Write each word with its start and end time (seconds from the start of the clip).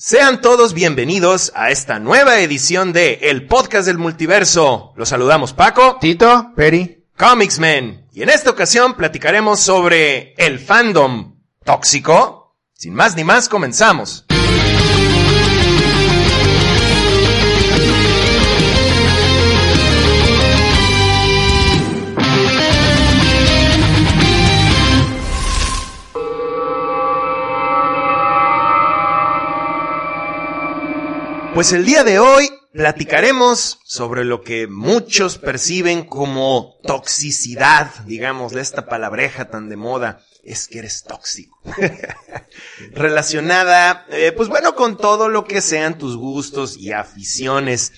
Sean 0.00 0.40
todos 0.40 0.74
bienvenidos 0.74 1.50
a 1.56 1.70
esta 1.70 1.98
nueva 1.98 2.38
edición 2.38 2.92
de 2.92 3.14
El 3.20 3.48
Podcast 3.48 3.84
del 3.84 3.98
Multiverso. 3.98 4.92
Los 4.94 5.08
saludamos 5.08 5.54
Paco, 5.54 5.98
Tito, 6.00 6.52
Peri. 6.54 7.04
Comics 7.16 7.58
Men. 7.58 8.06
Y 8.12 8.22
en 8.22 8.28
esta 8.28 8.50
ocasión 8.50 8.94
platicaremos 8.94 9.58
sobre 9.58 10.34
el 10.34 10.60
fandom 10.60 11.34
tóxico. 11.64 12.54
Sin 12.74 12.94
más 12.94 13.16
ni 13.16 13.24
más, 13.24 13.48
comenzamos. 13.48 14.24
Pues 31.54 31.72
el 31.72 31.84
día 31.84 32.04
de 32.04 32.18
hoy 32.18 32.50
platicaremos 32.72 33.80
sobre 33.84 34.24
lo 34.24 34.42
que 34.42 34.66
muchos 34.68 35.38
perciben 35.38 36.04
como 36.04 36.76
toxicidad, 36.84 37.92
digamos, 38.04 38.52
de 38.52 38.60
esta 38.60 38.86
palabreja 38.86 39.50
tan 39.50 39.68
de 39.68 39.76
moda, 39.76 40.20
es 40.44 40.68
que 40.68 40.78
eres 40.78 41.04
tóxico. 41.04 41.60
Relacionada, 42.92 44.06
eh, 44.10 44.32
pues 44.36 44.48
bueno, 44.48 44.74
con 44.74 44.96
todo 44.96 45.28
lo 45.28 45.44
que 45.44 45.60
sean 45.60 45.98
tus 45.98 46.16
gustos 46.16 46.76
y 46.76 46.92
aficiones. 46.92 47.92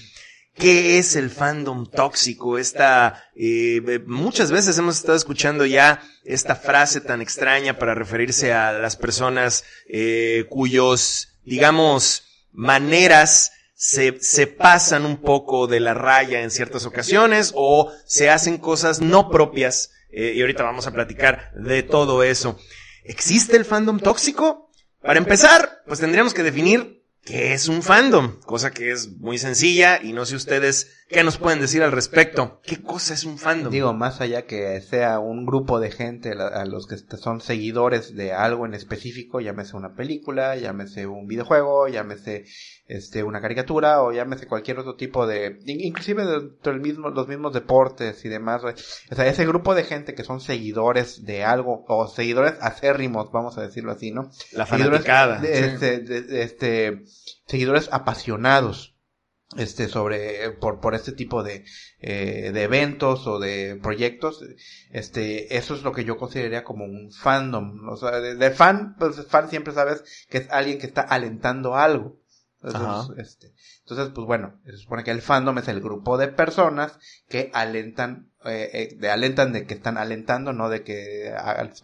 ¿Qué 0.55 0.99
es 0.99 1.17
el 1.17 1.31
fandom 1.31 1.87
tóxico? 1.91 2.59
Esta, 2.59 3.25
eh, 3.35 4.01
muchas 4.07 4.51
veces 4.51 4.79
hemos 4.79 4.97
estado 4.97 5.17
escuchando 5.17 5.67
ya 5.67 6.03
esta 6.25 6.55
frase 6.55 7.01
tan 7.01 7.21
extraña 7.21 7.79
para 7.79 7.95
referirse 7.95 8.53
a 8.53 8.73
las 8.73 8.97
personas 8.97 9.65
eh, 9.89 10.47
cuyos, 10.51 11.39
digamos, 11.45 12.30
maneras 12.53 13.53
se, 13.75 14.19
se 14.21 14.47
pasan 14.47 15.07
un 15.07 15.17
poco 15.19 15.67
de 15.67 15.81
la 15.81 15.95
raya 15.95 16.43
en 16.43 16.51
ciertas 16.51 16.85
ocasiones 16.85 17.53
o 17.55 17.91
se 18.05 18.29
hacen 18.31 18.59
cosas 18.59 19.01
no 19.01 19.31
propias. 19.31 19.91
eh, 20.13 20.33
y 20.35 20.41
ahorita 20.41 20.63
vamos 20.63 20.87
a 20.87 20.93
platicar 20.93 21.53
de 21.55 21.83
todo 21.83 22.23
eso. 22.23 22.59
¿Existe 23.05 23.57
el 23.57 23.65
fandom 23.65 23.99
tóxico? 23.99 24.71
Para 25.01 25.19
empezar, 25.19 25.83
pues 25.87 26.01
tendríamos 26.01 26.35
que 26.35 26.43
definir 26.43 27.00
qué 27.25 27.53
es 27.53 27.69
un 27.69 27.83
fandom, 27.83 28.41
cosa 28.41 28.71
que 28.71 28.91
es 28.91 29.11
muy 29.19 29.39
sencilla 29.39 30.03
y 30.03 30.13
no 30.13 30.25
sé 30.27 30.37
ustedes 30.37 31.05
qué 31.09 31.25
nos 31.25 31.39
pueden 31.39 31.61
decir 31.61 31.83
al 31.83 31.93
respecto. 31.93 32.61
¿Qué 32.63 32.81
cosa 32.81 33.15
es 33.15 33.25
un 33.25 33.39
fandom? 33.39 33.73
Digo, 33.73 33.93
más 33.93 34.21
allá 34.21 34.47
que 34.47 34.81
sea 34.81 35.19
un 35.19 35.45
grupo 35.45 35.81
de 35.81 35.91
gente 35.91 36.33
a 36.33 36.65
los 36.65 36.87
que 36.87 36.97
son 37.17 37.41
seguidores 37.41 38.15
de 38.15 38.33
algo 38.33 38.67
en 38.67 38.75
específico, 38.75 39.41
llámese 39.41 39.77
una 39.77 39.95
película, 39.95 40.57
llámese 40.57 41.07
un 41.07 41.27
videojuego, 41.27 41.89
llámese 41.89 42.45
este 42.97 43.23
una 43.23 43.41
caricatura 43.41 44.03
o 44.03 44.13
llámese 44.13 44.47
cualquier 44.47 44.79
otro 44.79 44.97
tipo 44.97 45.27
de, 45.27 45.59
in- 45.67 45.81
inclusive 45.81 46.25
dentro 46.25 46.73
del 46.73 46.81
mismo, 46.81 47.11
los 47.11 47.29
mismos 47.29 47.53
deportes 47.53 48.25
y 48.25 48.29
demás. 48.29 48.63
O 48.65 49.15
sea, 49.15 49.27
ese 49.27 49.47
grupo 49.47 49.75
de 49.75 49.85
gente 49.85 50.15
que 50.15 50.25
son 50.25 50.41
seguidores 50.41 51.25
de 51.25 51.45
algo 51.45 51.85
o 51.89 52.07
seguidores 52.09 52.55
acérrimos, 52.61 53.31
vamos 53.33 53.57
a 53.59 53.63
decirlo 53.63 53.93
así, 53.93 54.11
¿no? 54.11 54.31
La 54.53 54.67
seguidores 54.67 55.05
fanaticada. 55.05 55.41
de- 55.41 55.65
este, 55.67 55.99
de- 56.01 56.23
de- 56.23 56.43
este, 56.43 57.03
seguidores 57.47 57.89
apasionados 57.93 58.97
este 59.57 59.89
sobre 59.89 60.51
por 60.61 60.79
por 60.79 60.95
este 60.95 61.11
tipo 61.11 61.43
de 61.43 61.65
eh, 62.01 62.53
de 62.55 62.63
eventos 62.63 63.27
o 63.27 63.41
de 63.41 63.77
proyectos 63.83 64.45
este 64.93 65.57
eso 65.57 65.75
es 65.75 65.83
lo 65.83 65.91
que 65.93 66.05
yo 66.05 66.17
consideraría 66.19 66.63
como 66.63 66.85
un 66.85 67.11
fandom 67.11 67.89
o 67.89 67.97
sea 67.97 68.21
de, 68.21 68.37
de 68.37 68.51
fan 68.53 68.95
pues 68.97 69.27
fan 69.27 69.51
siempre 69.51 69.73
sabes 69.75 70.05
que 70.29 70.39
es 70.39 70.51
alguien 70.51 70.79
que 70.79 70.87
está 70.87 71.01
alentando 71.01 71.75
algo 71.75 72.20
entonces, 72.63 73.11
Ajá. 73.11 73.21
este, 73.23 73.53
entonces 73.81 74.13
pues 74.15 74.27
bueno 74.27 74.61
se 74.67 74.77
supone 74.77 75.03
que 75.05 75.11
el 75.11 75.23
fandom 75.23 75.57
es 75.59 75.69
el 75.69 75.81
grupo 75.81 76.19
de 76.19 76.29
personas 76.29 76.99
que 77.29 77.51
alentan 77.55 78.31
eh, 78.45 78.71
eh, 78.73 78.97
de 78.99 79.11
alentan 79.11 79.53
de 79.53 79.67
que 79.67 79.75
están 79.75 79.97
alentando 79.99 80.53
no 80.53 80.69
de 80.69 80.83
que 80.83 81.33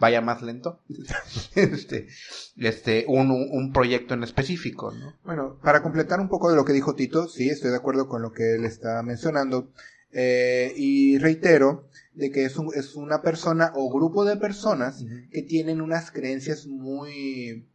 vaya 0.00 0.21
más 0.21 0.43
lento 0.43 0.83
este 1.55 2.09
este 2.56 3.05
un, 3.09 3.31
un, 3.31 3.49
un 3.50 3.73
proyecto 3.73 4.15
en 4.15 4.23
específico 4.23 4.91
no 4.93 5.15
Bueno, 5.25 5.59
para 5.62 5.83
completar 5.83 6.21
un 6.21 6.28
poco 6.28 6.50
de 6.50 6.56
lo 6.56 6.65
que 6.65 6.73
dijo 6.73 6.95
Tito, 6.95 7.29
sí, 7.29 7.49
estoy 7.49 7.71
de 7.71 7.77
acuerdo 7.77 8.09
con 8.09 8.23
lo 8.23 8.33
que 8.33 8.55
él 8.56 8.65
está 8.65 9.03
mencionando. 9.03 9.71
eh, 10.12 10.73
y 10.77 11.19
reitero 11.19 11.89
de 12.15 12.31
que 12.31 12.45
es, 12.47 12.56
un- 12.56 12.73
es 12.75 12.95
una 12.97 13.21
persona 13.21 13.73
o 13.75 13.93
grupo 13.93 14.25
de 14.25 14.37
personas 14.37 15.05
que 15.31 15.43
tienen 15.43 15.83
unas 15.83 16.11
creencias 16.11 16.67
muy, 16.67 17.69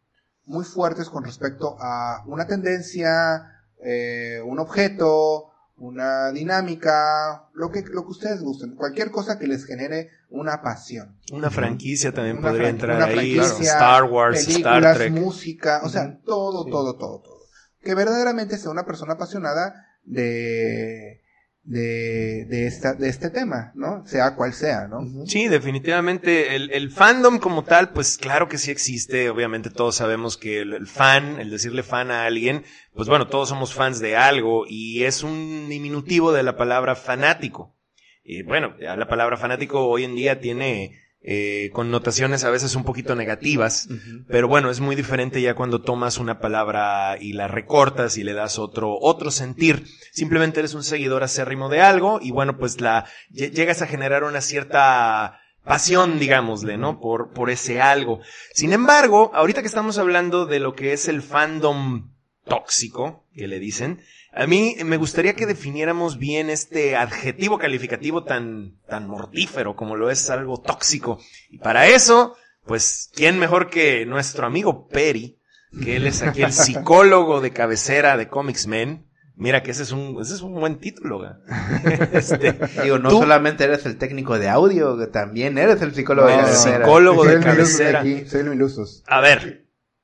muy 0.46 0.64
fuertes 0.64 1.08
con 1.08 1.24
respecto 1.24 1.76
a 1.80 2.22
una 2.26 2.46
tendencia, 2.46 3.62
eh, 3.84 4.40
un 4.44 4.58
objeto, 4.58 5.48
una 5.76 6.30
dinámica, 6.30 7.48
lo 7.54 7.70
que, 7.70 7.82
lo 7.82 8.02
que 8.04 8.10
ustedes 8.10 8.40
gusten, 8.42 8.74
cualquier 8.76 9.10
cosa 9.10 9.38
que 9.38 9.46
les 9.48 9.64
genere 9.64 10.10
una 10.30 10.62
pasión. 10.62 11.18
Una 11.32 11.50
franquicia 11.50 12.12
también 12.12 12.38
Una 12.38 12.48
podría 12.50 12.68
entrar 12.68 12.96
una 12.96 13.06
ahí. 13.06 13.36
franquicia, 13.36 13.72
Star 13.72 14.04
Wars, 14.04 14.44
películas, 14.46 14.76
Star 14.82 14.96
Trek. 14.96 15.12
música, 15.12 15.80
o 15.84 15.88
sea, 15.88 16.18
todo, 16.24 16.64
Sí. 16.64 16.70
todo, 16.70 16.96
todo, 16.96 17.20
todo. 17.20 17.38
Que 17.80 17.94
verdaderamente 17.94 18.58
sea 18.58 18.70
una 18.70 18.86
persona 18.86 19.14
apasionada 19.14 19.74
de, 20.04 21.21
de, 21.64 22.44
de 22.46 22.66
esta, 22.66 22.94
de 22.94 23.08
este 23.08 23.30
tema, 23.30 23.72
¿no? 23.74 24.04
Sea 24.06 24.34
cual 24.34 24.52
sea, 24.52 24.88
¿no? 24.88 25.26
Sí, 25.26 25.48
definitivamente. 25.48 26.56
El, 26.56 26.70
el 26.72 26.90
fandom 26.90 27.38
como 27.38 27.62
tal, 27.64 27.90
pues 27.92 28.18
claro 28.18 28.48
que 28.48 28.58
sí 28.58 28.70
existe. 28.70 29.30
Obviamente 29.30 29.70
todos 29.70 29.96
sabemos 29.96 30.36
que 30.36 30.60
el, 30.60 30.74
el 30.74 30.86
fan, 30.86 31.40
el 31.40 31.50
decirle 31.50 31.82
fan 31.82 32.10
a 32.10 32.24
alguien, 32.24 32.64
pues 32.94 33.08
bueno, 33.08 33.28
todos 33.28 33.48
somos 33.48 33.74
fans 33.74 34.00
de 34.00 34.16
algo 34.16 34.64
y 34.68 35.04
es 35.04 35.22
un 35.22 35.68
diminutivo 35.68 36.32
de 36.32 36.42
la 36.42 36.56
palabra 36.56 36.96
fanático. 36.96 37.76
Y 38.24 38.42
bueno, 38.42 38.76
ya 38.80 38.96
la 38.96 39.08
palabra 39.08 39.36
fanático 39.36 39.86
hoy 39.86 40.04
en 40.04 40.14
día 40.14 40.40
tiene 40.40 41.00
eh, 41.24 41.70
connotaciones 41.72 42.42
a 42.44 42.50
veces 42.50 42.74
un 42.74 42.84
poquito 42.84 43.14
negativas. 43.14 43.88
Pero 44.28 44.48
bueno, 44.48 44.70
es 44.70 44.80
muy 44.80 44.96
diferente 44.96 45.40
ya 45.40 45.54
cuando 45.54 45.80
tomas 45.82 46.18
una 46.18 46.40
palabra 46.40 47.16
y 47.20 47.32
la 47.34 47.46
recortas 47.48 48.16
y 48.16 48.24
le 48.24 48.32
das 48.32 48.58
otro, 48.58 48.98
otro 49.00 49.30
sentir. 49.30 49.84
Simplemente 50.12 50.60
eres 50.60 50.74
un 50.74 50.82
seguidor 50.82 51.22
acérrimo 51.22 51.68
de 51.68 51.80
algo 51.80 52.18
y 52.20 52.30
bueno, 52.32 52.58
pues 52.58 52.80
la, 52.80 53.06
lle- 53.32 53.50
llegas 53.52 53.82
a 53.82 53.86
generar 53.86 54.24
una 54.24 54.40
cierta 54.40 55.38
pasión, 55.64 56.18
digámosle, 56.18 56.76
¿no? 56.76 56.98
Por, 56.98 57.32
por 57.32 57.48
ese 57.50 57.80
algo. 57.80 58.18
Sin 58.52 58.72
embargo, 58.72 59.30
ahorita 59.32 59.60
que 59.60 59.68
estamos 59.68 59.98
hablando 59.98 60.44
de 60.46 60.58
lo 60.58 60.74
que 60.74 60.92
es 60.92 61.06
el 61.06 61.22
fandom 61.22 62.10
tóxico, 62.44 63.24
que 63.34 63.46
le 63.46 63.60
dicen, 63.60 64.00
a 64.34 64.46
mí 64.46 64.76
me 64.84 64.96
gustaría 64.96 65.34
que 65.34 65.46
definiéramos 65.46 66.18
bien 66.18 66.48
este 66.50 66.96
adjetivo 66.96 67.58
calificativo 67.58 68.24
tan, 68.24 68.76
tan 68.88 69.06
mortífero 69.06 69.76
como 69.76 69.96
lo 69.96 70.10
es 70.10 70.30
algo 70.30 70.60
tóxico. 70.60 71.18
Y 71.50 71.58
para 71.58 71.86
eso, 71.86 72.34
pues, 72.64 73.10
¿quién 73.14 73.38
mejor 73.38 73.68
que 73.70 74.06
nuestro 74.06 74.46
amigo 74.46 74.88
Perry? 74.88 75.38
Que 75.82 75.96
él 75.96 76.06
es 76.06 76.22
aquí 76.22 76.42
el 76.42 76.52
psicólogo 76.52 77.40
de 77.40 77.50
cabecera 77.50 78.16
de 78.16 78.28
Comics 78.28 78.66
Men. 78.66 79.06
Mira 79.34 79.62
que 79.62 79.70
ese 79.70 79.82
es 79.84 79.92
un, 79.92 80.18
ese 80.20 80.34
es 80.34 80.42
un 80.42 80.54
buen 80.54 80.78
título, 80.78 81.18
güey. 81.18 81.30
Este, 82.12 82.52
Digo, 82.82 82.98
no 82.98 83.08
Tú- 83.08 83.20
solamente 83.20 83.64
eres 83.64 83.86
el 83.86 83.96
técnico 83.96 84.38
de 84.38 84.48
audio, 84.50 84.98
que 84.98 85.06
también 85.06 85.56
eres 85.56 85.80
el 85.80 85.94
psicólogo 85.94 86.28
de 86.28 86.36
cabecera. 86.36 86.84
psicólogo 86.84 87.24
de 87.24 87.32
Soy 87.32 87.42
el 87.42 87.48
Milusos 87.48 87.76
cabecera. 87.78 88.00
aquí, 88.00 88.24
soy 88.28 88.40
el 88.40 88.50
Milusos. 88.50 89.02
A 89.06 89.20
ver, 89.22 89.61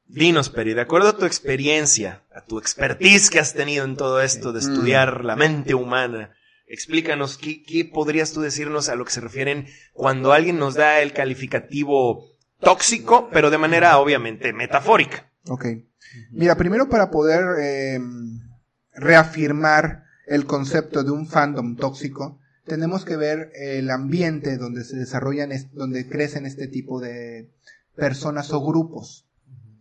dinos, 0.09 0.51
Peri, 0.51 0.75
de 0.75 0.81
acuerdo 0.81 1.09
a 1.11 1.17
tu 1.17 1.25
experiencia, 1.27 2.23
a 2.35 2.45
tu 2.45 2.59
expertise 2.59 3.31
que 3.31 3.39
has 3.41 3.55
tenido 3.55 3.85
en 3.85 3.97
todo 3.97 4.21
esto 4.21 4.53
de 4.53 4.61
estudiar 4.61 5.25
la 5.25 5.37
mente 5.37 5.75
humana, 5.75 6.33
explícanos 6.67 7.39
qué, 7.39 7.63
qué 7.63 7.85
podrías 7.85 8.33
tú 8.33 8.41
decirnos 8.41 8.89
a 8.89 8.95
lo 8.97 9.05
que 9.05 9.13
se 9.13 9.21
refieren 9.21 9.67
cuando 9.93 10.33
alguien 10.33 10.59
nos 10.59 10.75
da 10.75 11.01
el 11.01 11.13
calificativo 11.13 12.25
tóxico, 12.61 13.29
pero 13.33 13.51
de 13.51 13.59
manera 13.59 13.99
obviamente 13.99 14.53
metafórica. 14.53 15.31
Ok. 15.49 15.67
Mira, 16.33 16.57
primero 16.57 16.89
para 16.89 17.11
poder 17.11 17.45
eh, 17.61 18.01
reafirmar 18.95 20.05
el 20.27 20.45
concepto 20.47 21.05
de 21.05 21.11
un 21.11 21.27
fandom 21.27 21.77
tóxico, 21.77 22.39
tenemos 22.65 23.05
que 23.05 23.17
ver 23.17 23.51
el 23.55 23.91
ambiente 23.91 24.59
donde 24.59 24.85
se 24.85 24.97
desarrollan, 24.97 25.53
es- 25.53 25.73
donde 25.73 26.09
crecen 26.09 26.45
este 26.47 26.67
tipo 26.69 27.01
de 27.01 27.51
personas 27.95 28.53
o 28.53 28.65
grupos. 28.65 29.27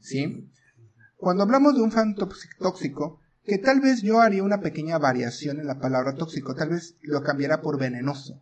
¿Sí? 0.07 0.49
Cuando 1.17 1.43
hablamos 1.43 1.75
de 1.75 1.81
un 1.81 1.91
tóx- 1.91 2.47
tóxico, 2.59 3.19
que 3.43 3.57
tal 3.57 3.81
vez 3.81 4.01
yo 4.01 4.21
haría 4.21 4.43
una 4.43 4.61
pequeña 4.61 4.97
variación 4.97 5.59
en 5.59 5.67
la 5.67 5.79
palabra 5.79 6.15
tóxico, 6.15 6.55
tal 6.55 6.69
vez 6.69 6.97
lo 7.01 7.23
cambiara 7.23 7.61
por 7.61 7.77
venenoso. 7.79 8.41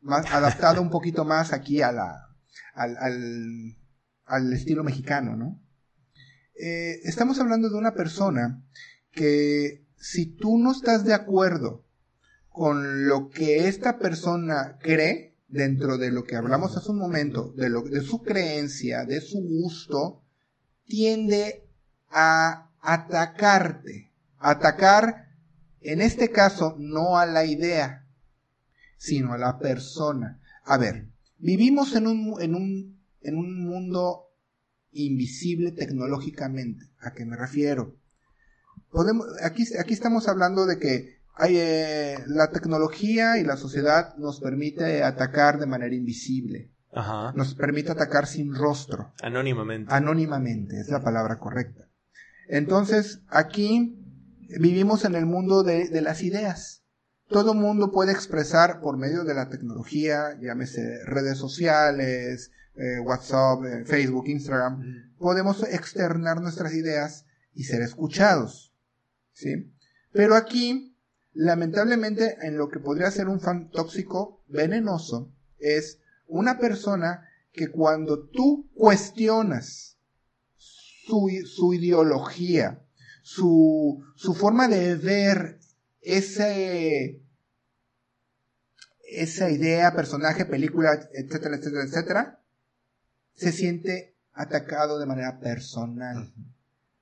Más, 0.00 0.26
adaptado 0.32 0.82
un 0.82 0.90
poquito 0.90 1.24
más 1.24 1.52
aquí 1.52 1.80
a 1.80 1.92
la, 1.92 2.28
al, 2.74 2.96
al, 2.98 3.76
al 4.24 4.52
estilo 4.52 4.84
mexicano, 4.84 5.36
¿no? 5.36 5.62
Eh, 6.60 7.00
estamos 7.04 7.38
hablando 7.38 7.70
de 7.70 7.76
una 7.78 7.94
persona 7.94 8.62
que 9.12 9.86
si 9.96 10.26
tú 10.26 10.58
no 10.58 10.72
estás 10.72 11.04
de 11.04 11.14
acuerdo 11.14 11.86
con 12.48 13.06
lo 13.06 13.30
que 13.30 13.68
esta 13.68 13.98
persona 13.98 14.76
cree, 14.80 15.38
dentro 15.48 15.96
de 15.98 16.10
lo 16.10 16.24
que 16.24 16.36
hablamos 16.36 16.76
hace 16.76 16.90
un 16.90 16.98
momento, 16.98 17.52
de, 17.56 17.68
lo, 17.70 17.82
de 17.82 18.00
su 18.02 18.22
creencia, 18.22 19.04
de 19.04 19.20
su 19.20 19.38
gusto, 19.40 20.24
tiende 20.86 21.68
a 22.10 22.70
atacarte. 22.80 24.12
Atacar, 24.38 25.28
en 25.80 26.00
este 26.00 26.30
caso, 26.30 26.76
no 26.78 27.16
a 27.18 27.26
la 27.26 27.44
idea, 27.44 28.06
sino 28.98 29.32
a 29.32 29.38
la 29.38 29.58
persona. 29.58 30.40
A 30.64 30.78
ver, 30.78 31.08
vivimos 31.38 31.94
en 31.94 32.06
un, 32.06 32.40
en 32.40 32.54
un, 32.54 33.00
en 33.20 33.36
un 33.36 33.64
mundo 33.64 34.32
invisible 34.92 35.72
tecnológicamente. 35.72 36.86
¿A 36.98 37.12
qué 37.12 37.24
me 37.24 37.36
refiero? 37.36 37.96
Podemos, 38.90 39.26
aquí, 39.42 39.64
aquí 39.78 39.94
estamos 39.94 40.28
hablando 40.28 40.66
de 40.66 40.78
que 40.78 41.22
hay, 41.34 41.56
eh, 41.56 42.18
la 42.26 42.50
tecnología 42.50 43.38
y 43.38 43.44
la 43.44 43.56
sociedad 43.56 44.16
nos 44.18 44.40
permite 44.40 45.02
atacar 45.02 45.58
de 45.58 45.66
manera 45.66 45.94
invisible. 45.94 46.71
Ajá. 46.92 47.32
Nos 47.34 47.54
permite 47.54 47.92
atacar 47.92 48.26
sin 48.26 48.54
rostro. 48.54 49.12
Anónimamente. 49.22 49.92
Anónimamente, 49.92 50.80
es 50.80 50.88
la 50.88 51.02
palabra 51.02 51.38
correcta. 51.38 51.88
Entonces, 52.48 53.22
aquí 53.28 53.98
vivimos 54.60 55.04
en 55.04 55.14
el 55.14 55.26
mundo 55.26 55.62
de, 55.62 55.88
de 55.88 56.02
las 56.02 56.22
ideas. 56.22 56.84
Todo 57.28 57.54
mundo 57.54 57.90
puede 57.90 58.12
expresar 58.12 58.80
por 58.80 58.98
medio 58.98 59.24
de 59.24 59.34
la 59.34 59.48
tecnología, 59.48 60.38
llámese 60.38 61.02
redes 61.06 61.38
sociales, 61.38 62.50
eh, 62.74 63.00
WhatsApp, 63.00 63.64
eh, 63.64 63.84
Facebook, 63.84 64.28
Instagram, 64.28 65.12
podemos 65.18 65.62
externar 65.62 66.40
nuestras 66.40 66.72
ideas 66.74 67.26
y 67.52 67.64
ser 67.64 67.82
escuchados. 67.82 68.74
¿Sí? 69.32 69.72
Pero 70.12 70.34
aquí, 70.34 70.96
lamentablemente, 71.32 72.38
en 72.42 72.56
lo 72.56 72.68
que 72.68 72.80
podría 72.80 73.10
ser 73.10 73.28
un 73.28 73.40
fan 73.40 73.70
tóxico 73.70 74.42
venenoso, 74.48 75.32
es 75.58 76.00
una 76.32 76.58
persona 76.58 77.28
que 77.52 77.68
cuando 77.68 78.28
tú 78.28 78.70
cuestionas 78.74 79.98
su, 80.56 81.30
su 81.44 81.74
ideología, 81.74 82.82
su, 83.22 84.02
su 84.16 84.34
forma 84.34 84.68
de 84.68 84.96
ver 84.96 85.60
ese, 86.00 87.20
esa 89.02 89.50
idea, 89.50 89.94
personaje, 89.94 90.46
película, 90.46 91.08
etcétera, 91.12 91.56
etcétera, 91.56 91.84
etcétera, 91.84 92.40
se 93.34 93.52
siente 93.52 94.16
atacado 94.32 94.98
de 94.98 95.06
manera 95.06 95.38
personal. 95.38 96.32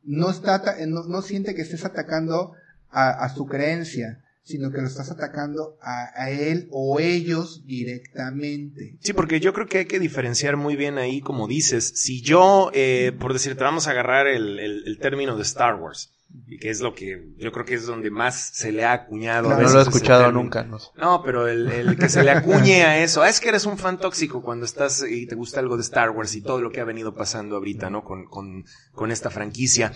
No, 0.02 0.30
está, 0.30 0.76
no, 0.86 1.04
no 1.04 1.22
siente 1.22 1.54
que 1.54 1.62
estés 1.62 1.84
atacando 1.84 2.54
a, 2.90 3.10
a, 3.10 3.28
su 3.28 3.46
creencia, 3.46 4.24
sino 4.42 4.70
que 4.70 4.80
lo 4.80 4.86
estás 4.86 5.10
atacando 5.10 5.76
a, 5.80 6.10
a, 6.14 6.30
él 6.30 6.68
o 6.70 6.98
ellos 7.00 7.64
directamente. 7.66 8.96
Sí, 9.00 9.12
porque 9.12 9.40
yo 9.40 9.52
creo 9.52 9.66
que 9.66 9.78
hay 9.78 9.86
que 9.86 10.00
diferenciar 10.00 10.56
muy 10.56 10.76
bien 10.76 10.98
ahí, 10.98 11.20
como 11.20 11.46
dices, 11.46 11.92
si 11.94 12.22
yo, 12.22 12.70
eh, 12.74 13.12
por 13.18 13.32
decirte, 13.32 13.64
vamos 13.64 13.86
a 13.86 13.92
agarrar 13.92 14.26
el, 14.26 14.58
el, 14.58 14.82
el 14.86 14.98
término 14.98 15.36
de 15.36 15.42
Star 15.42 15.76
Wars 15.76 16.12
y 16.46 16.58
que 16.58 16.70
es 16.70 16.80
lo 16.80 16.94
que 16.94 17.32
yo 17.38 17.50
creo 17.52 17.64
que 17.64 17.74
es 17.74 17.86
donde 17.86 18.10
más 18.10 18.50
se 18.54 18.72
le 18.72 18.84
ha 18.84 18.92
acuñado. 18.92 19.48
Claro, 19.48 19.62
no 19.62 19.72
lo 19.72 19.78
he 19.80 19.82
escuchado 19.82 20.32
nunca. 20.32 20.64
No, 20.64 20.78
no 20.96 21.22
pero 21.24 21.48
el, 21.48 21.70
el, 21.70 21.96
que 21.96 22.08
se 22.08 22.22
le 22.22 22.30
acuñe 22.30 22.84
a 22.84 23.02
eso, 23.02 23.22
ah, 23.22 23.28
es 23.28 23.40
que 23.40 23.48
eres 23.48 23.66
un 23.66 23.78
fan 23.78 23.98
tóxico 23.98 24.42
cuando 24.42 24.64
estás 24.64 25.04
y 25.08 25.26
te 25.26 25.34
gusta 25.34 25.60
algo 25.60 25.76
de 25.76 25.82
Star 25.82 26.10
Wars 26.10 26.34
y 26.34 26.42
todo 26.42 26.60
lo 26.60 26.70
que 26.70 26.80
ha 26.80 26.84
venido 26.84 27.14
pasando 27.14 27.56
ahorita, 27.56 27.90
¿no? 27.90 28.04
Con, 28.04 28.26
con, 28.26 28.64
con 28.92 29.10
esta 29.10 29.30
franquicia. 29.30 29.92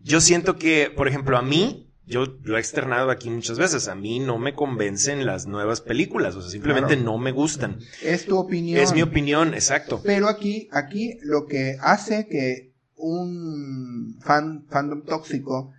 Yo 0.00 0.20
siento 0.20 0.56
que, 0.56 0.92
por 0.94 1.08
ejemplo, 1.08 1.36
a 1.36 1.42
mí, 1.42 1.85
yo 2.06 2.24
lo 2.44 2.56
he 2.56 2.60
externado 2.60 3.10
aquí 3.10 3.28
muchas 3.30 3.58
veces, 3.58 3.88
a 3.88 3.94
mí 3.94 4.20
no 4.20 4.38
me 4.38 4.54
convencen 4.54 5.26
las 5.26 5.46
nuevas 5.46 5.80
películas, 5.80 6.36
o 6.36 6.42
sea, 6.42 6.50
simplemente 6.50 6.94
claro. 6.94 7.12
no 7.12 7.18
me 7.18 7.32
gustan. 7.32 7.78
Es 8.02 8.26
tu 8.26 8.38
opinión. 8.38 8.80
Es 8.80 8.92
mi 8.92 9.02
opinión, 9.02 9.54
exacto. 9.54 10.00
Pero 10.04 10.28
aquí, 10.28 10.68
aquí 10.70 11.18
lo 11.22 11.46
que 11.46 11.76
hace 11.80 12.28
que 12.28 12.74
un 12.94 14.18
fan, 14.20 14.66
fandom 14.68 15.02
tóxico 15.04 15.72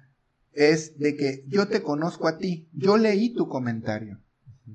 es 0.51 0.97
de 0.99 1.15
que 1.15 1.43
yo 1.47 1.67
te 1.67 1.81
conozco 1.81 2.27
a 2.27 2.37
ti, 2.37 2.67
yo 2.73 2.97
leí 2.97 3.33
tu 3.33 3.47
comentario. 3.47 4.19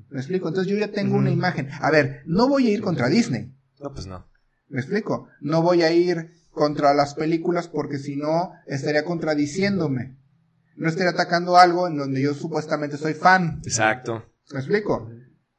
¿Me 0.08 0.20
explico? 0.20 0.48
Entonces 0.48 0.72
yo 0.72 0.78
ya 0.78 0.90
tengo 0.90 1.16
una 1.16 1.31
imagen. 1.31 1.69
A 1.81 1.90
ver, 1.90 2.22
no 2.25 2.48
voy 2.48 2.69
a 2.69 2.70
ir 2.70 2.81
contra 2.81 3.08
Disney. 3.08 3.52
No, 3.81 3.93
pues 3.93 4.06
no. 4.06 4.26
¿Me 4.69 4.81
explico? 4.81 5.28
No 5.40 5.60
voy 5.60 5.82
a 5.82 5.93
ir 5.93 6.31
contra 6.50 6.94
las 6.94 7.14
películas 7.14 7.69
porque 7.69 7.98
si 7.98 8.16
no 8.16 8.52
estaría 8.66 9.05
contradiciéndome. 9.05 10.16
No 10.76 10.88
estaría 10.88 11.10
atacando 11.10 11.56
algo 11.56 11.86
en 11.86 11.96
donde 11.96 12.22
yo 12.22 12.34
supuestamente 12.34 12.96
soy 12.96 13.14
fan. 13.14 13.60
Exacto. 13.64 14.24
¿Me 14.52 14.58
explico? 14.58 15.10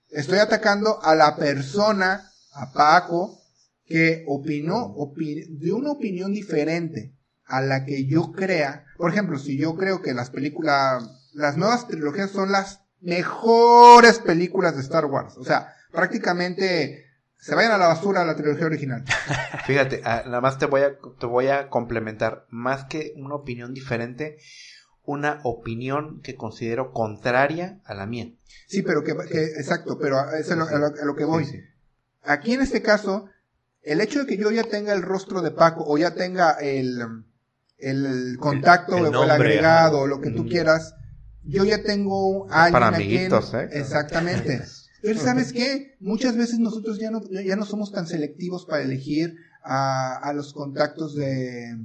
Estoy 0.10 0.40
atacando 0.40 1.02
a 1.04 1.16
la 1.16 1.36
persona, 1.36 2.30
a 2.54 2.72
Paco, 2.72 3.40
que 3.86 4.24
opinó, 4.28 4.78
opi 4.78 5.46
de 5.50 5.74
una 5.74 5.92
opinión 5.92 6.34
diferente 6.34 7.16
a 7.46 7.62
la 7.62 7.86
que 7.86 8.06
yo 8.06 8.32
crea. 8.32 8.86
Por 8.98 9.12
ejemplo, 9.12 9.38
si 9.38 9.58
yo 9.58 9.76
creo 9.76 10.02
que 10.02 10.14
las 10.14 10.30
películas, 10.30 11.04
las 11.34 11.58
nuevas 11.58 11.88
trilogías 11.88 12.32
son 12.32 12.52
las 12.52 12.82
mejores 13.02 14.20
películas 14.20 14.76
de 14.76 14.82
Star 14.82 15.06
Wars. 15.06 15.36
O 15.38 15.44
sea, 15.44 15.74
prácticamente 15.92 17.06
se 17.38 17.56
vayan 17.56 17.74
a 17.74 17.78
la 17.78 17.88
basura 17.88 18.24
la 18.24 18.36
trilogía 18.36 18.66
original. 18.66 19.04
Fíjate, 19.66 20.02
nada 20.02 20.40
más 20.40 20.58
te 20.58 20.66
voy 20.66 20.82
a, 20.82 20.98
te 21.20 21.26
voy 21.26 21.48
a 21.48 21.70
complementar. 21.70 22.46
Más 22.50 22.86
que 22.86 23.14
una 23.18 23.36
opinión 23.36 23.74
diferente, 23.74 24.38
una 25.06 25.42
opinión 25.44 26.22
que 26.22 26.36
considero 26.36 26.92
contraria 26.92 27.80
a 27.86 27.94
la 27.94 28.06
mía. 28.06 28.32
Sí, 28.68 28.82
pero 28.82 29.04
que, 29.04 29.16
que 29.30 29.44
exacto, 29.44 29.98
pero 30.00 30.18
eso 30.34 30.54
es 30.54 30.58
lo, 30.58 30.66
a, 30.66 30.78
lo, 30.78 30.86
a 30.88 31.06
lo 31.06 31.16
que 31.16 31.26
voy. 31.26 31.46
Sí, 31.46 31.52
sí. 31.52 31.64
Aquí 32.24 32.54
en 32.54 32.62
este 32.62 32.82
caso, 32.82 33.26
el 33.82 34.00
hecho 34.00 34.20
de 34.20 34.26
que 34.26 34.38
yo 34.38 34.50
ya 34.52 34.64
tenga 34.64 34.94
el 34.94 35.02
rostro 35.02 35.42
de 35.42 35.52
Paco 35.52 35.84
o 35.86 35.98
ya 35.98 36.16
tenga 36.16 36.54
el, 36.54 37.26
el 37.78 38.38
contacto 38.40 38.98
el, 38.98 39.08
el 39.08 39.16
o 39.16 39.24
el 39.26 39.32
agregado 39.32 40.00
o 40.00 40.08
lo 40.08 40.22
que 40.22 40.32
tú 40.32 40.46
quieras, 40.48 40.96
yo 41.44 41.66
ya 41.66 41.84
tengo 41.84 42.50
a 42.50 42.66
alguien 42.66 42.74
Para 42.82 42.96
amiguitos, 42.96 43.50
quien, 43.50 43.64
¿eh? 43.64 43.70
Exactamente. 43.74 44.62
Pero 45.02 45.20
¿sabes 45.20 45.52
qué? 45.52 45.98
Muchas 46.00 46.38
veces 46.38 46.60
nosotros 46.60 46.98
ya 46.98 47.12
no, 47.12 47.22
ya 47.30 47.58
no 47.58 47.66
somos 47.66 47.92
tan 47.92 48.08
selectivos 48.08 48.66
para 48.66 48.84
elegir 48.84 49.36
a, 49.62 50.16
a 50.16 50.32
los 50.32 50.54
contactos 50.54 51.14
de, 51.16 51.78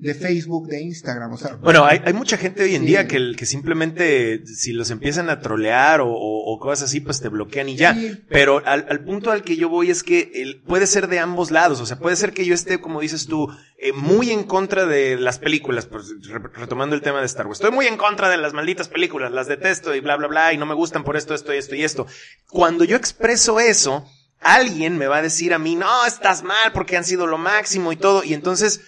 de 0.00 0.14
Facebook, 0.14 0.66
de 0.66 0.80
Instagram. 0.80 1.32
O 1.32 1.36
sea, 1.36 1.56
bueno, 1.56 1.84
hay, 1.84 2.00
hay 2.04 2.14
mucha 2.14 2.38
gente 2.38 2.62
hoy 2.62 2.74
en 2.74 2.82
sí. 2.82 2.88
día 2.88 3.06
que, 3.06 3.34
que 3.36 3.44
simplemente 3.44 4.46
si 4.46 4.72
los 4.72 4.90
empiezan 4.90 5.28
a 5.28 5.40
trolear 5.40 6.00
o, 6.00 6.08
o, 6.08 6.52
o 6.52 6.58
cosas 6.58 6.88
así, 6.88 7.00
pues 7.00 7.20
te 7.20 7.28
bloquean 7.28 7.68
y 7.68 7.76
ya. 7.76 7.94
Sí. 7.94 8.18
Pero 8.30 8.62
al, 8.64 8.86
al, 8.88 9.04
punto 9.04 9.30
al 9.30 9.42
que 9.42 9.56
yo 9.56 9.68
voy 9.68 9.90
es 9.90 10.02
que 10.02 10.30
el, 10.34 10.62
puede 10.62 10.86
ser 10.86 11.08
de 11.08 11.18
ambos 11.18 11.50
lados. 11.50 11.80
O 11.80 11.86
sea, 11.86 11.98
puede 11.98 12.16
ser 12.16 12.32
que 12.32 12.46
yo 12.46 12.54
esté, 12.54 12.80
como 12.80 13.02
dices 13.02 13.26
tú, 13.26 13.48
eh, 13.76 13.92
muy 13.92 14.30
en 14.30 14.44
contra 14.44 14.86
de 14.86 15.18
las 15.18 15.38
películas, 15.38 15.84
pues, 15.84 16.14
retomando 16.54 16.96
el 16.96 17.02
tema 17.02 17.20
de 17.20 17.26
Star 17.26 17.46
Wars. 17.46 17.58
Estoy 17.58 17.72
muy 17.72 17.86
en 17.86 17.98
contra 17.98 18.30
de 18.30 18.38
las 18.38 18.54
malditas 18.54 18.88
películas, 18.88 19.32
las 19.32 19.48
detesto 19.48 19.94
y 19.94 20.00
bla, 20.00 20.16
bla, 20.16 20.28
bla, 20.28 20.52
y 20.54 20.56
no 20.56 20.64
me 20.64 20.74
gustan 20.74 21.04
por 21.04 21.18
esto, 21.18 21.34
esto, 21.34 21.52
esto 21.52 21.74
y 21.74 21.84
esto. 21.84 22.06
Cuando 22.48 22.84
yo 22.84 22.96
expreso 22.96 23.60
eso, 23.60 24.06
alguien 24.40 24.96
me 24.96 25.08
va 25.08 25.18
a 25.18 25.22
decir 25.22 25.52
a 25.52 25.58
mí, 25.58 25.76
no, 25.76 26.06
estás 26.06 26.42
mal 26.42 26.72
porque 26.72 26.96
han 26.96 27.04
sido 27.04 27.26
lo 27.26 27.36
máximo 27.36 27.92
y 27.92 27.96
todo. 27.96 28.24
Y 28.24 28.32
entonces, 28.32 28.80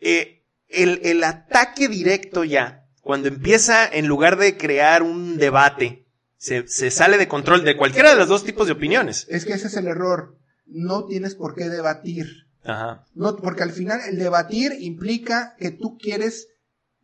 eh, 0.00 0.39
el, 0.70 1.00
el 1.04 1.24
ataque 1.24 1.88
directo 1.88 2.44
ya, 2.44 2.86
cuando 3.02 3.28
empieza, 3.28 3.86
en 3.86 4.06
lugar 4.06 4.36
de 4.36 4.56
crear 4.56 5.02
un 5.02 5.38
debate, 5.38 6.06
se, 6.36 6.66
se 6.68 6.90
sale 6.90 7.18
de 7.18 7.28
control 7.28 7.64
de 7.64 7.76
cualquiera 7.76 8.10
de 8.10 8.16
los 8.16 8.28
dos 8.28 8.44
tipos 8.44 8.66
de 8.66 8.72
opiniones. 8.72 9.26
Es 9.28 9.44
que 9.44 9.52
ese 9.52 9.66
es 9.66 9.76
el 9.76 9.86
error. 9.88 10.38
No 10.66 11.06
tienes 11.06 11.34
por 11.34 11.54
qué 11.54 11.68
debatir. 11.68 12.26
Ajá. 12.62 13.04
No, 13.14 13.36
porque 13.36 13.62
al 13.62 13.72
final 13.72 14.00
el 14.08 14.18
debatir 14.18 14.72
implica 14.78 15.54
que 15.58 15.70
tú 15.70 15.98
quieres 15.98 16.48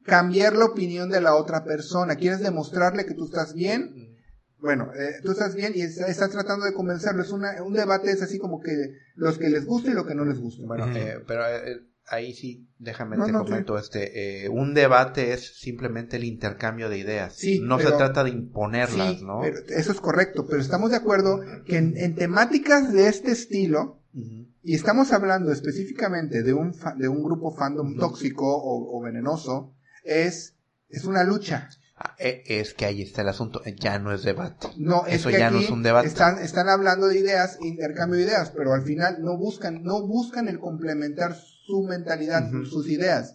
cambiar 0.04 0.54
la 0.54 0.66
opinión 0.66 1.10
de 1.10 1.20
la 1.20 1.34
otra 1.34 1.64
persona. 1.64 2.16
Quieres 2.16 2.40
demostrarle 2.40 3.06
que 3.06 3.14
tú 3.14 3.24
estás 3.24 3.54
bien. 3.54 4.16
Bueno, 4.58 4.90
eh, 4.94 5.20
tú 5.22 5.32
estás 5.32 5.54
bien 5.54 5.72
y 5.74 5.82
estás, 5.82 6.08
estás 6.08 6.30
tratando 6.30 6.64
de 6.64 6.72
convencerlo. 6.72 7.22
Es 7.22 7.30
una, 7.30 7.62
un 7.62 7.72
debate 7.74 8.10
es 8.10 8.22
así 8.22 8.38
como 8.38 8.60
que 8.60 8.72
los 9.16 9.38
que 9.38 9.48
les 9.48 9.66
gusta 9.66 9.90
y 9.90 9.94
lo 9.94 10.06
que 10.06 10.14
no 10.14 10.24
les 10.24 10.38
gusta. 10.38 10.62
Bueno, 10.66 10.86
uh 10.86 10.88
-huh. 10.88 10.96
eh, 10.96 11.24
pero 11.26 11.46
eh, 11.46 11.80
ahí 12.08 12.34
sí, 12.34 12.68
déjame 12.78 13.16
no, 13.16 13.26
te 13.26 13.32
no, 13.32 13.44
comento, 13.44 13.78
este, 13.78 14.44
eh, 14.44 14.48
un 14.48 14.74
debate 14.74 15.32
es 15.32 15.58
simplemente 15.58 16.16
el 16.16 16.24
intercambio 16.24 16.88
de 16.88 16.98
ideas. 16.98 17.34
Sí, 17.36 17.60
no 17.60 17.76
pero, 17.76 17.90
se 17.90 17.96
trata 17.96 18.24
de 18.24 18.30
imponerlas, 18.30 19.18
sí, 19.18 19.24
¿no? 19.24 19.40
Pero 19.42 19.58
eso 19.68 19.92
es 19.92 20.00
correcto, 20.00 20.46
pero 20.48 20.60
estamos 20.60 20.90
de 20.90 20.96
acuerdo 20.96 21.40
que 21.64 21.76
en, 21.76 21.96
en 21.96 22.14
temáticas 22.14 22.92
de 22.92 23.08
este 23.08 23.32
estilo, 23.32 24.00
uh 24.14 24.18
-huh. 24.18 24.48
y 24.62 24.74
estamos 24.74 25.12
hablando 25.12 25.52
específicamente 25.52 26.42
de 26.42 26.54
un, 26.54 26.74
de 26.96 27.08
un 27.08 27.22
grupo 27.22 27.54
fandom 27.54 27.88
uh 27.88 27.94
-huh. 27.94 28.00
tóxico 28.00 28.46
o, 28.46 28.96
o, 28.96 29.02
venenoso, 29.02 29.74
es, 30.04 30.54
es 30.88 31.04
una 31.04 31.24
lucha. 31.24 31.68
Ah, 31.98 32.14
e, 32.18 32.42
es 32.46 32.74
que 32.74 32.84
ahí 32.84 33.00
está 33.00 33.22
el 33.22 33.30
asunto, 33.30 33.62
ya 33.80 33.98
no 33.98 34.12
es 34.12 34.22
debate. 34.22 34.68
No, 34.76 35.06
es 35.06 35.14
eso 35.14 35.30
que 35.30 35.38
ya 35.38 35.50
no 35.50 35.60
es 35.60 35.70
un 35.70 35.82
debate. 35.82 36.06
Están, 36.06 36.38
están 36.38 36.68
hablando 36.68 37.08
de 37.08 37.18
ideas, 37.18 37.58
intercambio 37.62 38.18
de 38.18 38.26
ideas, 38.26 38.52
pero 38.54 38.74
al 38.74 38.82
final 38.82 39.22
no 39.22 39.38
buscan, 39.38 39.82
no 39.82 40.06
buscan 40.06 40.46
el 40.48 40.58
complementar 40.58 41.34
su 41.66 41.82
mentalidad, 41.82 42.42
uh 42.52 42.56
-huh. 42.58 42.66
sus 42.66 42.88
ideas. 42.88 43.34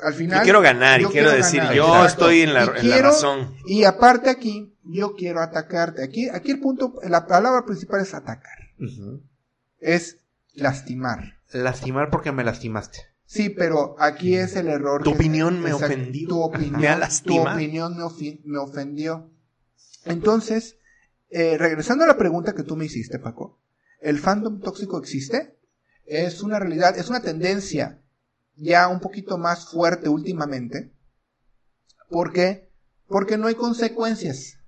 Al 0.00 0.14
final. 0.14 0.38
Yo 0.38 0.44
quiero 0.44 0.60
ganar 0.60 1.00
yo 1.00 1.08
y 1.08 1.12
quiero, 1.12 1.28
quiero 1.30 1.44
decir, 1.44 1.58
ganar. 1.60 1.74
yo 1.74 1.86
Exacto. 1.86 2.06
estoy 2.06 2.40
en 2.42 2.54
la, 2.54 2.64
en 2.64 2.72
quiero, 2.80 2.96
la, 2.96 3.02
razón. 3.02 3.54
Y 3.66 3.84
aparte 3.84 4.30
aquí, 4.30 4.72
yo 4.84 5.14
quiero 5.16 5.40
atacarte. 5.40 6.04
Aquí, 6.04 6.28
aquí 6.28 6.50
el 6.52 6.60
punto, 6.60 6.94
la 7.02 7.26
palabra 7.26 7.64
principal 7.66 8.00
es 8.00 8.14
atacar. 8.14 8.58
Uh 8.78 8.84
-huh. 8.84 9.20
Es 9.80 10.18
lastimar. 10.54 11.38
Lastimar 11.52 12.10
porque 12.10 12.30
me 12.32 12.44
lastimaste. 12.44 12.98
Sí, 13.26 13.50
pero 13.50 13.96
aquí 13.98 14.36
es 14.36 14.56
el 14.56 14.68
error. 14.68 15.02
Tu 15.02 15.10
opinión 15.10 15.60
me 15.60 15.70
exacto, 15.70 15.94
ofendió. 15.94 16.28
Tu 16.28 16.40
opinión, 16.40 16.80
Me 16.80 16.88
ha 16.88 16.94
tu 16.94 17.00
lastimado. 17.00 17.56
opinión 17.56 17.96
me, 17.96 18.02
ofi- 18.04 18.40
me 18.44 18.58
ofendió. 18.58 19.30
Entonces, 20.04 20.76
eh, 21.30 21.58
regresando 21.58 22.04
a 22.04 22.06
la 22.06 22.16
pregunta 22.16 22.54
que 22.54 22.62
tú 22.62 22.76
me 22.76 22.84
hiciste, 22.86 23.18
Paco, 23.18 23.58
¿el 24.00 24.18
fandom 24.18 24.60
tóxico 24.60 24.98
existe? 24.98 25.57
Es 26.08 26.42
una 26.42 26.58
realidad, 26.58 26.96
es 26.98 27.08
una 27.10 27.20
tendencia 27.20 28.02
ya 28.56 28.88
un 28.88 28.98
poquito 29.00 29.36
más 29.38 29.70
fuerte 29.70 30.08
últimamente. 30.08 30.90
¿Por 32.10 32.32
qué? 32.32 32.70
Porque 33.06 33.36
no 33.36 33.46
hay 33.46 33.54
consecuencias. 33.54 34.58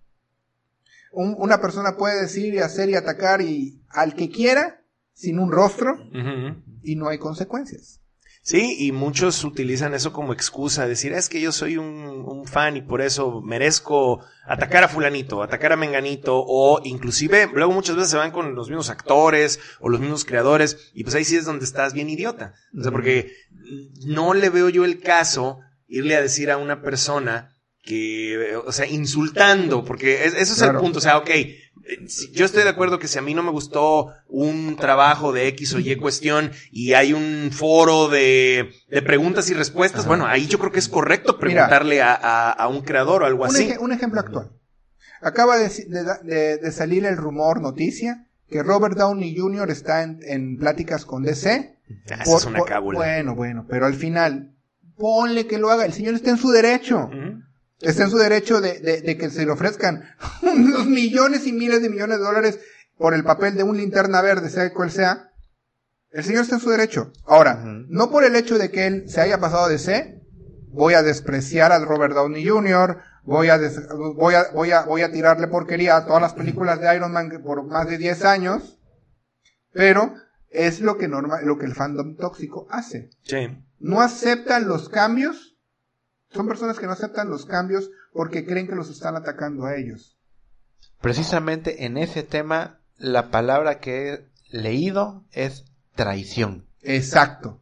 Un- 1.12 1.34
una 1.38 1.60
persona 1.60 1.96
puede 1.96 2.20
decir 2.20 2.54
y 2.54 2.58
hacer 2.58 2.90
y 2.90 2.94
atacar 2.94 3.40
y 3.40 3.82
al 3.88 4.14
que 4.14 4.28
quiera 4.30 4.84
sin 5.14 5.38
un 5.38 5.50
rostro 5.50 5.96
y 6.82 6.96
no 6.96 7.08
hay 7.08 7.18
consecuencias. 7.18 7.99
Sí, 8.50 8.76
y 8.80 8.90
muchos 8.90 9.44
utilizan 9.44 9.94
eso 9.94 10.12
como 10.12 10.32
excusa, 10.32 10.88
decir, 10.88 11.12
es 11.12 11.28
que 11.28 11.40
yo 11.40 11.52
soy 11.52 11.76
un, 11.76 11.86
un 12.26 12.46
fan 12.46 12.76
y 12.76 12.82
por 12.82 13.00
eso 13.00 13.40
merezco 13.42 14.24
atacar 14.44 14.82
a 14.82 14.88
fulanito, 14.88 15.42
atacar 15.42 15.72
a 15.72 15.76
menganito, 15.76 16.34
o 16.44 16.80
inclusive 16.84 17.48
luego 17.54 17.72
muchas 17.72 17.94
veces 17.94 18.10
se 18.10 18.16
van 18.16 18.32
con 18.32 18.56
los 18.56 18.68
mismos 18.68 18.90
actores 18.90 19.60
o 19.78 19.88
los 19.88 20.00
mismos 20.00 20.24
creadores, 20.24 20.90
y 20.94 21.04
pues 21.04 21.14
ahí 21.14 21.24
sí 21.24 21.36
es 21.36 21.44
donde 21.44 21.64
estás 21.64 21.92
bien 21.92 22.10
idiota. 22.10 22.54
O 22.76 22.82
sea, 22.82 22.90
porque 22.90 23.30
no 24.06 24.34
le 24.34 24.50
veo 24.50 24.68
yo 24.68 24.84
el 24.84 24.98
caso 25.00 25.60
irle 25.86 26.16
a 26.16 26.22
decir 26.22 26.50
a 26.50 26.56
una 26.56 26.82
persona 26.82 27.56
que, 27.82 28.56
o 28.66 28.72
sea, 28.72 28.86
insultando, 28.86 29.84
porque 29.84 30.24
es- 30.24 30.34
eso 30.34 30.52
es 30.54 30.58
Claro. 30.58 30.78
el 30.78 30.82
punto, 30.82 30.98
o 30.98 31.02
sea, 31.02 31.18
ok, 31.18 31.30
yo 32.32 32.44
estoy 32.44 32.62
de 32.62 32.68
acuerdo 32.68 32.98
que 32.98 33.08
si 33.08 33.18
a 33.18 33.22
mí 33.22 33.34
no 33.34 33.42
me 33.42 33.50
gustó 33.50 34.12
un 34.28 34.76
trabajo 34.76 35.32
de 35.32 35.48
X 35.48 35.74
o 35.74 35.78
Y 35.80 35.96
cuestión 35.96 36.50
y 36.70 36.92
hay 36.92 37.12
un 37.12 37.50
foro 37.52 38.08
de, 38.08 38.70
de 38.88 39.02
preguntas 39.02 39.50
y 39.50 39.54
respuestas, 39.54 40.06
bueno, 40.06 40.26
ahí 40.26 40.46
yo 40.46 40.58
creo 40.58 40.72
que 40.72 40.78
es 40.78 40.88
correcto 40.88 41.38
preguntarle 41.38 42.02
a, 42.02 42.14
a- 42.14 42.50
a 42.52 42.68
un 42.68 42.82
creador 42.82 43.22
o 43.22 43.26
algo 43.26 43.44
Un, 43.44 43.50
así. 43.50 43.72
un 43.80 43.92
ejemplo 43.92 44.20
actual. 44.20 44.50
Acaba 45.22 45.58
de, 45.58 45.68
de- 45.68 46.58
de- 46.58 46.72
salir 46.72 47.04
el 47.04 47.16
rumor, 47.16 47.60
noticia, 47.60 48.26
que 48.48 48.62
Robert 48.62 48.96
Downey 48.96 49.36
Jr. 49.36 49.70
está 49.70 50.02
en, 50.02 50.20
en 50.22 50.56
pláticas 50.58 51.04
con 51.04 51.22
DC. 51.22 51.76
Ah, 52.10 52.22
Por- 52.24 52.38
es 52.40 52.46
una 52.46 52.58
por- 52.60 52.68
cábula. 52.68 52.98
Bueno, 52.98 53.34
bueno, 53.34 53.66
pero 53.68 53.86
al 53.86 53.94
final, 53.94 54.54
ponle 54.96 55.46
que 55.46 55.58
lo 55.58 55.70
haga. 55.70 55.84
El 55.84 55.92
señor 55.92 56.14
está 56.14 56.30
en 56.30 56.38
su 56.38 56.50
derecho. 56.50 57.10
Está 57.80 58.04
en 58.04 58.10
su 58.10 58.18
derecho 58.18 58.60
de, 58.60 58.78
de- 58.80 59.00
de 59.00 59.16
que 59.16 59.30
se 59.30 59.44
le 59.46 59.52
ofrezcan 59.52 60.04
unos 60.42 60.86
millones 60.86 61.46
y 61.46 61.52
miles 61.52 61.80
de 61.82 61.88
millones 61.90 62.18
de 62.18 62.24
dólares 62.24 62.58
por 62.98 63.14
el 63.14 63.24
papel 63.24 63.56
de 63.56 63.62
un 63.62 63.76
linterna 63.76 64.20
verde, 64.22 64.50
sea 64.50 64.72
cual 64.72 64.90
sea. 64.90 65.30
El 66.10 66.24
señor 66.24 66.42
está 66.42 66.56
en 66.56 66.60
su 66.60 66.70
derecho. 66.70 67.12
Ahora, 67.24 67.62
no 67.64 68.10
por 68.10 68.24
el 68.24 68.34
hecho 68.36 68.58
de 68.58 68.70
que 68.70 68.86
él 68.86 69.08
se 69.08 69.20
haya 69.20 69.38
pasado 69.38 69.68
de 69.68 69.78
C, 69.78 70.20
voy 70.68 70.94
a 70.94 71.02
despreciar 71.02 71.72
al 71.72 71.86
Robert 71.86 72.14
Downey 72.14 72.46
Jr., 72.46 72.98
voy 73.22 73.48
a, 73.48 73.58
des- 73.58 73.80
voy 74.16 74.34
a, 74.34 74.50
voy 74.52 74.72
a, 74.72 74.82
voy 74.82 75.02
a 75.02 75.12
tirarle 75.12 75.46
porquería 75.46 75.96
a 75.96 76.06
todas 76.06 76.20
las 76.20 76.34
películas 76.34 76.80
de 76.80 76.94
Iron 76.96 77.12
Man 77.12 77.30
por 77.44 77.64
más 77.64 77.88
de 77.88 77.96
10 77.96 78.24
años, 78.24 78.78
pero 79.72 80.14
es 80.48 80.80
lo 80.80 80.98
que 80.98 81.06
normal, 81.08 81.44
lo 81.46 81.58
que 81.58 81.66
el 81.66 81.74
fandom 81.74 82.16
tóxico 82.16 82.66
hace 82.70 83.10
Sí. 83.22 83.46
no 83.78 84.00
aceptan 84.00 84.66
los 84.68 84.88
cambios. 84.88 85.49
Son 86.32 86.46
personas 86.46 86.78
que 86.78 86.86
no 86.86 86.92
aceptan 86.92 87.28
los 87.28 87.44
cambios 87.44 87.90
porque 88.12 88.46
creen 88.46 88.68
que 88.68 88.74
los 88.74 88.90
están 88.90 89.16
atacando 89.16 89.64
a 89.64 89.76
ellos. 89.76 90.16
Precisamente 91.00 91.84
en 91.86 91.96
ese 91.96 92.22
tema, 92.22 92.80
la 92.96 93.30
palabra 93.30 93.80
que 93.80 94.12
he 94.12 94.30
leído 94.50 95.24
es 95.32 95.64
traición. 95.94 96.66
Exacto. 96.82 97.60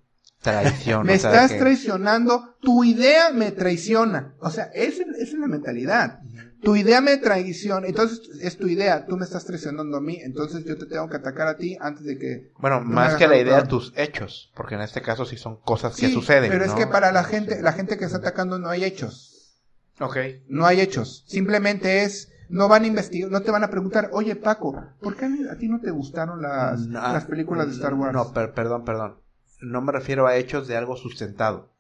Traición. 0.51 1.07
me 1.07 1.15
estás 1.15 1.53
que- 1.53 1.59
traicionando, 1.59 2.57
tu 2.61 2.85
idea 2.85 3.31
me 3.33 3.51
traiciona. 3.53 4.35
O 4.41 4.51
sea, 4.51 4.65
esa, 4.75 5.03
esa 5.03 5.23
es 5.23 5.35
la 5.35 5.47
mentalidad. 5.49 6.21
Tu 6.61 6.75
idea 6.75 7.01
me 7.01 7.17
traiciona, 7.19 7.87
entonces 7.87 8.21
es 8.43 8.59
tu 8.59 8.67
idea, 8.67 9.07
tú 9.07 9.17
me 9.17 9.25
estás 9.25 9.45
traicionando 9.45 9.97
a 9.97 10.01
mí, 10.01 10.19
entonces 10.21 10.65
yo 10.65 10.77
te 10.77 10.87
tengo 10.87 11.09
que 11.09 11.17
atacar 11.19 11.47
a 11.47 11.57
ti 11.57 11.77
antes 11.81 12.05
de 12.05 12.19
que... 12.19 12.51
Bueno, 12.59 12.81
más 12.81 13.15
que 13.15 13.29
la 13.29 13.37
idea, 13.37 13.59
peor. 13.59 13.69
tus 13.69 13.93
hechos. 13.97 14.51
Porque 14.57 14.75
en 14.75 14.81
este 14.81 15.01
caso 15.01 15.25
sí 15.25 15.37
son 15.37 15.61
cosas 15.61 15.95
que 15.95 16.11
suceden. 16.11 16.51
Pero 16.51 16.65
es 16.65 16.73
que 16.73 16.89
para 16.89 17.13
la 17.13 17.23
gente, 17.23 17.63
la 17.63 17.73
gente 17.73 17.97
que 17.97 18.07
está 18.07 18.19
atacando 18.19 18.59
no 18.59 18.69
hay 18.71 18.83
hechos. 18.85 19.57
Ok. 20.01 20.17
No 20.49 20.67
hay 20.67 20.81
hechos. 20.81 21.25
Simplemente 21.29 22.03
es, 22.03 22.33
no 22.49 22.67
van 22.67 22.83
a 22.83 22.87
investigar, 22.89 23.31
no 23.31 23.43
te 23.43 23.53
van 23.53 23.63
a 23.63 23.71
preguntar, 23.71 24.11
oye 24.13 24.35
Paco, 24.35 24.75
¿por 25.01 25.17
qué 25.17 25.27
a 25.51 25.57
ti 25.59 25.69
no 25.69 25.81
te 25.81 25.93
gustaron 25.93 26.43
las, 26.43 26.81
No, 26.89 27.01
las 27.01 27.25
películas 27.27 27.69
de 27.69 27.75
Star 27.75 27.95
Wars? 27.95 28.13
No, 28.13 28.33
per- 28.33 28.53
perdón, 28.53 28.85
perdón. 28.85 29.15
No 29.61 29.81
me 29.83 29.93
refiero 29.93 30.27
a 30.27 30.37
hechos 30.37 30.69
de 30.69 30.77
algo 30.77 30.97
sustentado. 30.97 31.71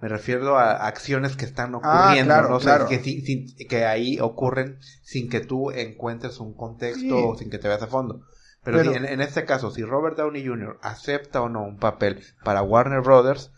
Me 0.00 0.08
refiero 0.08 0.56
a 0.56 0.86
acciones 0.86 1.36
que 1.36 1.44
están 1.44 1.74
Ah, 1.74 1.78
ocurriendo, 2.06 2.32
claro, 2.34 2.48
¿no? 2.50 2.56
O 2.56 2.60
sea, 2.60 2.76
claro. 2.76 2.88
que, 2.88 3.00
sin- 3.00 3.24
sin- 3.24 3.56
que 3.68 3.84
ahí 3.84 4.18
ocurren 4.20 4.78
sin 5.02 5.28
que 5.28 5.40
tú 5.40 5.70
encuentres 5.72 6.38
un 6.38 6.54
contexto 6.54 7.00
Sí. 7.00 7.10
o 7.12 7.36
sin 7.36 7.50
que 7.50 7.58
te 7.58 7.66
veas 7.68 7.82
a 7.82 7.88
fondo. 7.88 8.22
Pero, 8.62 8.78
Pero- 8.78 8.92
si 8.92 8.96
en, 8.96 9.04
en 9.06 9.20
este 9.20 9.44
caso, 9.44 9.70
si 9.72 9.82
Robert 9.82 10.16
Downey 10.16 10.46
Jr. 10.46 10.78
acepta 10.82 11.42
o 11.42 11.48
no 11.48 11.64
un 11.64 11.78
papel 11.78 12.22
para 12.44 12.62
Warner 12.62 13.00
Brothers, 13.00 13.50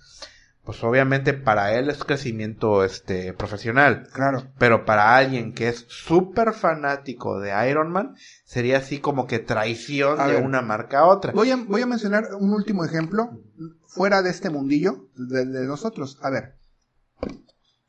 pues 0.70 0.84
obviamente 0.84 1.34
para 1.34 1.74
él 1.76 1.90
es 1.90 2.04
crecimiento 2.04 2.84
este 2.84 3.32
profesional. 3.32 4.06
Claro. 4.12 4.52
Pero 4.56 4.84
para 4.84 5.16
alguien 5.16 5.52
que 5.52 5.68
es 5.68 5.84
súper 5.88 6.52
fanático 6.52 7.40
de 7.40 7.50
Iron 7.68 7.90
Man, 7.90 8.14
sería 8.44 8.78
así 8.78 9.00
como 9.00 9.26
que 9.26 9.40
traición 9.40 10.20
A 10.20 10.28
de 10.28 10.34
ver. 10.34 10.44
una 10.44 10.62
marca 10.62 11.00
a 11.00 11.06
otra. 11.06 11.32
Voy 11.32 11.50
a, 11.50 11.56
voy 11.56 11.82
a 11.82 11.86
mencionar 11.86 12.36
un 12.38 12.52
último 12.52 12.84
ejemplo 12.84 13.42
fuera 13.88 14.22
de 14.22 14.30
este 14.30 14.48
mundillo 14.48 15.08
de, 15.16 15.44
de 15.44 15.66
nosotros. 15.66 16.20
A 16.22 16.30
ver, 16.30 16.54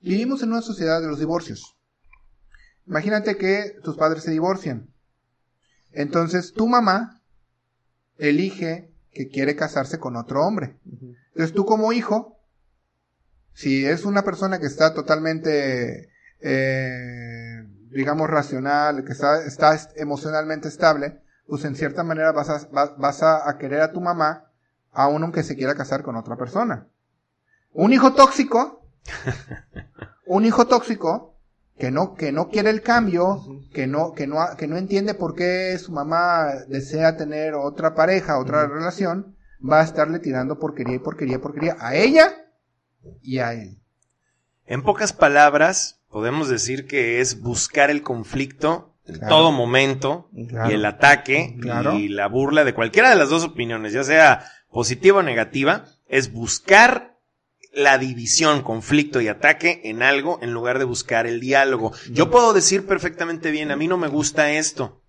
vivimos 0.01 0.41
en 0.41 0.49
una 0.49 0.63
sociedad 0.63 1.01
de 1.01 1.07
los 1.07 1.19
divorcios. 1.19 1.77
Imagínate 2.87 3.37
que 3.37 3.75
tus 3.83 3.95
padres 3.95 4.23
se 4.23 4.31
divorcian. 4.31 4.87
Entonces 5.91 6.51
tu 6.51 6.67
mamá 6.67 7.21
elige 8.17 8.91
que 9.13 9.27
quiere 9.27 9.55
casarse 9.55 9.99
con 9.99 10.15
otro 10.15 10.43
hombre. 10.43 10.79
Entonces 11.27 11.53
tú 11.53 11.63
como 11.63 11.93
hijo, 11.93 12.39
si 13.53 13.85
es 13.85 14.05
una 14.05 14.23
persona 14.23 14.59
que 14.59 14.65
está 14.67 14.93
totalmente, 14.93 16.09
eh, 16.39 17.63
digamos, 17.91 18.29
racional, 18.29 19.03
que 19.03 19.11
está, 19.11 19.43
está 19.43 19.73
est- 19.75 19.91
emocionalmente 19.97 20.67
estable, 20.67 21.21
pues 21.47 21.65
en 21.65 21.75
cierta 21.75 22.03
manera 22.03 22.31
vas 22.31 22.49
a, 22.49 22.67
va- 22.69 22.95
vas 22.97 23.23
a, 23.23 23.49
a 23.49 23.57
querer 23.57 23.81
a 23.81 23.91
tu 23.91 24.01
mamá, 24.01 24.51
aun 24.91 25.23
aunque 25.23 25.43
se 25.43 25.55
quiera 25.55 25.75
casar 25.75 26.01
con 26.03 26.15
otra 26.15 26.37
persona. 26.37 26.87
Un 27.73 27.93
hijo 27.93 28.13
tóxico, 28.13 28.85
un 30.25 30.45
hijo 30.45 30.67
tóxico, 30.67 31.35
que 31.77 31.89
no, 31.91 32.13
que 32.13 32.31
no 32.31 32.49
quiere 32.49 32.69
el 32.69 32.81
cambio, 32.81 33.41
que 33.73 33.87
no, 33.87 34.11
que 34.13 34.27
no, 34.27 34.37
que 34.57 34.67
no 34.67 34.77
entiende 34.77 35.13
por 35.15 35.35
qué 35.35 35.77
su 35.79 35.91
mamá 35.91 36.53
desea 36.67 37.17
tener 37.17 37.55
otra 37.55 37.95
pareja, 37.95 38.37
otra 38.37 38.67
relación, 38.67 39.35
va 39.67 39.81
a 39.81 39.83
estarle 39.83 40.19
tirando 40.19 40.59
porquería 40.59 40.95
y 40.95 40.99
porquería 40.99 41.35
y 41.35 41.39
porquería 41.39 41.77
a 41.79 41.95
ella 41.95 42.40
y 43.21 43.39
a 43.39 43.53
él. 43.53 43.77
En 44.65 44.83
pocas 44.83 45.13
palabras, 45.13 45.99
podemos 46.09 46.49
decir 46.49 46.87
que 46.87 47.19
es 47.19 47.41
buscar 47.41 47.89
el 47.89 48.01
conflicto 48.03 48.93
en 49.05 49.19
todo 49.27 49.51
momento 49.51 50.29
Claro. 50.49 50.71
y 50.71 50.73
el 50.75 50.85
ataque 50.85 51.57
Claro. 51.59 51.95
y 51.97 52.07
la 52.07 52.27
burla 52.27 52.63
de 52.63 52.73
cualquiera 52.73 53.09
de 53.09 53.15
las 53.15 53.29
dos 53.29 53.43
opiniones, 53.43 53.93
ya 53.93 54.03
sea 54.03 54.45
positiva 54.69 55.19
o 55.19 55.23
negativa, 55.23 55.85
es 56.07 56.31
buscar 56.31 57.17
la 57.73 57.97
división, 57.97 58.61
conflicto 58.63 59.21
y 59.21 59.27
ataque 59.29 59.81
en 59.85 60.03
algo 60.03 60.39
en 60.41 60.51
lugar 60.51 60.77
de 60.77 60.85
buscar 60.85 61.25
el 61.25 61.39
diálogo. 61.39 61.93
Yo 62.11 62.29
puedo 62.29 62.53
decir 62.53 62.85
perfectamente 62.85 63.49
bien, 63.51 63.71
a 63.71 63.75
mí 63.77 63.87
no 63.87 63.97
me 63.97 64.07
gusta 64.07 64.51
esto. 64.51 65.01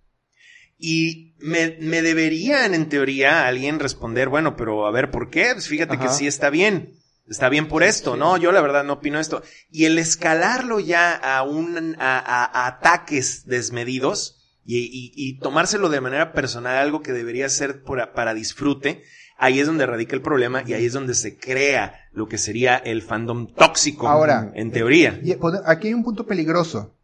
Y 0.78 1.34
me, 1.38 1.76
me 1.80 2.02
deberían, 2.02 2.74
en 2.74 2.88
teoría, 2.88 3.46
alguien 3.46 3.78
responder, 3.78 4.28
bueno, 4.28 4.56
pero 4.56 4.86
a 4.86 4.90
ver, 4.90 5.10
¿por 5.10 5.30
qué? 5.30 5.50
Pues 5.52 5.68
fíjate 5.68 5.98
que 5.98 6.08
sí 6.08 6.26
está 6.26 6.50
bien. 6.50 6.94
Está 7.28 7.48
bien 7.48 7.68
por 7.68 7.82
esto, 7.82 8.16
¿no? 8.16 8.36
Yo 8.36 8.52
la 8.52 8.60
verdad 8.60 8.84
no 8.84 8.94
opino 8.94 9.18
esto. 9.20 9.42
Y 9.70 9.84
el 9.84 9.98
escalarlo 9.98 10.80
ya 10.80 11.14
a 11.14 11.42
un, 11.44 11.96
a, 11.98 12.18
a- 12.18 12.44
a 12.44 12.66
ataques 12.66 13.46
desmedidos 13.46 14.38
y, 14.64 14.78
y- 14.78 15.12
y 15.14 15.38
tomárselo 15.38 15.88
de 15.88 16.00
manera 16.00 16.32
personal, 16.32 16.76
algo 16.76 17.00
que 17.02 17.12
debería 17.12 17.48
ser 17.48 17.82
por- 17.84 18.12
para 18.12 18.34
disfrute, 18.34 19.02
ahí 19.38 19.60
es 19.60 19.66
donde 19.66 19.86
radica 19.86 20.14
el 20.14 20.22
problema 20.22 20.62
y 20.66 20.72
ahí 20.74 20.84
es 20.84 20.92
donde 20.92 21.14
se 21.14 21.36
crea 21.38 21.94
lo 22.12 22.28
que 22.28 22.38
sería 22.38 22.76
el 22.76 23.02
fandom 23.02 23.46
tóxico. 23.54 24.08
Ahora, 24.08 24.52
en 24.54 24.70
teoría. 24.72 25.18
Y 25.22 25.32
pode- 25.34 25.62
aquí 25.64 25.88
hay 25.88 25.94
un 25.94 26.04
punto 26.04 26.26
peligroso. 26.26 26.96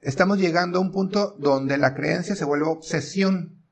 Estamos 0.00 0.38
llegando 0.38 0.78
a 0.78 0.82
un 0.82 0.92
punto 0.92 1.36
donde 1.38 1.78
la 1.78 1.94
creencia 1.94 2.34
se 2.34 2.44
vuelve 2.44 2.66
obsesión. 2.66 3.62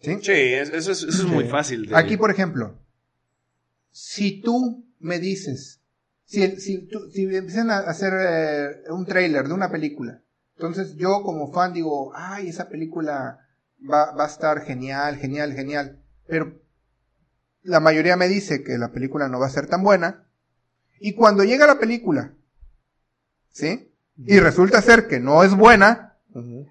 ¿Sí? 0.00 0.18
Sí, 0.22 0.32
es- 0.32 0.70
eso 0.70 0.92
es, 0.92 1.02
eso 1.02 1.08
es 1.08 1.24
muy 1.24 1.44
fácil. 1.44 1.86
de- 1.86 1.96
Aquí, 1.96 2.16
por 2.16 2.30
ejemplo, 2.30 2.78
si 3.90 4.40
tú 4.40 4.84
me 5.00 5.18
dices, 5.18 5.80
si, 6.24 6.46
si, 6.60 6.86
tú- 6.88 7.10
si 7.10 7.22
empiezan 7.24 7.70
a 7.70 7.78
hacer 7.78 8.12
eh, 8.20 8.82
un 8.90 9.06
trailer 9.06 9.48
de 9.48 9.54
una 9.54 9.70
película, 9.70 10.22
entonces 10.56 10.94
yo 10.96 11.22
como 11.22 11.52
fan 11.52 11.72
digo, 11.72 12.12
ay, 12.14 12.48
esa 12.48 12.68
película 12.68 13.38
va, 13.88 14.12
va 14.12 14.24
a 14.24 14.28
estar 14.28 14.60
genial, 14.62 15.16
genial, 15.16 15.52
genial, 15.54 16.02
pero 16.26 16.60
la 17.62 17.80
mayoría 17.80 18.16
me 18.16 18.28
dice 18.28 18.62
que 18.64 18.78
la 18.78 18.92
película 18.92 19.28
no 19.28 19.38
va 19.38 19.46
a 19.46 19.50
ser 19.50 19.66
tan 19.66 19.82
buena. 19.82 20.26
Y 21.00 21.14
cuando 21.14 21.44
llega 21.44 21.66
la 21.66 21.78
película, 21.78 22.34
¿sí? 23.50 23.92
Y 24.16 24.40
resulta 24.40 24.82
ser 24.82 25.06
que 25.06 25.20
no 25.20 25.44
es 25.44 25.54
buena, 25.54 26.07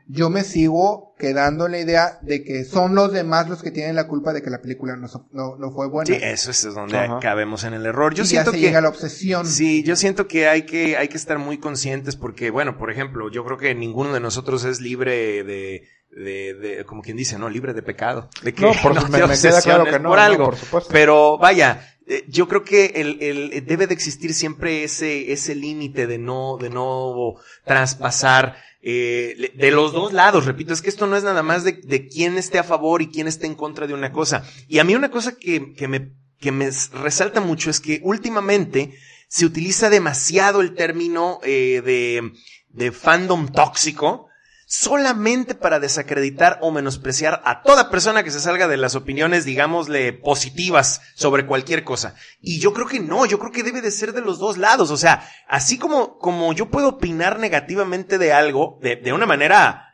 yo 0.08 0.30
me 0.30 0.44
sigo 0.44 1.16
quedando 1.18 1.66
en 1.66 1.72
la 1.72 1.80
idea 1.80 2.20
de 2.22 2.44
que 2.44 2.64
son 2.64 2.96
los 2.96 3.12
demás 3.12 3.50
los 3.50 3.64
que 3.64 3.72
tienen 3.72 3.96
la 3.96 4.08
culpa 4.08 4.32
de 4.32 4.42
que 4.42 4.50
la 4.50 4.62
película 4.62 4.96
no, 4.96 5.08
no, 5.32 5.58
no 5.58 5.72
fue 5.72 5.88
buena. 5.90 6.06
Sí, 6.06 6.20
eso 6.22 6.52
es 6.52 6.64
donde 6.76 6.98
Ajá. 6.98 7.20
cabemos 7.20 7.64
en 7.64 7.74
el 7.74 7.86
error. 7.86 8.14
Yo 8.14 8.24
y 8.24 8.28
siento 8.28 8.52
ya 8.52 8.56
se 8.56 8.58
que 8.62 8.68
llega 8.68 8.82
la 8.82 8.90
obsesión. 8.90 9.46
Sí, 9.46 9.84
yo 9.84 9.96
siento 9.96 10.28
que 10.28 10.48
hay 10.48 10.64
que 10.64 10.96
hay 10.98 11.08
que 11.08 11.18
estar 11.18 11.40
muy 11.40 11.58
conscientes 11.58 12.16
porque 12.16 12.52
bueno, 12.52 12.78
por 12.78 12.92
ejemplo, 12.92 13.30
yo 13.32 13.44
creo 13.46 13.58
que 13.58 13.74
ninguno 13.74 14.14
de 14.14 14.20
nosotros 14.20 14.64
es 14.64 14.80
libre 14.80 15.44
de 15.44 15.84
de, 16.24 16.54
de 16.56 16.86
como 16.86 17.02
quien 17.02 17.18
dice, 17.18 17.38
no, 17.38 17.50
libre 17.50 17.74
de 17.74 17.82
pecado, 17.84 18.30
de 18.44 18.54
que 18.54 18.62
No, 18.62 18.72
por 18.82 18.94
no 18.96 19.02
su- 19.02 19.08
te 19.12 19.20
me, 19.20 19.28
me 19.28 19.38
queda 19.40 19.62
claro 19.62 19.84
obsesiones 19.84 19.94
que 19.94 20.00
no, 20.00 20.10
por 20.10 20.18
no, 20.18 20.24
algo. 20.24 20.46
por 20.46 20.56
supuesto. 20.58 20.90
Pero 20.92 21.38
vaya, 21.38 21.96
eh, 22.08 22.24
yo 22.28 22.48
creo 22.48 22.64
que 22.64 22.86
el, 22.96 23.18
el 23.22 23.66
debe 23.66 23.88
de 23.88 23.94
existir 23.94 24.34
siempre 24.34 24.84
ese 24.84 25.32
ese 25.32 25.56
límite 25.56 26.08
de 26.08 26.18
no 26.18 26.58
de 26.58 26.70
no 26.70 27.36
traspasar 27.66 28.56
eh, 28.82 29.52
de 29.56 29.72
los 29.72 29.92
dos 29.92 30.14
lados, 30.14 30.46
repito, 30.46 30.74
es 30.74 30.82
que 30.82 30.90
esto 30.90 31.08
no 31.08 31.18
es 31.18 31.24
nada 31.24 31.44
más 31.44 31.64
de, 31.64 31.74
de 31.74 32.08
quién 32.08 32.38
esté 32.38 32.58
a 32.60 32.64
favor 32.64 33.02
y 33.02 33.10
quién 33.10 33.28
esté 33.28 33.46
en 33.46 33.56
contra 33.56 33.86
de 33.88 33.94
una 33.94 34.12
cosa. 34.14 34.44
Y 34.68 34.80
a 34.80 34.84
mí 34.86 34.96
una 34.96 35.12
cosa 35.12 35.36
que, 35.38 35.74
que 35.74 35.88
me, 35.90 36.14
que 36.40 36.52
me 36.54 36.70
resalta 36.94 37.42
mucho 37.42 37.70
es 37.70 37.80
que 37.82 38.00
últimamente 38.04 38.94
se 39.28 39.46
utiliza 39.46 39.90
demasiado 39.90 40.62
el 40.62 40.74
término 40.74 41.40
eh, 41.44 41.82
de, 41.84 42.32
de 42.70 42.92
fandom 42.94 43.50
tóxico 43.50 44.28
solamente 44.70 45.56
para 45.56 45.80
desacreditar 45.80 46.60
o 46.62 46.72
menospreciar 46.72 47.42
a 47.46 47.64
toda 47.64 47.90
persona 47.90 48.24
que 48.24 48.32
se 48.32 48.42
salga 48.42 48.68
de 48.68 48.76
las 48.76 48.96
opiniones, 48.96 49.46
digámosle, 49.46 50.12
positivas 50.12 51.00
sobre 51.16 51.46
cualquier 51.46 51.86
cosa. 51.86 52.16
Y 52.42 52.60
yo 52.60 52.74
creo 52.74 52.86
que 52.86 53.00
no, 53.00 53.26
yo 53.26 53.40
creo 53.40 53.54
que 53.54 53.64
debe 53.64 53.82
de 53.82 53.92
ser 53.92 54.12
de 54.12 54.20
los 54.20 54.40
dos 54.40 54.58
lados. 54.58 54.92
O 54.92 54.98
sea, 54.98 55.26
así 55.48 55.78
como, 55.78 56.18
como 56.18 56.52
yo 56.52 56.70
puedo 56.70 56.90
opinar 56.90 57.40
negativamente 57.40 58.18
de 58.18 58.34
algo, 58.34 58.78
de, 58.82 58.98
de 58.98 59.14
una 59.14 59.26
manera 59.26 59.86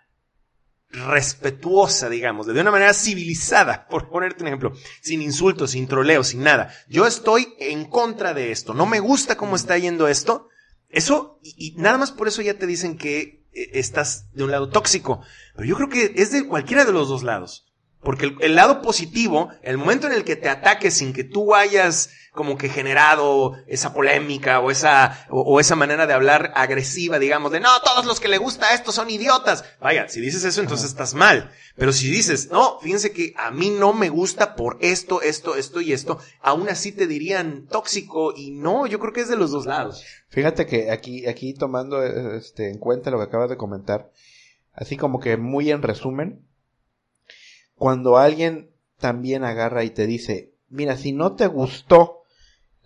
respetuosa, 0.89 2.09
digamos, 2.09 2.47
de 2.47 2.59
una 2.59 2.71
manera 2.71 2.95
civilizada, 2.95 3.87
por 3.91 4.09
ponerte 4.09 4.41
un 4.41 4.47
ejemplo, 4.47 4.73
sin 5.03 5.21
insultos, 5.21 5.71
sin 5.71 5.87
troleos, 5.87 6.29
sin 6.29 6.41
nada. 6.41 6.73
Yo 6.89 7.05
estoy 7.05 7.53
en 7.59 7.85
contra 7.85 8.33
de 8.33 8.51
esto, 8.51 8.73
no 8.73 8.87
me 8.87 8.99
gusta 8.99 9.37
cómo 9.37 9.55
está 9.55 9.77
yendo 9.77 10.07
esto. 10.07 10.49
Eso, 10.89 11.39
y, 11.43 11.75
y 11.75 11.75
nada 11.79 11.99
más 11.99 12.11
por 12.11 12.27
eso 12.27 12.41
ya 12.41 12.55
te 12.55 12.65
dicen 12.65 12.97
que 12.97 13.42
estás 13.53 14.31
de 14.33 14.43
un 14.43 14.51
lado 14.51 14.69
tóxico. 14.69 15.21
Pero 15.55 15.67
yo 15.67 15.75
creo 15.75 15.89
que 15.89 16.13
es 16.15 16.31
de 16.31 16.47
cualquiera 16.47 16.85
de 16.85 16.91
los 16.91 17.09
dos 17.09 17.23
lados. 17.23 17.72
Porque 18.03 18.25
el, 18.25 18.37
el 18.41 18.55
lado 18.55 18.81
positivo, 18.81 19.49
el 19.61 19.77
momento 19.77 20.07
en 20.07 20.13
el 20.13 20.23
que 20.23 20.35
te 20.35 20.49
ataques 20.49 20.95
sin 20.95 21.13
que 21.13 21.23
tú 21.23 21.55
hayas 21.55 22.09
como 22.33 22.57
que 22.57 22.67
generado 22.67 23.53
esa 23.67 23.93
polémica 23.93 24.59
o 24.59 24.71
esa, 24.71 25.27
o, 25.29 25.41
o 25.41 25.59
esa 25.59 25.75
manera 25.75 26.07
de 26.07 26.13
hablar 26.13 26.51
agresiva, 26.55 27.19
digamos, 27.19 27.51
de 27.51 27.59
no, 27.59 27.69
todos 27.85 28.05
los 28.05 28.19
que 28.19 28.27
le 28.27 28.39
gusta 28.39 28.73
esto 28.73 28.91
son 28.91 29.09
idiotas. 29.09 29.63
Vaya, 29.79 30.09
si 30.09 30.19
dices 30.19 30.43
eso, 30.43 30.59
entonces 30.59 30.89
estás 30.89 31.13
mal. 31.13 31.51
Pero 31.75 31.93
si 31.93 32.09
dices, 32.09 32.49
no, 32.51 32.79
fíjense 32.81 33.11
que 33.11 33.33
a 33.37 33.51
mí 33.51 33.69
no 33.69 33.93
me 33.93 34.09
gusta 34.09 34.55
por 34.55 34.77
esto, 34.81 35.21
esto, 35.21 35.55
esto 35.55 35.79
y 35.79 35.93
esto, 35.93 36.19
aún 36.41 36.69
así 36.69 36.91
te 36.91 37.05
dirían 37.05 37.67
tóxico 37.67 38.33
y 38.35 38.51
no, 38.51 38.87
yo 38.87 38.99
creo 38.99 39.13
que 39.13 39.21
es 39.21 39.29
de 39.29 39.37
los 39.37 39.51
dos 39.51 39.67
lados. 39.67 40.03
Fíjate 40.29 40.65
que 40.65 40.89
aquí, 40.89 41.27
aquí 41.27 41.53
tomando 41.53 42.03
este, 42.03 42.71
en 42.71 42.79
cuenta 42.79 43.11
lo 43.11 43.19
que 43.19 43.25
acabas 43.25 43.49
de 43.51 43.57
comentar, 43.57 44.09
así 44.73 44.97
como 44.97 45.19
que 45.19 45.37
muy 45.37 45.69
en 45.69 45.83
resumen, 45.83 46.43
cuando 47.75 48.17
alguien 48.17 48.69
también 48.99 49.43
agarra 49.43 49.83
y 49.83 49.89
te 49.89 50.05
dice, 50.07 50.53
mira, 50.69 50.95
si 50.97 51.11
no 51.11 51.35
te 51.35 51.47
gustó 51.47 52.19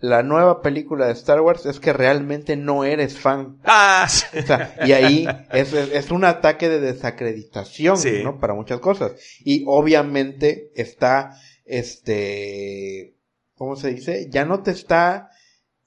la 0.00 0.22
nueva 0.22 0.62
película 0.62 1.06
de 1.06 1.12
Star 1.12 1.40
Wars, 1.40 1.66
es 1.66 1.80
que 1.80 1.92
realmente 1.92 2.56
no 2.56 2.84
eres 2.84 3.18
fan. 3.18 3.58
Ah, 3.64 4.06
sí. 4.08 4.26
O 4.38 4.42
sea, 4.42 4.74
y 4.86 4.92
ahí 4.92 5.26
es, 5.52 5.72
es- 5.72 5.90
es 5.92 6.10
un 6.12 6.24
ataque 6.24 6.68
de 6.68 6.80
desacreditación, 6.80 7.96
Sí. 7.96 8.20
¿no? 8.22 8.38
Para 8.38 8.54
muchas 8.54 8.78
cosas. 8.80 9.12
Y 9.44 9.64
obviamente 9.66 10.70
está, 10.76 11.32
este, 11.64 13.14
¿cómo 13.56 13.76
se 13.76 13.88
dice? 13.92 14.28
Ya 14.30 14.44
no 14.44 14.62
te 14.62 14.70
está 14.70 15.30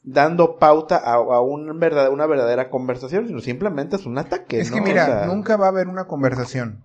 dando 0.03 0.57
pauta 0.57 0.97
a, 0.97 1.13
a 1.15 1.41
un 1.41 1.79
verdad- 1.79 2.09
una 2.11 2.25
verdadera 2.25 2.69
conversación, 2.69 3.27
sino 3.27 3.39
simplemente 3.39 3.95
es 3.95 4.05
un 4.05 4.17
ataque. 4.17 4.59
Es 4.59 4.71
que 4.71 4.79
¿no? 4.79 4.85
mira, 4.85 5.03
O 5.03 5.07
sea, 5.07 5.25
nunca 5.27 5.57
va 5.57 5.67
a 5.67 5.69
haber 5.69 5.87
una 5.87 6.05
conversación. 6.05 6.83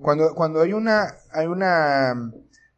Cuando, 0.00 0.34
cuando 0.34 0.60
hay 0.62 0.72
una, 0.72 1.14
hay 1.32 1.46
una, 1.46 2.14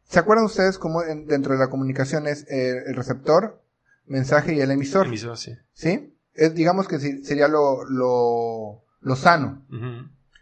¿se 0.09 0.19
acuerdan 0.19 0.45
ustedes 0.45 0.77
cómo 0.77 1.03
en- 1.03 1.27
dentro 1.27 1.53
de 1.53 1.59
la 1.59 1.69
comunicación 1.69 2.27
es 2.27 2.45
eh, 2.49 2.83
el 2.87 2.95
receptor, 2.95 3.61
mensaje 4.05 4.53
y 4.53 4.61
el 4.61 4.71
emisor? 4.71 5.07
Emisor, 5.07 5.37
sí. 5.37 5.53
¿Sí? 5.73 6.15
Es, 6.33 6.53
digamos 6.55 6.87
que 6.87 6.99
sería 6.99 7.47
lo, 7.47 7.83
lo, 7.85 8.83
lo 9.01 9.15
sano. 9.15 9.65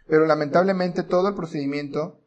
Pero 0.08 0.26
lamentablemente 0.26 1.02
todo 1.02 1.28
el 1.28 1.34
procedimiento 1.34 2.20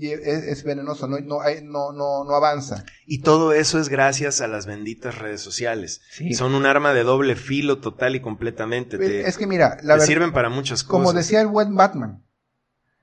eh, 0.00 0.20
es, 0.24 0.44
es 0.44 0.64
venenoso, 0.64 1.06
no, 1.08 1.18
no, 1.20 1.40
hay- 1.40 1.62
no, 1.62 1.92
no, 1.92 2.24
no 2.24 2.34
avanza. 2.34 2.84
Y 3.06 3.20
todo 3.22 3.52
eso 3.52 3.78
es 3.78 3.88
gracias 3.88 4.40
a 4.40 4.48
las 4.48 4.66
benditas 4.66 5.18
redes 5.18 5.40
sociales. 5.40 6.00
Sí. 6.10 6.34
Son 6.34 6.54
un 6.54 6.66
arma 6.66 6.92
de 6.92 7.04
doble 7.04 7.36
filo 7.36 7.78
total 7.78 8.16
y 8.16 8.20
completamente. 8.20 8.98
Te, 8.98 9.28
es 9.28 9.38
que 9.38 9.46
mira, 9.46 9.78
la 9.82 9.98
te 9.98 10.06
sirven 10.06 10.32
para 10.32 10.48
muchas 10.50 10.82
cosas. 10.84 10.90
como 10.90 11.12
decía 11.12 11.40
el 11.40 11.46
buen 11.48 11.74
Batman, 11.74 12.22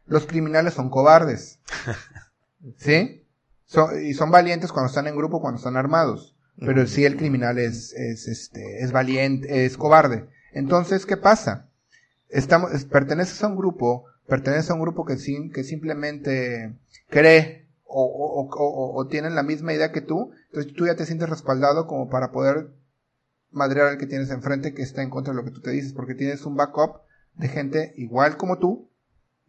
los 0.10 0.26
criminales 0.26 0.74
son 0.74 0.90
cobardes. 0.90 1.60
¿Sí? 2.78 3.26
Son- 3.66 4.04
y 4.04 4.14
son 4.14 4.32
valientes 4.32 4.72
cuando 4.72 4.88
están 4.90 5.08
en 5.08 5.16
grupo, 5.16 5.42
cuando 5.42 5.58
están 5.58 5.78
armados. 5.78 6.36
Pero 6.58 6.86
sí 6.88 7.06
el 7.06 7.16
criminal 7.16 7.58
es, 7.58 7.94
es, 7.94 8.28
este, 8.28 8.84
es 8.84 8.92
valiente, 8.92 9.66
es 9.66 9.78
cobarde. 9.78 10.28
Entonces, 10.52 11.06
¿qué 11.06 11.16
pasa? 11.16 11.70
Estamos, 12.28 12.74
es- 12.74 12.84
perteneces 12.86 13.42
a 13.44 13.48
un 13.48 13.56
grupo, 13.56 14.06
perteneces 14.28 14.70
a 14.70 14.74
un 14.74 14.82
grupo 14.82 15.06
que, 15.06 15.16
sim- 15.18 15.52
que 15.54 15.64
simplemente 15.64 16.74
cree 17.10 17.68
o, 17.86 18.04
o, 18.04 18.42
o, 18.42 18.50
o- 18.52 18.96
o 18.98 19.08
tienen 19.08 19.36
la 19.36 19.44
misma 19.44 19.74
idea 19.74 19.92
que 19.94 20.02
tú, 20.02 20.32
entonces 20.48 20.74
tú 20.74 20.86
ya 20.86 20.96
te 20.96 21.06
sientes 21.06 21.30
respaldado 21.30 21.88
como 21.88 22.10
para 22.10 22.32
poder 22.32 22.72
madrear 23.52 23.88
al 23.88 23.98
que 23.98 24.06
tienes 24.06 24.30
enfrente 24.30 24.74
que 24.74 24.82
está 24.84 25.02
en 25.02 25.10
contra 25.10 25.34
de 25.34 25.38
lo 25.40 25.46
que 25.46 25.52
tú 25.52 25.62
te 25.62 25.72
dices, 25.72 25.94
porque 25.94 26.14
tienes 26.14 26.46
un 26.46 26.56
backup 26.58 26.98
de 27.36 27.48
gente 27.48 27.94
igual 27.96 28.36
como 28.38 28.58
tú, 28.60 28.90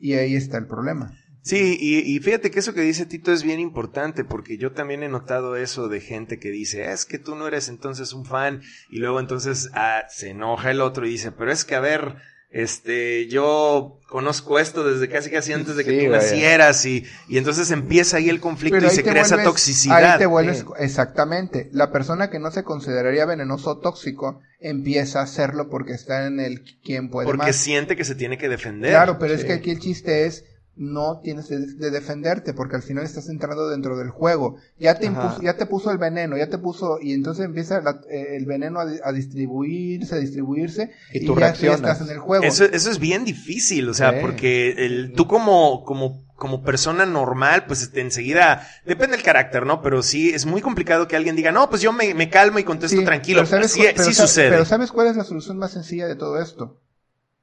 y 0.01 0.15
ahí 0.15 0.35
está 0.35 0.59
el 0.59 0.67
problema. 0.67 1.13
Sí, 1.43 1.79
y, 1.81 2.19
fíjate 2.21 2.51
que 2.51 2.59
eso 2.59 2.75
que 2.75 2.83
dice 2.83 3.07
Tito 3.07 3.33
es 3.33 3.43
bien 3.43 3.61
importante, 3.61 4.25
porque 4.25 4.59
yo 4.59 4.73
también 4.73 5.03
he 5.03 5.09
notado 5.09 5.57
eso 5.57 5.89
de 5.89 6.01
gente 6.01 6.39
que 6.39 6.51
dice, 6.51 6.93
es 6.93 7.07
que 7.07 7.19
tú 7.19 7.35
no 7.35 7.47
eres 7.47 7.71
entonces 7.71 8.13
un 8.13 8.27
fan, 8.27 8.61
y 8.91 8.99
luego 8.99 9.21
entonces 9.21 9.71
ah, 9.73 10.03
se 10.11 10.31
enoja 10.31 10.71
el 10.71 10.83
otro 10.83 11.07
y 11.07 11.11
dice, 11.11 11.33
pero 11.33 11.51
es 11.51 11.65
que 11.65 11.77
a 11.77 11.81
ver, 11.81 12.17
este, 12.51 13.29
yo 13.29 13.99
conozco 14.09 14.59
esto 14.59 14.83
desde 14.85 15.09
casi 15.09 15.31
casi 15.31 15.53
antes 15.53 15.77
de 15.77 15.85
que 15.85 16.01
Sí, 16.01 16.07
tú 16.07 16.13
nacieras, 16.13 16.85
y, 16.85 17.05
y 17.29 17.39
entonces 17.39 17.71
empieza 17.71 18.17
ahí 18.17 18.29
el 18.29 18.41
conflicto 18.41 18.77
Pero 18.79 18.91
y 18.93 18.95
se 18.95 19.05
crea 19.05 19.23
esa 19.23 19.43
toxicidad. 19.45 20.13
Ahí 20.15 20.19
te 20.19 20.27
vuelves, 20.27 20.59
Sí. 20.59 20.65
exactamente. 20.81 21.69
La 21.73 21.93
persona 21.93 22.29
que 22.29 22.41
no 22.41 22.51
se 22.51 22.65
consideraría 22.65 23.25
venenoso 23.25 23.71
o 23.71 23.79
tóxico 23.79 24.41
empieza 24.59 25.21
a 25.21 25.25
hacerlo 25.25 25.69
porque 25.71 25.93
está 25.93 26.27
en 26.27 26.41
el 26.41 26.63
quien 26.83 27.09
puede 27.09 27.27
porque 27.27 27.39
más. 27.47 27.57
siente 27.57 27.97
que 27.97 28.05
se 28.05 28.15
tiene 28.17 28.37
que 28.37 28.49
defender. 28.49 28.91
Claro, 28.91 29.19
pero 29.19 29.33
es 29.35 29.45
que 29.45 29.53
aquí 29.53 29.71
el 29.71 29.79
chiste 29.79 30.27
es 30.27 30.45
no 30.77 31.21
tienes 31.23 31.49
de, 31.49 31.59
de 31.75 31.91
defenderte 31.91 32.55
porque 32.55 32.77
al 32.77 32.83
final 32.83 33.05
estás 33.05 33.29
entrando 33.29 33.69
dentro 33.69 33.99
del 33.99 34.09
juego. 34.11 34.57
Ya 34.79 34.99
te 34.99 35.07
impuso, 35.07 35.43
ya 35.43 35.57
te 35.57 35.67
puso 35.67 35.91
el 35.91 35.99
veneno, 35.99 36.39
ya 36.39 36.49
te 36.49 36.57
puso 36.59 36.99
y 37.01 37.13
entonces 37.13 37.45
empieza 37.45 37.81
la- 37.83 38.01
eh, 38.11 38.37
el 38.37 38.47
veneno 38.47 38.81
a, 38.81 38.87
di- 38.87 38.99
a 39.05 39.13
distribuirse, 39.13 40.15
a 40.15 40.19
distribuirse 40.19 40.91
Y 41.13 41.19
y, 41.19 41.27
tú 41.27 41.35
ya, 41.35 41.41
ya 41.41 41.47
reaccionas. 41.47 41.81
estás 41.81 42.09
en 42.09 42.15
el 42.15 42.21
juego. 42.21 42.45
Eso, 42.45 42.65
eso 42.65 42.91
es 42.91 42.99
bien 42.99 43.25
difícil, 43.25 43.89
o 43.89 43.95
sea, 43.95 44.13
Sí. 44.13 44.19
porque 44.23 44.71
el, 44.87 45.13
tú 45.15 45.27
como, 45.27 45.85
como, 45.85 46.25
como 46.37 46.63
persona 46.63 47.05
normal, 47.05 47.67
pues 47.67 47.83
este, 47.83 48.01
enseguida, 48.01 48.67
depende 48.87 49.17
del 49.17 49.25
carácter, 49.25 49.67
¿no? 49.67 49.83
Pero 49.83 50.03
sí, 50.03 50.31
es 50.31 50.47
muy 50.47 50.63
complicado 50.63 51.09
que 51.09 51.17
alguien 51.17 51.37
diga, 51.37 51.53
no, 51.53 51.69
pues 51.69 51.83
yo 51.83 51.93
me, 51.93 52.15
me 52.15 52.31
calmo 52.31 52.59
y 52.59 52.65
contesto 52.65 52.97
Sí, 52.97 53.05
tranquilo. 53.05 53.41
pero 53.41 53.47
¿sabes 53.49 53.73
sí 53.73 53.83
pero 53.95 54.13
sucede. 54.13 54.49
Pero 54.51 54.65
¿sabes 54.65 54.93
cuál 54.93 55.09
es 55.09 55.17
la 55.17 55.25
solución 55.25 55.59
más 55.59 55.73
sencilla 55.73 56.07
de 56.07 56.17
todo 56.17 56.41
esto? 56.41 56.81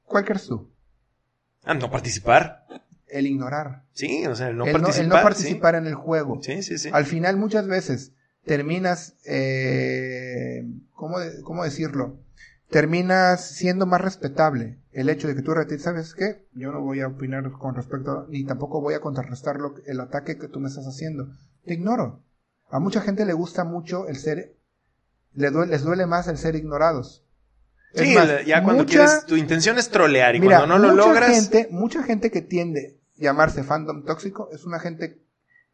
¿Cuál 0.04 0.24
crees 0.24 0.46
tú? 0.46 0.72
Ah, 1.64 1.74
no 1.74 1.90
participar. 1.90 2.64
El 3.10 3.26
ignorar. 3.26 3.84
Sí, 3.92 4.26
o 4.26 4.34
sea, 4.34 4.48
el 4.48 4.56
no 4.58 4.64
el, 4.66 4.72
no, 4.72 4.78
el 4.78 4.82
participar. 4.82 5.08
no 5.18 5.22
participar 5.22 5.74
en 5.76 5.86
el 5.86 5.94
juego. 5.94 6.40
Sí, 6.42 6.62
sí, 6.62 6.78
sí. 6.78 6.90
Al 6.92 7.04
final 7.06 7.36
muchas 7.36 7.66
veces 7.66 8.12
terminas, 8.44 9.16
eh, 9.24 10.64
¿cómo, 10.92 11.18
de- 11.20 11.42
¿cómo 11.42 11.64
decirlo? 11.64 12.18
Terminas 12.70 13.46
siendo 13.46 13.86
más 13.86 14.00
respetable. 14.00 14.78
El 14.92 15.08
hecho 15.08 15.26
de 15.28 15.34
que 15.34 15.42
tú 15.42 15.54
retires, 15.54 15.82
¿sabes 15.82 16.14
qué? 16.14 16.46
Yo 16.52 16.70
no 16.72 16.80
voy 16.82 17.00
a 17.00 17.08
opinar 17.08 17.50
con 17.52 17.74
respecto, 17.74 18.10
a- 18.10 18.26
ni 18.28 18.44
tampoco 18.44 18.80
voy 18.80 18.94
a 18.94 19.00
contrarrestar 19.00 19.56
lo, 19.56 19.74
el 19.86 20.00
ataque 20.00 20.38
que 20.38 20.48
tú 20.48 20.60
me 20.60 20.68
estás 20.68 20.86
haciendo. 20.86 21.28
Te 21.64 21.74
ignoro. 21.74 22.22
A 22.70 22.78
mucha 22.78 23.00
gente 23.00 23.24
le 23.24 23.32
gusta 23.32 23.64
mucho 23.64 24.06
el 24.08 24.16
ser, 24.16 24.56
le 25.32 25.50
duele, 25.50 25.72
les 25.72 25.82
duele 25.82 26.04
más 26.06 26.28
el 26.28 26.36
ser 26.36 26.56
ignorados. 26.56 27.24
Sí, 27.94 28.14
más, 28.14 28.44
ya 28.44 28.62
cuando 28.62 28.82
mucha- 28.84 29.06
quieres, 29.06 29.24
tu 29.24 29.36
intención 29.36 29.78
es 29.78 29.88
trolear 29.88 30.36
y 30.36 30.40
Mira, 30.40 30.58
cuando 30.58 30.78
no 30.78 30.86
lo 30.88 30.92
mucha 30.94 31.06
logras. 31.06 31.30
Gente, 31.30 31.68
mucha 31.70 32.02
gente 32.02 32.30
que 32.30 32.42
tiende 32.42 32.97
llamarse 33.18 33.62
fandom 33.64 34.04
tóxico 34.04 34.48
es 34.52 34.64
una 34.64 34.78
gente 34.80 35.18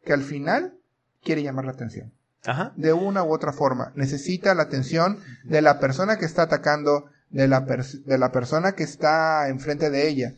que 0.05 0.13
al 0.13 0.23
final 0.23 0.75
quiere 1.23 1.43
llamar 1.43 1.65
la 1.65 1.73
atención. 1.73 2.13
Ajá. 2.47 2.75
de 2.77 2.93
una 2.93 3.23
u 3.25 3.33
otra 3.33 3.55
forma. 3.55 3.93
Necesita 3.97 4.55
la 4.55 4.65
atención 4.65 5.19
de 5.45 5.63
la 5.63 5.81
persona 5.81 6.19
que 6.19 6.27
está 6.27 6.43
atacando, 6.43 7.07
de 7.31 7.49
la, 7.49 7.61
de 7.61 8.19
la 8.19 8.33
persona 8.33 8.73
que 8.75 8.83
está 8.83 9.49
enfrente 9.49 9.89
de 9.89 10.07
ella. 10.09 10.35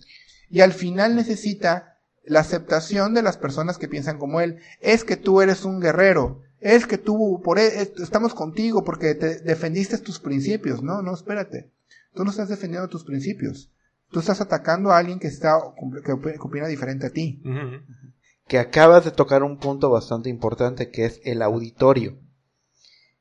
Y 0.49 0.61
al 0.61 0.73
final 0.73 1.17
necesita 1.17 1.97
la 2.25 2.39
aceptación 2.41 3.13
de 3.13 3.23
las 3.23 3.37
personas 3.39 3.77
que 3.77 3.89
piensan 3.89 4.19
como 4.19 4.41
él. 4.41 4.61
Es 4.81 5.03
que 5.03 5.17
tú 5.17 5.41
eres 5.43 5.65
un 5.65 5.81
guerrero. 5.81 6.43
Es 6.61 6.87
que 6.87 6.97
tú, 6.97 7.41
por 7.43 7.59
e- 7.59 7.83
es- 7.83 7.91
estamos 8.01 8.35
contigo 8.35 8.85
porque 8.85 9.17
te 9.17 9.41
defendiste 9.41 9.99
tus 9.99 10.21
principios. 10.21 10.85
No, 10.85 11.03
no, 11.03 11.13
espérate. 11.13 11.73
Tú 12.15 12.25
no 12.25 12.31
estás 12.31 12.49
defendiendo 12.49 12.87
tus 12.89 13.03
principios. 13.05 13.73
Tú 14.11 14.21
estás 14.21 14.41
atacando 14.41 14.91
a 14.93 14.99
alguien 14.99 15.19
que 15.19 15.27
está, 15.27 15.59
que 16.05 16.13
op- 16.13 16.25
que 16.25 16.39
opina 16.41 16.67
diferente 16.69 17.07
a 17.07 17.11
ti. 17.11 17.43
Que 18.49 18.59
acabas 18.59 19.05
de 19.05 19.11
tocar 19.11 19.43
un 19.43 19.59
punto 19.59 19.91
bastante 19.91 20.29
importante 20.31 20.91
que 20.91 21.05
es 21.07 21.21
el 21.25 21.43
auditorio. 21.43 22.19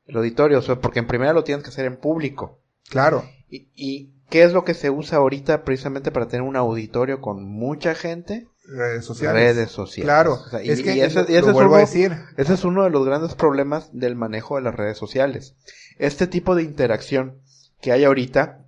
El 0.06 0.16
auditorio, 0.18 0.58
o 0.58 0.62
sea, 0.62 0.80
porque 0.80 1.00
en 1.00 1.06
primera 1.08 1.32
lo 1.32 1.42
tienes 1.44 1.64
que 1.64 1.70
hacer 1.70 1.86
en 1.86 1.96
público. 1.98 2.60
Claro. 2.88 3.24
¿Y, 3.50 3.68
y 3.74 4.14
qué 4.30 4.44
es 4.44 4.52
lo 4.52 4.64
que 4.64 4.74
se 4.74 4.90
usa 4.90 5.18
ahorita 5.18 5.64
precisamente 5.64 6.12
para 6.12 6.28
tener 6.28 6.42
un 6.46 6.54
auditorio 6.56 7.20
con 7.20 7.42
mucha 7.44 7.94
gente? 7.96 8.46
Redes 8.68 9.04
sociales. 9.04 9.42
Redes 9.56 9.70
sociales. 9.70 10.06
Claro. 10.06 10.34
O 10.34 10.48
sea, 10.48 10.62
y- 10.62 10.70
es 10.70 10.82
que 10.82 10.94
y 10.96 11.00
ese- 11.00 11.22
lo- 11.22 11.28
y 11.28 11.32
ese 11.34 11.40
lo 11.42 11.48
es 11.48 11.52
vuelvo 11.54 11.74
a 11.74 11.78
uno- 11.78 11.86
decir. 11.86 12.12
Ese 12.36 12.54
es 12.54 12.64
uno 12.64 12.84
de 12.84 12.90
los 12.90 13.04
grandes 13.04 13.34
problemas 13.34 13.90
del 13.92 14.14
manejo 14.14 14.54
de 14.56 14.62
las 14.62 14.74
redes 14.76 14.96
sociales. 14.96 15.56
Este 15.98 16.28
tipo 16.28 16.54
de 16.54 16.62
interacción 16.62 17.40
que 17.80 17.90
hay 17.90 18.04
ahorita, 18.04 18.64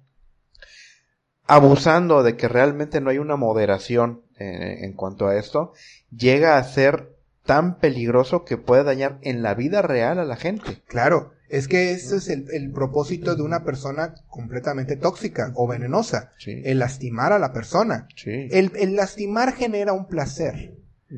abusando 1.48 2.22
de 2.22 2.36
que 2.36 2.46
realmente 2.46 3.00
no 3.00 3.10
hay 3.10 3.18
una 3.18 3.36
moderación 3.36 4.22
eh, 4.38 4.84
en 4.84 4.92
cuanto 4.92 5.26
a 5.26 5.36
esto, 5.36 5.72
llega 6.16 6.56
a 6.58 6.62
ser 6.64 7.16
tan 7.44 7.78
peligroso 7.78 8.44
que 8.44 8.58
puede 8.58 8.84
dañar 8.84 9.18
en 9.22 9.42
la 9.42 9.54
vida 9.54 9.82
real 9.82 10.18
a 10.18 10.24
la 10.24 10.36
gente. 10.36 10.82
Claro, 10.86 11.32
es 11.48 11.66
que 11.66 11.92
ese 11.92 12.16
es 12.16 12.28
el, 12.28 12.46
el 12.52 12.70
propósito 12.70 13.34
de 13.34 13.42
una 13.42 13.64
persona 13.64 14.14
completamente 14.28 14.96
tóxica 14.96 15.50
o 15.54 15.66
venenosa, 15.66 16.32
Sí. 16.36 16.60
el 16.66 16.78
lastimar 16.78 17.32
a 17.32 17.38
la 17.38 17.54
persona. 17.54 18.06
Sí. 18.14 18.48
El, 18.50 18.70
el 18.76 18.94
lastimar 18.94 19.54
genera 19.54 19.94
un 19.94 20.06
placer. 20.06 20.74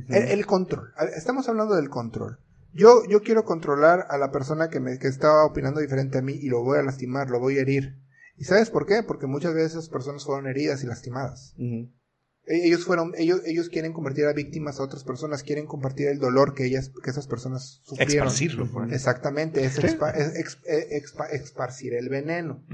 El, 0.09 0.23
el 0.29 0.47
control. 0.47 0.93
Estamos 1.17 1.49
hablando 1.49 1.75
del 1.75 1.91
control. 1.91 2.39
Yo, 2.73 3.03
yo 3.09 3.23
quiero 3.23 3.45
controlar 3.45 4.07
a 4.09 4.17
la 4.19 4.31
persona 4.31 4.69
que 4.71 4.79
me 4.79 4.97
que 5.01 5.09
está 5.09 5.45
opinando 5.45 5.81
diferente 5.81 6.19
a 6.19 6.23
mí 6.23 6.35
y 6.41 6.49
lo 6.49 6.63
voy 6.63 6.79
a 6.79 6.83
lastimar, 6.83 7.29
lo 7.29 7.41
voy 7.41 7.59
a 7.59 7.63
herir. 7.63 7.97
¿Y 8.41 8.45
sabes 8.45 8.71
por 8.71 8.87
qué? 8.87 9.03
Porque 9.03 9.27
muchas 9.27 9.53
veces 9.53 9.73
esas 9.73 9.91
personas 9.91 10.25
fueron 10.25 10.47
heridas 10.47 10.83
y 10.83 10.87
lastimadas. 10.87 11.55
E- 11.59 12.67
Ellos 12.67 12.85
fueron, 12.87 13.13
ellos, 13.19 13.43
ellos 13.45 13.69
quieren 13.69 13.93
convertir 13.93 14.25
a 14.25 14.33
víctimas 14.33 14.81
a 14.81 14.83
otras 14.83 15.05
personas, 15.05 15.43
quieren 15.43 15.67
compartir 15.67 16.09
el 16.09 16.19
dolor 16.19 16.55
que 16.55 16.65
ellas, 16.65 16.91
que 17.05 17.11
esas 17.11 17.27
personas 17.27 17.81
sufrieron. 17.85 18.29
Esparcirlo. 18.29 18.67
por 18.67 18.85
ahí. 18.85 18.95
Exactamente, 18.95 19.63
es, 19.63 19.79
expa- 19.79 20.15
es 20.17 20.35
ex- 20.37 20.59
eh, 20.67 20.89
expa- 21.03 21.29
esparcir 21.31 21.93
el 21.93 22.09
veneno. 22.09 22.65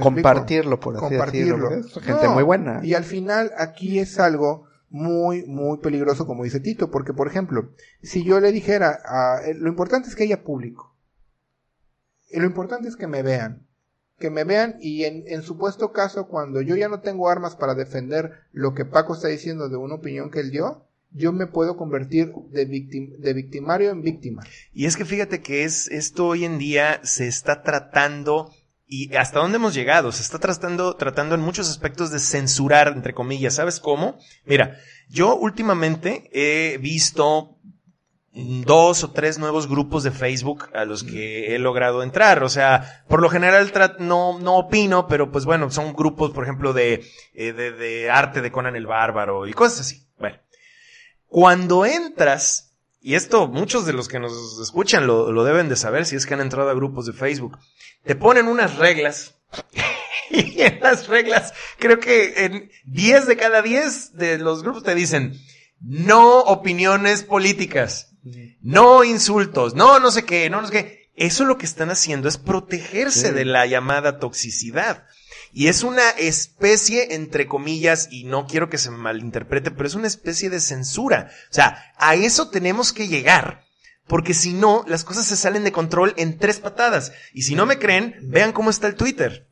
Compartirlo, 0.00 0.80
por 0.80 0.96
así 0.96 1.04
Compartirlo. 1.04 1.68
decirlo. 1.68 2.00
gente 2.00 2.24
No, 2.24 2.32
muy 2.34 2.42
buena. 2.42 2.80
Y 2.82 2.94
al 2.94 3.04
final 3.04 3.52
aquí 3.58 3.98
es 3.98 4.18
algo 4.18 4.66
muy, 4.88 5.44
muy 5.44 5.78
peligroso, 5.80 6.26
como 6.26 6.44
dice 6.44 6.60
Tito, 6.60 6.90
porque 6.90 7.12
por 7.12 7.26
ejemplo, 7.28 7.72
si 8.02 8.24
yo 8.24 8.40
le 8.40 8.52
dijera, 8.52 9.00
a- 9.04 9.42
eh, 9.44 9.52
lo 9.54 9.68
importante 9.68 10.08
es 10.08 10.16
que 10.16 10.22
haya 10.24 10.42
público. 10.44 10.96
Y 12.30 12.40
lo 12.40 12.46
importante 12.46 12.88
es 12.88 12.96
que 12.96 13.06
me 13.06 13.22
vean. 13.22 13.68
Que 14.24 14.30
me 14.30 14.44
vean 14.44 14.76
y 14.80 15.04
en, 15.04 15.42
supuesto 15.42 15.92
caso, 15.92 16.28
cuando 16.28 16.62
yo 16.62 16.76
ya 16.76 16.88
no 16.88 17.00
tengo 17.00 17.28
armas 17.28 17.56
para 17.56 17.74
defender 17.74 18.32
lo 18.52 18.72
que 18.72 18.86
Paco 18.86 19.12
está 19.12 19.28
diciendo 19.28 19.68
de 19.68 19.76
una 19.76 19.96
opinión 19.96 20.30
que 20.30 20.40
él 20.40 20.50
dio, 20.50 20.86
yo 21.10 21.30
me 21.30 21.46
puedo 21.46 21.76
convertir 21.76 22.32
de, 22.50 22.66
victim- 22.66 23.18
de 23.18 23.34
victimario 23.34 23.90
en 23.90 24.00
víctima. 24.00 24.42
Y 24.72 24.86
es 24.86 24.96
que 24.96 25.04
fíjate 25.04 25.42
que 25.42 25.64
es 25.64 25.88
esto 25.88 26.26
hoy 26.26 26.46
en 26.46 26.56
día 26.56 27.00
se 27.04 27.28
está 27.28 27.62
tratando 27.62 28.50
y 28.86 29.14
hasta 29.14 29.40
dónde 29.40 29.56
hemos 29.56 29.74
llegado, 29.74 30.10
se 30.10 30.22
está 30.22 30.38
tratando 30.38 30.96
tratando 30.96 31.34
en 31.34 31.42
muchos 31.42 31.68
aspectos 31.68 32.10
de 32.10 32.18
censurar 32.18 32.88
entre 32.88 33.12
comillas, 33.12 33.56
¿sabes 33.56 33.78
cómo? 33.78 34.18
Mira, 34.46 34.78
yo 35.10 35.36
últimamente 35.36 36.30
he 36.32 36.78
visto 36.78 37.53
dos 38.34 39.04
o 39.04 39.12
tres 39.12 39.38
nuevos 39.38 39.68
grupos 39.68 40.02
de 40.02 40.10
Facebook 40.10 40.68
a 40.74 40.84
los 40.84 41.04
que 41.04 41.54
he 41.54 41.58
logrado 41.58 42.02
entrar. 42.02 42.42
O 42.42 42.48
sea, 42.48 43.04
por 43.08 43.22
lo 43.22 43.30
general 43.30 43.72
no, 44.00 44.38
no 44.40 44.56
opino, 44.56 45.06
pero 45.06 45.30
pues 45.30 45.44
bueno, 45.44 45.70
son 45.70 45.94
grupos, 45.94 46.32
por 46.32 46.44
ejemplo, 46.44 46.72
de, 46.72 47.04
eh, 47.34 47.52
de, 47.52 47.72
de 47.72 48.10
arte 48.10 48.42
de 48.42 48.50
Conan 48.50 48.76
el 48.76 48.86
Bárbaro 48.86 49.46
y 49.46 49.52
cosas 49.52 49.80
así. 49.80 50.04
Bueno, 50.18 50.38
cuando 51.28 51.86
entras, 51.86 52.74
y 53.00 53.14
esto 53.14 53.46
muchos 53.46 53.86
de 53.86 53.92
los 53.92 54.08
que 54.08 54.18
nos 54.18 54.58
escuchan 54.60 55.06
lo, 55.06 55.30
lo 55.30 55.44
deben 55.44 55.68
de 55.68 55.76
saber 55.76 56.04
si 56.04 56.16
es 56.16 56.26
que 56.26 56.34
han 56.34 56.40
entrado 56.40 56.70
a 56.70 56.74
grupos 56.74 57.06
de 57.06 57.12
Facebook, 57.12 57.58
te 58.04 58.16
ponen 58.16 58.48
unas 58.48 58.76
reglas. 58.78 59.36
y 60.30 60.60
en 60.60 60.80
las 60.80 61.06
reglas, 61.06 61.54
creo 61.78 62.00
que 62.00 62.44
en 62.44 62.70
10 62.86 63.26
de 63.28 63.36
cada 63.36 63.62
10 63.62 64.14
de 64.14 64.38
los 64.38 64.64
grupos 64.64 64.82
te 64.82 64.96
dicen, 64.96 65.38
no 65.80 66.40
opiniones 66.40 67.22
políticas, 67.22 68.13
no 68.62 69.04
insultos, 69.04 69.74
no 69.74 69.98
no 70.00 70.10
sé 70.10 70.24
qué, 70.24 70.48
no 70.50 70.60
no 70.60 70.68
sé 70.68 70.72
qué. 70.72 71.04
Eso 71.16 71.44
lo 71.44 71.58
que 71.58 71.66
están 71.66 71.90
haciendo 71.90 72.28
es 72.28 72.38
protegerse 72.38 73.28
Sí. 73.28 73.34
de 73.34 73.44
la 73.44 73.66
llamada 73.66 74.18
toxicidad. 74.18 75.04
Y 75.52 75.68
es 75.68 75.84
una 75.84 76.10
especie, 76.10 77.14
entre 77.14 77.46
comillas, 77.46 78.08
y 78.10 78.24
no 78.24 78.46
quiero 78.48 78.68
que 78.68 78.78
se 78.78 78.90
malinterprete, 78.90 79.70
pero 79.70 79.86
es 79.86 79.94
una 79.94 80.08
especie 80.08 80.50
de 80.50 80.58
censura. 80.58 81.30
O 81.50 81.54
sea, 81.54 81.92
a 81.96 82.16
eso 82.16 82.50
tenemos 82.50 82.92
que 82.92 83.06
llegar. 83.06 83.62
Porque 84.08 84.34
si 84.34 84.52
no, 84.52 84.84
las 84.88 85.04
cosas 85.04 85.26
se 85.26 85.36
salen 85.36 85.62
de 85.62 85.70
control 85.72 86.12
en 86.16 86.38
tres 86.38 86.58
patadas. 86.58 87.12
Y 87.32 87.42
si 87.42 87.54
no 87.54 87.64
me 87.66 87.78
creen, 87.78 88.16
vean 88.22 88.52
cómo 88.52 88.68
está 88.70 88.88
el 88.88 88.96
Twitter. 88.96 89.48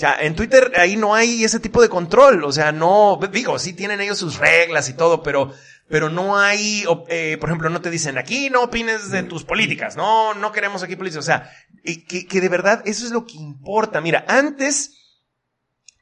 O 0.00 0.06
sea, 0.08 0.16
en 0.18 0.34
Twitter 0.34 0.72
ahí 0.78 0.96
no 0.96 1.14
hay 1.14 1.44
ese 1.44 1.60
tipo 1.60 1.82
de 1.82 1.90
control. 1.90 2.42
O 2.44 2.52
sea, 2.52 2.72
no, 2.72 3.20
digo, 3.30 3.58
sí 3.58 3.74
tienen 3.74 4.00
ellos 4.00 4.16
sus 4.16 4.38
reglas 4.38 4.88
y 4.88 4.94
todo, 4.94 5.22
pero, 5.22 5.52
pero 5.90 6.08
no 6.08 6.38
hay, 6.38 6.84
eh, 7.08 7.36
por 7.38 7.50
ejemplo, 7.50 7.68
no 7.68 7.82
te 7.82 7.90
dicen 7.90 8.16
aquí 8.16 8.48
no 8.48 8.62
opines 8.62 9.10
de 9.10 9.24
tus 9.24 9.44
políticas. 9.44 9.96
No, 9.96 10.32
no 10.32 10.52
queremos 10.52 10.82
aquí 10.82 10.96
políticas. 10.96 11.22
O 11.22 11.26
sea, 11.26 11.52
que 11.84 12.40
de 12.40 12.48
verdad 12.48 12.80
eso 12.86 13.04
es 13.04 13.12
lo 13.12 13.26
que 13.26 13.36
importa. 13.36 14.00
Mira, 14.00 14.24
antes 14.26 14.92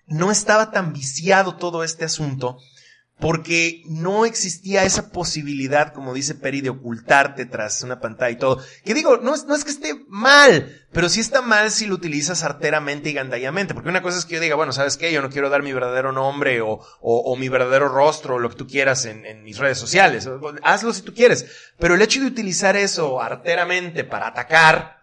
no 0.06 0.30
estaba 0.30 0.70
tan 0.70 0.92
viciado 0.92 1.56
todo 1.56 1.82
este 1.82 2.04
asunto 2.04 2.58
porque 3.20 3.83
no 3.87 4.24
existía 4.24 4.85
esa 4.85 5.11
posibilidad, 5.11 5.92
como 5.92 6.14
dice 6.14 6.37
Peri, 6.37 6.61
de 6.61 6.70
ocultarte 6.70 7.46
tras 7.46 7.83
una 7.83 8.00
pantalla 8.00 8.31
y 8.31 8.38
todo. 8.38 8.62
Que 8.85 8.94
digo, 8.94 9.16
no 9.16 9.35
es, 9.35 9.44
no 9.44 9.57
es 9.57 9.64
que 9.64 9.72
esté 9.72 10.04
mal, 10.09 10.87
pero 10.92 11.09
sí 11.09 11.18
está 11.18 11.42
mal 11.42 11.72
si 11.72 11.87
lo 11.87 11.96
utilizas 11.96 12.44
arteramente 12.44 13.11
y 13.11 13.14
gandallamente. 13.14 13.74
Porque 13.74 13.88
una 13.88 14.02
cosa 14.02 14.18
es 14.18 14.24
que 14.24 14.37
yo 14.37 14.40
diga, 14.40 14.54
bueno, 14.54 14.72
¿sabes 14.72 14.96
qué? 14.96 15.12
Yo 15.12 15.20
no 15.20 15.31
quiero 15.31 15.50
dar 15.50 15.64
mi 15.64 15.72
verdadero 15.72 16.12
nombre 16.12 16.61
o, 16.61 16.74
o, 16.74 16.81
o 17.00 17.37
mi 17.37 17.48
verdadero 17.48 17.88
rostro 17.88 18.37
o 18.37 18.38
lo 18.38 18.50
que 18.50 18.57
tú 18.57 18.68
quieras 18.68 19.04
en, 19.04 19.26
en 19.26 19.42
mis 19.42 19.59
redes 19.59 19.78
sociales. 19.78 20.28
Hazlo 20.62 20.92
si 20.92 21.02
tú 21.02 21.12
quieres. 21.12 21.46
Pero 21.78 21.94
el 21.94 22.02
hecho 22.02 22.20
de 22.20 22.26
utilizar 22.26 22.76
eso 22.76 23.20
arteramente 23.20 24.04
para 24.04 24.28
atacar, 24.28 24.98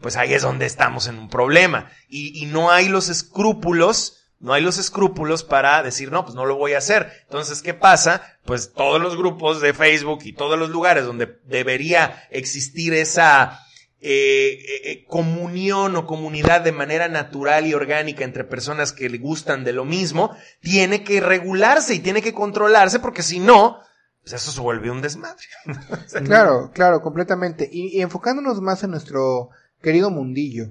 pues 0.00 0.16
ahí 0.16 0.32
es 0.32 0.42
donde 0.42 0.66
estamos 0.66 1.08
en 1.08 1.18
un 1.18 1.28
problema. 1.28 1.90
Y, 2.08 2.40
y 2.40 2.46
no 2.46 2.70
hay 2.70 2.88
los 2.88 3.08
escrúpulos, 3.08 4.17
no 4.40 4.52
hay 4.52 4.62
los 4.62 4.78
escrúpulos 4.78 5.42
para 5.42 5.82
decir, 5.82 6.12
no, 6.12 6.24
pues 6.24 6.34
no 6.34 6.46
lo 6.46 6.56
voy 6.56 6.74
a 6.74 6.78
hacer. 6.78 7.10
Entonces, 7.24 7.60
¿qué 7.60 7.74
pasa? 7.74 8.38
Pues 8.44 8.72
todos 8.72 9.00
los 9.00 9.16
grupos 9.16 9.60
de 9.60 9.74
Facebook 9.74 10.20
y 10.24 10.32
todos 10.32 10.58
los 10.58 10.70
lugares 10.70 11.04
donde 11.04 11.38
debería 11.44 12.26
existir 12.30 12.94
esa 12.94 13.60
eh, 14.00 14.60
eh, 14.60 14.90
eh, 14.92 15.04
comunión 15.08 15.96
o 15.96 16.06
comunidad 16.06 16.60
de 16.60 16.70
manera 16.70 17.08
natural 17.08 17.66
y 17.66 17.74
orgánica 17.74 18.22
entre 18.22 18.44
personas 18.44 18.92
que 18.92 19.08
le 19.08 19.18
gustan 19.18 19.64
de 19.64 19.72
lo 19.72 19.84
mismo, 19.84 20.36
tiene 20.60 21.02
que 21.02 21.20
regularse 21.20 21.94
y 21.94 21.98
tiene 21.98 22.22
que 22.22 22.32
controlarse 22.32 23.00
porque 23.00 23.24
si 23.24 23.40
no, 23.40 23.80
pues 24.22 24.34
eso 24.34 24.52
se 24.52 24.60
vuelve 24.60 24.90
un 24.90 25.02
desmadre. 25.02 25.44
Claro, 26.24 26.70
claro, 26.72 27.02
completamente. 27.02 27.68
Y, 27.70 27.98
y 27.98 28.02
enfocándonos 28.02 28.60
más 28.60 28.84
en 28.84 28.92
nuestro 28.92 29.50
querido 29.82 30.10
mundillo. 30.10 30.70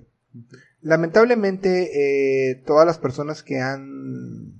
Lamentablemente, 0.81 2.51
eh, 2.51 2.55
todas 2.65 2.85
las 2.85 2.97
personas 2.97 3.43
que 3.43 3.59
han, 3.59 4.53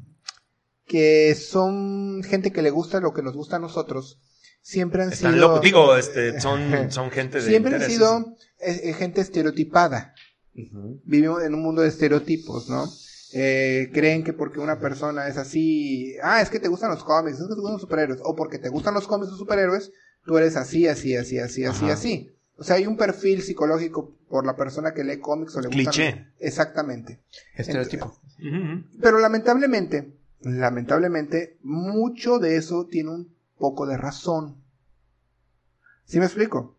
que 0.85 1.35
son 1.35 2.23
gente 2.23 2.51
que 2.51 2.61
le 2.61 2.71
gusta 2.71 2.99
lo 2.99 3.13
que 3.13 3.21
nos 3.21 3.35
gusta 3.35 3.57
a 3.57 3.59
nosotros, 3.59 4.19
siempre 4.61 5.03
han 5.03 5.13
Están 5.13 5.33
sido, 5.33 5.47
locos. 5.47 5.61
Digo, 5.61 5.95
este, 5.95 6.39
son, 6.41 6.91
son 6.91 7.11
gente 7.11 7.39
de 7.39 7.43
siempre 7.47 7.75
han 7.75 7.81
sido 7.81 8.35
eh, 8.59 8.93
gente 8.93 9.21
estereotipada. 9.21 10.13
Vivimos 11.03 11.43
en 11.43 11.53
un 11.53 11.61
mundo 11.61 11.83
de 11.83 11.89
estereotipos, 11.89 12.67
¿no? 12.67 12.89
Eh, 13.33 13.89
creen 13.93 14.23
que 14.23 14.33
porque 14.33 14.59
una 14.59 14.79
persona 14.79 15.27
es 15.27 15.37
así, 15.37 16.15
ah, 16.23 16.41
es 16.41 16.49
que 16.49 16.59
te 16.59 16.69
gustan 16.69 16.89
los 16.89 17.03
cómics, 17.03 17.37
es 17.37 17.43
que 17.43 17.49
te 17.49 17.59
gustan 17.59 17.73
los 17.73 17.81
superhéroes, 17.81 18.21
o 18.23 18.35
porque 18.35 18.57
te 18.57 18.69
gustan 18.69 18.93
los 18.93 19.05
cómics 19.05 19.33
o 19.33 19.37
superhéroes, 19.37 19.91
tú 20.25 20.37
eres 20.37 20.55
así, 20.55 20.87
así, 20.87 21.15
así, 21.15 21.37
así, 21.37 21.65
así, 21.65 21.85
Ajá. 21.85 21.93
así. 21.93 22.36
O 22.57 22.63
sea, 22.63 22.77
hay 22.77 22.87
un 22.87 22.97
perfil 22.97 23.41
psicológico 23.41 24.15
por 24.29 24.45
la 24.45 24.55
persona 24.55 24.93
que 24.93 25.03
lee 25.03 25.19
cómics 25.19 25.55
o 25.55 25.61
le 25.61 25.67
gustan. 25.67 25.85
Cliché. 25.85 26.27
Exactamente. 26.39 27.19
Estereotipo. 27.55 28.19
Pero 29.01 29.19
lamentablemente, 29.19 30.13
lamentablemente, 30.41 31.57
mucho 31.63 32.39
de 32.39 32.55
eso 32.55 32.87
tiene 32.87 33.11
un 33.11 33.35
poco 33.57 33.85
de 33.85 33.97
razón. 33.97 34.57
¿Sí 36.05 36.19
me 36.19 36.25
explico? 36.25 36.77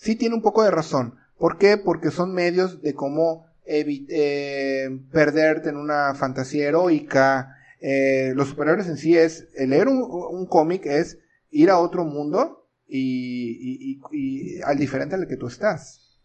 sí 0.00 0.16
tiene 0.16 0.34
un 0.34 0.42
poco 0.42 0.64
de 0.64 0.70
razón. 0.70 1.16
¿Por 1.38 1.58
qué? 1.58 1.76
Porque 1.76 2.10
son 2.10 2.32
medios 2.32 2.82
de 2.82 2.94
cómo 2.94 3.46
eh, 3.66 4.98
perderte 5.12 5.68
en 5.68 5.76
una 5.76 6.14
fantasía 6.14 6.68
heroica. 6.68 7.56
Eh, 7.80 8.32
los 8.34 8.48
superhéroes 8.48 8.88
en 8.88 8.96
sí 8.96 9.16
es, 9.16 9.48
leer 9.54 9.88
un, 9.88 10.46
cómic 10.46 10.86
es 10.86 11.18
ir 11.50 11.70
a 11.70 11.78
otro 11.78 12.04
mundo 12.04 12.59
y, 12.90 14.60
al 14.64 14.78
diferente 14.78 15.14
al 15.14 15.28
que 15.28 15.36
tú 15.36 15.46
estás. 15.46 16.18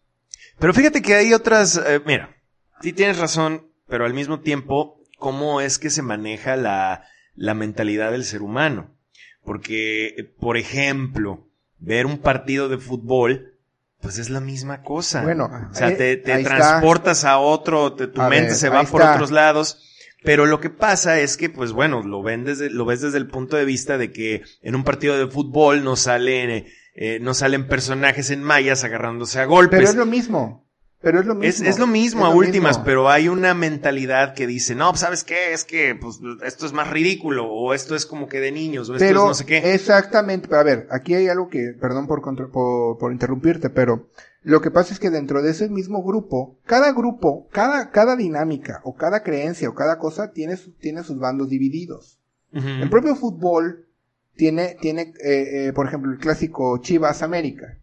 Pero 0.60 0.73
fíjate 0.73 1.01
que 1.01 1.15
hay 1.15 1.34
otras, 1.34 1.78
eh, 1.78 2.01
mira, 2.06 2.36
sí 2.82 2.93
tienes 2.93 3.17
razón, 3.19 3.67
pero 3.88 4.06
al 4.06 4.13
mismo 4.13 4.39
tiempo, 4.39 5.01
¿cómo 5.17 5.62
es 5.62 5.80
que 5.80 5.89
se 5.89 6.01
maneja 6.01 6.56
la, 6.56 7.04
la 7.36 7.54
mentalidad 7.54 8.12
del 8.12 8.25
ser 8.25 8.41
humano? 8.41 8.95
Porque, 9.43 10.34
por 10.39 10.58
ejemplo, 10.58 11.47
ver 11.78 12.06
un 12.06 12.17
partido 12.17 12.69
de 12.69 12.78
fútbol, 12.78 13.56
pues 14.01 14.17
es 14.17 14.30
la 14.30 14.39
misma 14.39 14.82
cosa. 14.82 15.23
Bueno, 15.23 15.45
o 15.45 15.73
sea, 15.73 15.95
te, 15.95 16.17
transportas 16.17 17.25
a 17.25 17.38
otro, 17.38 17.93
tu 17.93 18.21
mente 18.23 18.56
se 18.56 18.69
va 18.69 18.84
por 18.84 19.01
otros 19.01 19.32
lados. 19.32 19.82
Pero 20.26 20.46
lo 20.46 20.60
que 20.60 20.70
pasa 20.70 21.20
es 21.20 21.38
que, 21.38 21.50
pues 21.50 21.72
bueno, 21.72 22.02
lo, 22.02 22.24
ven 22.24 22.44
desde, 22.44 22.70
lo 22.70 22.86
ves 22.86 23.02
desde 23.02 23.18
el 23.18 23.28
punto 23.28 23.56
de 23.56 23.66
vista 23.66 23.98
de 23.98 24.12
que 24.12 24.42
en 24.62 24.76
un 24.76 24.84
partido 24.84 25.18
de 25.18 25.28
fútbol 25.28 25.84
no 25.84 25.96
salen, 25.96 26.66
eh, 26.96 27.20
no 27.22 27.34
salen 27.34 27.68
personajes 27.68 28.32
en 28.32 28.44
mallas 28.44 28.84
agarrándose 28.84 29.40
a 29.40 29.46
golpes. 29.46 29.80
Pero 29.80 29.90
es 29.90 29.96
lo 29.96 30.06
mismo. 30.06 30.64
Pero 31.06 31.20
es 31.20 31.28
lo 31.28 31.36
mismo. 31.36 31.68
Es, 31.68 31.78
lo 31.78 31.86
mismo 31.86 32.26
a 32.26 32.30
últimas, 32.30 32.80
pero 32.80 33.12
hay 33.12 33.28
una 33.28 33.54
mentalidad 33.54 34.34
que 34.34 34.48
dice, 34.48 34.74
no, 34.74 34.89
pues, 34.89 35.02
¿sabes 35.02 35.24
qué? 35.24 35.54
Es 35.54 35.63
que 35.63 35.94
pues, 35.94 36.20
esto 36.44 36.65
es 36.65 36.74
más 36.74 36.89
ridículo, 36.89 37.46
o 37.48 37.76
esto 37.76 37.96
es 37.96 38.08
como 38.08 38.28
que 38.28 38.39
de 38.39 38.52
niños, 38.52 38.89
o 38.89 38.96
esto 38.96 39.06
es 39.06 39.13
no 39.13 39.34
sé 39.36 39.46
qué. 39.46 39.76
Exactamente, 39.76 40.48
pero 40.48 40.62
a 40.62 40.63
ver, 40.63 40.88
aquí 40.89 41.13
hay 41.13 41.28
algo 41.28 41.48
que, 41.48 41.76
perdón 41.80 42.08
por, 42.08 42.24
por, 42.24 42.98
por, 42.98 43.12
interrumpirte, 43.12 43.70
pero 43.70 44.10
lo 44.41 44.62
que 44.62 44.72
pasa 44.72 44.96
es 44.96 45.00
que 45.00 45.12
dentro 45.12 45.44
de 45.44 45.52
ese 45.52 45.70
mismo 45.70 46.02
grupo, 46.02 46.58
cada 46.65 46.91
grupo, 46.91 47.48
cada, 47.52 47.91
cada 47.91 48.15
dinámica, 48.15 48.82
o 48.84 48.96
cada 48.96 49.22
creencia, 49.22 49.70
o 49.70 49.76
cada 49.76 50.00
cosa, 50.00 50.32
tiene, 50.32 50.58
tiene 50.80 51.04
sus 51.04 51.20
bandos 51.20 51.50
divididos. 51.50 52.20
El 52.52 52.89
propio 52.89 53.15
fútbol 53.15 53.89
tiene, 54.36 54.76
tiene 54.82 55.13
eh, 55.24 55.68
eh, 55.68 55.74
por 55.76 55.86
ejemplo, 55.86 56.12
el 56.12 56.18
clásico 56.18 56.80
Chivas 56.80 57.22
América. 57.22 57.78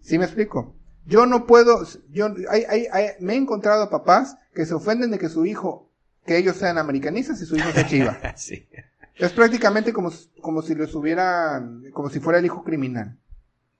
¿Sí 0.00 0.18
me 0.18 0.24
explico? 0.24 0.79
Yo 1.06 1.26
no 1.26 1.46
puedo, 1.46 1.86
yo, 2.10 2.28
hay, 2.48 2.64
hay, 2.92 3.06
me 3.20 3.34
he 3.34 3.36
encontrado 3.36 3.90
papás 3.90 4.36
que 4.54 4.66
se 4.66 4.74
ofenden 4.74 5.10
de 5.10 5.18
que 5.18 5.28
su 5.28 5.46
hijo, 5.46 5.90
que 6.26 6.36
ellos 6.36 6.56
sean 6.56 6.78
americanistas 6.78 7.40
y 7.42 7.46
su 7.46 7.56
hijo 7.56 7.70
sea 7.72 7.86
chiva. 7.86 8.18
sí. 8.36 8.68
Es 9.16 9.32
prácticamente 9.32 9.92
como, 9.92 10.10
como 10.40 10.62
si 10.62 10.74
les 10.74 10.94
hubieran, 10.94 11.90
como 11.92 12.08
si 12.10 12.20
fuera 12.20 12.38
el 12.38 12.44
hijo 12.44 12.64
criminal. 12.64 13.18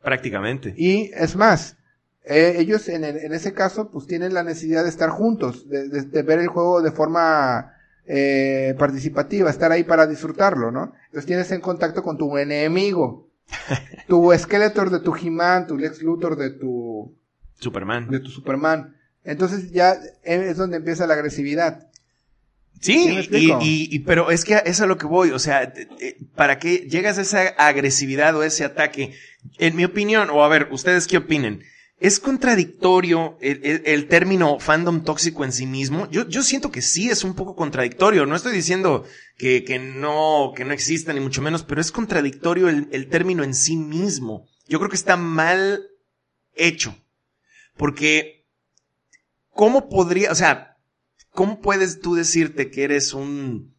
Prácticamente. 0.03 0.75
Y 0.77 1.11
es 1.15 1.37
más, 1.37 1.77
eh, 2.25 2.57
ellos 2.59 2.89
en, 2.89 3.05
en, 3.05 3.33
ese 3.33 3.55
caso 3.55 3.91
pues 3.91 4.07
tienen 4.07 4.35
la 4.35 4.43
necesidad 4.43 4.83
de 4.83 4.91
estar 4.91 5.11
juntos, 5.11 5.69
de, 5.69 5.89
de, 5.89 6.23
ver 6.23 6.39
el 6.39 6.49
juego 6.49 6.83
de 6.83 6.93
forma 6.93 7.75
eh, 8.07 8.75
participativa, 8.79 9.49
estar 9.49 9.73
ahí 9.73 9.85
para 9.85 10.07
disfrutarlo, 10.07 10.71
¿no? 10.71 10.93
Entonces 11.07 11.27
tienes 11.27 11.51
en 11.53 11.61
contacto 11.61 12.03
con 12.03 12.19
tu 12.19 12.37
enemigo. 12.37 13.30
tu 14.09 14.33
Skeletor 14.37 14.91
de 14.91 15.01
tu 15.01 15.15
He-Man, 15.15 15.67
tu 15.67 15.79
Lex 15.79 16.03
Luthor 16.03 16.37
de 16.37 16.51
tu 16.51 17.17
Superman. 17.59 18.09
De 18.09 18.21
tu 18.21 18.31
Superman. 18.31 18.97
Entonces 19.25 19.71
ya 19.71 19.97
es 20.23 20.57
donde 20.57 20.79
empieza 20.79 21.07
la 21.07 21.15
agresividad. 21.15 21.91
Sí, 22.81 23.29
y, 23.61 23.99
pero 24.01 24.31
es 24.31 24.47
que 24.47 24.63
es 24.65 24.81
a 24.81 24.87
lo 24.87 24.97
que 24.97 25.05
voy, 25.05 25.33
o 25.33 25.39
sea, 25.39 25.71
para 26.35 26.59
que 26.59 26.89
llegas 26.89 27.19
a 27.19 27.23
esa 27.23 27.49
agresividad 27.59 28.35
o 28.35 28.43
ese 28.43 28.65
ataque, 28.65 29.13
en 29.59 29.77
mi 29.77 29.85
opinión, 29.85 30.31
o 30.31 30.43
a 30.43 30.49
ver, 30.49 30.69
ustedes 30.71 31.07
qué 31.07 31.19
opinen, 31.19 31.63
es 32.01 32.19
contradictorio 32.19 33.37
el, 33.43 34.09
término 34.09 34.59
fandom 34.59 35.05
tóxico 35.05 35.45
en 35.45 35.53
sí 35.53 35.67
mismo. 35.67 36.09
Yo, 36.11 36.27
yo 36.27 36.43
siento 36.43 36.73
que 36.73 36.81
sí 36.81 37.11
es 37.11 37.25
un 37.25 37.35
poco 37.35 37.55
contradictorio. 37.55 38.25
No 38.25 38.35
estoy 38.35 38.53
diciendo 38.53 39.05
que, 39.37 39.65
que 39.65 39.79
no, 39.79 40.53
que 40.57 40.65
no 40.65 40.73
exista 40.73 41.13
ni 41.13 41.21
mucho 41.21 41.43
menos, 41.43 41.63
pero 41.63 41.79
es 41.79 41.93
contradictorio 41.93 42.71
el, 42.71 42.89
el 42.91 43.11
término 43.11 43.45
en 43.45 43.55
sí 43.55 43.77
mismo. 43.77 44.49
Yo 44.67 44.79
creo 44.79 44.89
que 44.89 44.97
está 44.97 45.19
mal 45.19 45.83
hecho. 46.55 46.97
Porque, 47.77 48.47
¿cómo 49.51 49.91
podría, 49.91 50.33
o 50.33 50.35
sea, 50.35 50.79
cómo 51.33 51.61
puedes 51.61 52.01
tú 52.01 52.15
decirte 52.15 52.71
que 52.71 52.85
eres 52.85 53.13
un 53.13 53.75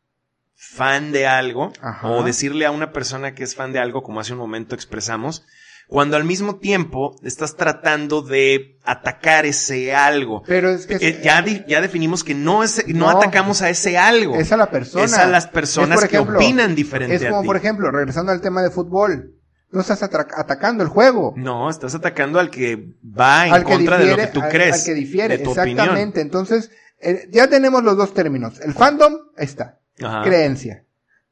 fan 0.54 1.12
de 1.12 1.26
algo 1.26 1.74
o 2.04 2.22
decirle 2.22 2.68
a 2.68 2.72
una 2.72 2.94
persona 2.94 3.34
que 3.34 3.44
es 3.44 3.56
fan 3.56 3.74
de 3.74 3.80
algo, 3.80 4.04
como 4.04 4.20
hace 4.20 4.34
un 4.34 4.40
momento 4.40 4.76
expresamos, 4.76 5.44
cuando 5.92 6.16
al 6.16 6.24
mismo 6.24 6.56
tiempo 6.56 7.18
estás 7.22 7.58
tratando 7.58 8.22
de 8.22 8.80
atacar 8.86 9.46
ese 9.46 9.94
algo. 9.94 10.42
Pero 10.48 10.70
es 10.70 10.88
que 10.88 10.96
eh, 10.96 11.20
ya, 11.22 11.44
ya 11.68 11.82
definimos 11.82 12.24
que 12.24 12.34
no 12.34 12.64
es 12.64 12.88
no, 12.88 13.10
atacamos 13.10 13.62
a 13.62 13.70
ese 13.70 13.98
algo. 13.98 14.38
Es 14.38 14.54
a 14.54 14.58
la 14.58 14.72
persona. 14.72 15.04
Es 15.04 15.14
a 15.16 15.28
las 15.28 15.48
personas 15.48 16.06
que 16.06 16.18
opinan 16.18 16.76
diferente. 16.76 17.16
Es 17.16 17.26
como 17.26 17.44
por 17.44 17.58
ejemplo, 17.58 17.92
regresando 17.92 18.32
al 18.32 18.40
tema 18.40 18.62
de 18.62 18.72
fútbol. 18.72 19.36
No 19.70 19.82
estás 19.82 20.02
atacando 20.02 20.82
el 20.82 20.88
juego. 20.88 21.34
No, 21.36 21.70
estás 21.70 21.94
atacando 21.94 22.40
al 22.40 22.50
que 22.50 22.96
va 23.04 23.50
en 23.50 23.64
contra 23.64 23.98
de 23.98 24.12
lo 24.12 24.16
que 24.16 24.28
tú 24.28 24.40
crees. 24.50 24.76
Al 24.76 24.86
que 24.86 24.94
difiere, 24.94 25.36
exactamente. 25.36 26.22
Entonces, 26.22 26.72
eh, 27.02 27.28
ya 27.32 27.50
tenemos 27.50 27.84
los 27.84 27.98
dos 27.98 28.14
términos. 28.14 28.62
El 28.62 28.74
fandom 28.74 29.14
está. 29.36 29.80
Creencia. 30.24 30.86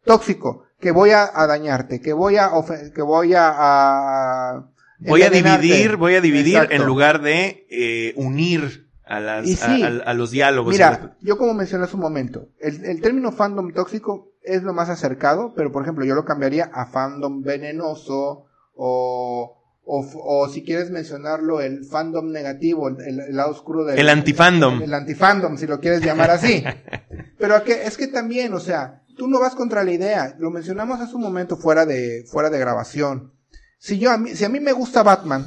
Tóxico, 0.03 0.65
que 0.79 0.91
voy 0.91 1.11
a, 1.11 1.31
dañarte, 1.47 2.01
que 2.01 2.13
voy 2.13 2.37
a, 2.37 2.51
que 2.93 3.01
voy 3.01 3.33
a, 3.35 4.65
voy 4.99 5.23
a 5.23 5.29
dividir, 5.29 5.97
voy 5.97 6.15
a 6.15 6.21
dividir 6.21 6.67
en 6.69 6.85
lugar 6.85 7.21
de 7.21 7.65
eh, 7.69 8.13
unir 8.15 8.89
a, 9.05 9.19
las, 9.19 9.63
a, 9.63 10.13
los 10.13 10.31
diálogos. 10.31 10.71
Mira, 10.71 11.17
yo 11.21 11.37
como 11.37 11.53
mencioné 11.53 11.85
hace 11.85 11.95
un 11.95 12.01
momento, 12.01 12.49
el, 12.59 12.85
el 12.85 13.01
término 13.01 13.31
fandom 13.31 13.73
tóxico 13.73 14.33
es 14.43 14.63
lo 14.63 14.73
más 14.73 14.89
acercado, 14.89 15.53
pero 15.55 15.71
por 15.71 15.83
ejemplo 15.83 16.05
yo 16.05 16.15
lo 16.15 16.25
cambiaría 16.25 16.69
a 16.73 16.85
fandom 16.85 17.41
venenoso 17.41 18.45
o, 18.75 19.59
o, 19.83 20.47
si 20.49 20.63
quieres 20.63 20.91
mencionarlo, 20.91 21.61
el 21.61 21.83
fandom 21.83 22.31
negativo, 22.31 22.89
el, 22.89 23.35
lado 23.35 23.51
oscuro 23.51 23.85
del... 23.85 23.97
El 23.97 24.09
antifandom. 24.09 24.83
El, 24.83 24.93
antifandom, 24.93 25.57
si 25.57 25.65
lo 25.65 25.79
quieres 25.79 26.01
llamar 26.01 26.29
así. 26.29 26.63
pero 27.39 27.63
que, 27.63 27.83
es 27.83 27.97
que 27.97 28.07
también, 28.07 28.53
o 28.53 28.59
sea, 28.59 29.01
tú 29.19 29.27
no 29.27 29.39
vas 29.39 29.53
contra 29.53 29.83
la 29.83 29.91
idea. 29.91 30.35
Lo 30.39 30.49
mencionamos 30.49 30.99
hace 30.99 31.13
un 31.13 31.21
momento 31.21 31.57
fuera 31.57 31.85
de, 31.85 32.25
fuera 32.27 32.49
de 32.49 32.57
grabación. 32.57 33.33
Si 33.77 33.99
yo, 33.99 34.09
a 34.09 34.17
mí, 34.17 34.35
si 34.35 34.45
a 34.45 34.49
mí 34.49 34.59
me 34.59 34.71
gusta 34.71 35.03
Batman, 35.03 35.45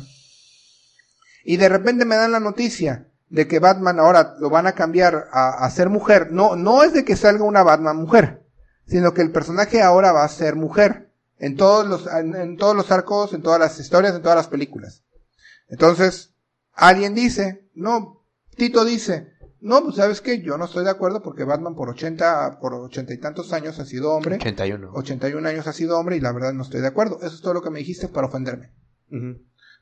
y 1.45 1.57
de 1.57 1.69
repente 1.69 2.05
me 2.05 2.15
dan 2.15 2.31
la 2.31 2.39
noticia 2.39 3.09
de 3.29 3.49
que 3.49 3.59
Batman 3.59 3.99
ahora 3.99 4.37
lo 4.39 4.49
van 4.49 4.69
a 4.69 4.73
cambiar 4.73 5.29
a, 5.33 5.65
a 5.65 5.71
ser 5.71 5.89
mujer, 5.89 6.31
no, 6.31 6.55
no 6.55 6.85
es 6.85 6.93
de 6.93 7.05
que 7.05 7.17
salga 7.17 7.43
una 7.43 7.65
Batman 7.65 7.97
mujer 7.97 8.43
sino 8.87 9.15
que 9.15 9.23
el 9.23 9.33
personaje 9.33 9.83
ahora 9.83 10.13
va 10.13 10.25
a 10.25 10.29
ser 10.29 10.57
mujer 10.57 11.11
en 11.39 11.57
todos 11.57 11.87
los 11.87 12.07
en, 12.07 12.57
todos 12.57 12.77
los 12.77 12.91
arcos, 12.91 13.33
en 13.33 13.43
todas 13.43 13.59
las 13.59 13.79
historias, 13.79 14.15
en 14.15 14.23
todas 14.23 14.37
las 14.37 14.49
películas. 14.49 15.03
Entonces, 15.69 16.35
alguien 16.75 17.15
dice, 17.15 17.69
no, 17.75 18.25
Tito 18.57 18.85
dice, 18.85 19.32
no, 19.63 19.85
pues 19.85 19.95
sabes 19.95 20.21
que 20.21 20.43
yo 20.43 20.59
no 20.59 20.65
estoy 20.65 20.83
de 20.83 20.91
acuerdo 20.91 21.23
porque 21.23 21.45
Batman 21.45 21.77
por 21.77 21.89
80, 21.89 22.59
por 22.61 22.75
ochenta 22.75 23.15
y 23.15 23.19
tantos 23.19 23.53
años 23.53 23.79
ha 23.79 23.85
sido 23.85 24.13
hombre. 24.13 24.35
81. 24.35 24.91
81 24.93 25.49
años 25.49 25.67
ha 25.69 25.73
sido 25.73 25.99
hombre 25.99 26.17
y 26.17 26.21
la 26.21 26.33
verdad 26.33 26.53
no 26.53 26.65
estoy 26.65 26.81
de 26.81 26.89
acuerdo. 26.89 27.19
Eso 27.23 27.37
es 27.37 27.41
todo 27.41 27.55
lo 27.55 27.63
que 27.63 27.71
me 27.71 27.79
dijiste 27.79 28.09
para 28.09 28.27
ofenderme. 28.27 28.73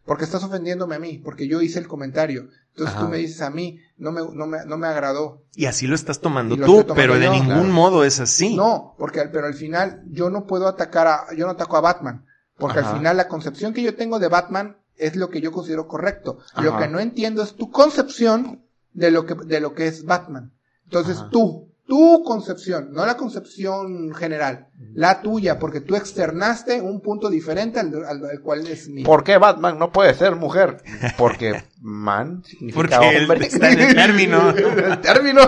Porque 0.05 0.25
estás 0.25 0.45
ofendiéndome 0.45 0.97
a 0.97 0.99
mí, 0.99 1.19
porque 1.25 1.49
yo 1.49 1.63
hice 1.63 1.79
el 1.79 1.89
comentario. 1.89 2.49
Entonces 2.71 2.99
tú 2.99 3.09
me 3.09 3.17
dices 3.17 3.41
a 3.41 3.49
mí, 3.49 3.81
no 3.97 4.13
me, 4.13 4.21
no 4.21 4.47
me, 4.47 4.67
no 4.67 4.77
me 4.77 4.87
agradó. 4.87 5.45
Y 5.55 5.65
así 5.65 5.87
lo 5.87 5.95
estás 5.95 6.21
tomando 6.21 6.57
tú, 6.59 6.85
pero 6.95 7.19
de 7.19 7.31
ningún 7.31 7.71
modo 7.71 8.05
es 8.05 8.21
así. 8.21 8.55
No, 8.55 8.95
porque 8.99 9.31
pero 9.33 9.47
al 9.47 9.55
final 9.55 10.03
yo 10.11 10.29
no 10.29 10.47
puedo 10.47 10.69
atacar 10.69 11.07
a, 11.07 11.35
yo 11.35 11.47
no 11.47 11.53
ataco 11.53 11.79
a 11.79 11.81
Batman. 11.81 12.27
Porque 12.59 12.81
al 12.81 12.97
final 12.99 13.17
la 13.17 13.29
concepción 13.29 13.73
que 13.73 13.83
yo 13.83 13.95
tengo 13.95 14.19
de 14.19 14.29
Batman 14.29 14.77
es 14.97 15.17
lo 15.17 15.31
que 15.31 15.41
yo 15.41 15.53
considero 15.53 15.89
correcto. 15.89 16.39
Lo 16.59 16.77
que 16.77 16.87
no 16.89 17.01
entiendo 17.01 17.43
es 17.43 17.55
tu 17.55 17.71
concepción 17.71 18.63
de 18.93 19.11
lo 19.11 19.27
que, 19.27 19.35
de 19.35 19.61
lo 19.61 19.75
que 19.75 19.87
es 19.87 20.05
Batman. 20.05 20.53
Entonces 20.85 21.19
tú, 21.31 21.71
tu 21.87 22.23
concepción, 22.25 22.93
no 22.93 23.05
la 23.05 23.17
concepción 23.17 24.15
general, 24.15 24.69
la 24.95 25.23
tuya, 25.23 25.59
porque 25.59 25.81
tú 25.81 25.97
externaste 25.97 26.81
un 26.81 27.01
punto 27.01 27.29
diferente 27.29 27.81
al, 27.81 27.93
al, 28.05 28.41
cual 28.43 28.67
es 28.67 28.89
mi. 28.89 29.03
¿Por 29.03 29.25
qué 29.25 29.39
Batman 29.39 29.79
no 29.79 29.91
puede 29.91 30.15
ser 30.15 30.37
mujer? 30.37 30.83
Porque 31.19 31.63
man 31.81 32.43
significa 32.45 33.01
porque 33.01 33.19
hombre. 33.19 33.47
está 33.47 33.73
en 33.73 33.81
el 33.81 33.95
término. 33.95 34.51
el 34.57 35.01
término. 35.01 35.43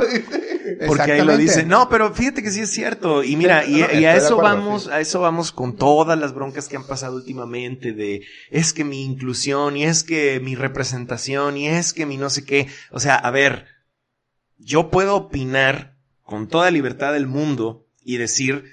Porque 0.87 1.13
ahí 1.13 1.25
lo 1.25 1.37
dice. 1.37 1.65
No, 1.65 1.89
pero 1.89 2.13
fíjate 2.15 2.43
que 2.43 2.51
sí 2.51 2.61
es 2.61 2.71
cierto. 2.71 3.23
Y 3.23 3.37
mira, 3.37 3.65
y, 3.67 3.83
a 3.83 4.17
eso 4.17 4.37
vamos, 4.37 4.89
a 4.89 5.01
eso 5.01 5.21
vamos 5.21 5.53
con 5.53 5.77
todas 5.77 6.19
las 6.19 6.35
broncas 6.35 6.69
que 6.69 6.77
han 6.77 6.87
pasado 6.87 7.17
últimamente 7.17 7.93
de 7.93 8.23
es 8.51 8.73
que 8.73 8.85
mi 8.85 9.05
inclusión 9.05 9.77
y 9.77 9.85
es 9.85 10.05
que 10.05 10.41
mi 10.41 10.55
representación 10.55 11.57
y 11.57 11.69
es 11.69 11.93
que 11.93 12.07
mi 12.07 12.17
no 12.17 12.31
sé 12.31 12.45
qué. 12.45 12.69
O 12.91 13.01
sea, 13.01 13.17
a 13.17 13.31
ver, 13.31 13.67
yo 14.59 14.91
puedo 14.91 15.17
opinar 15.17 15.97
con 16.23 16.49
toda 16.49 16.71
libertad 16.71 17.13
del 17.13 17.27
mundo 17.27 17.87
y 18.05 18.17
decir, 18.17 18.65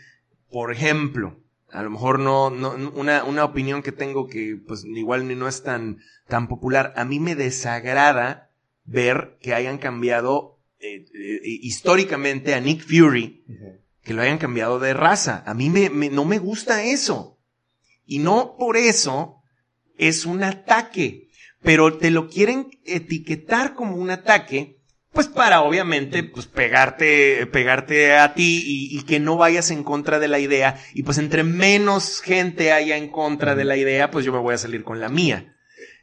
por 0.49 0.71
ejemplo, 0.71 1.37
A 1.71 1.83
lo 1.83 1.91
mejor 1.91 2.17
no, 2.17 2.49
no, 2.49 2.71
una, 2.95 3.23
una 3.23 3.45
opinión 3.45 3.83
que 3.83 3.91
tengo 3.91 4.27
que, 4.27 4.59
pues, 4.67 4.85
igual 4.85 5.27
ni 5.27 5.35
no 5.35 5.47
es 5.47 5.61
tan, 5.61 5.99
tan 6.27 6.47
popular. 6.47 6.93
A 6.95 7.05
mí 7.05 7.19
me 7.19 7.35
desagrada 7.35 8.49
ver 8.85 9.37
que 9.39 9.53
hayan 9.53 9.77
cambiado, 9.77 10.58
eh, 10.79 11.05
eh, 11.13 11.39
históricamente 11.43 12.53
a 12.53 12.59
Nick 12.61 12.81
Fury, 12.83 13.43
que 14.03 14.13
lo 14.13 14.21
hayan 14.21 14.37
cambiado 14.37 14.79
de 14.79 14.93
raza. 14.93 15.43
A 15.45 15.53
mí 15.53 15.69
me, 15.69 15.89
me- 15.89 16.09
no 16.09 16.25
me 16.25 16.39
gusta 16.39 16.83
eso. 16.83 17.37
Y 18.05 18.19
no 18.19 18.55
por 18.57 18.77
eso 18.77 19.35
es 19.97 20.25
un 20.25 20.43
ataque. 20.43 21.27
Pero 21.61 21.97
te 21.97 22.09
lo 22.09 22.29
quieren 22.29 22.69
etiquetar 22.85 23.73
como 23.75 23.97
un 23.97 24.09
ataque, 24.11 24.77
pues 25.11 25.27
para 25.27 25.61
obviamente, 25.61 26.23
pues 26.23 26.45
pegarte, 26.45 27.45
pegarte 27.47 28.15
a 28.15 28.33
ti 28.33 28.63
y, 28.65 28.97
y 28.97 29.03
que 29.03 29.19
no 29.19 29.35
vayas 29.35 29.69
en 29.71 29.83
contra 29.83 30.19
de 30.19 30.29
la 30.29 30.39
idea. 30.39 30.79
Y 30.93 31.03
pues 31.03 31.17
entre 31.17 31.43
menos 31.43 32.21
gente 32.21 32.71
haya 32.71 32.95
en 32.95 33.09
contra 33.09 33.55
de 33.55 33.65
la 33.65 33.75
idea, 33.75 34.09
pues 34.09 34.23
yo 34.25 34.31
me 34.31 34.39
voy 34.39 34.53
a 34.55 34.57
salir 34.57 34.83
con 34.83 35.01
la 35.01 35.09
mía. 35.09 35.55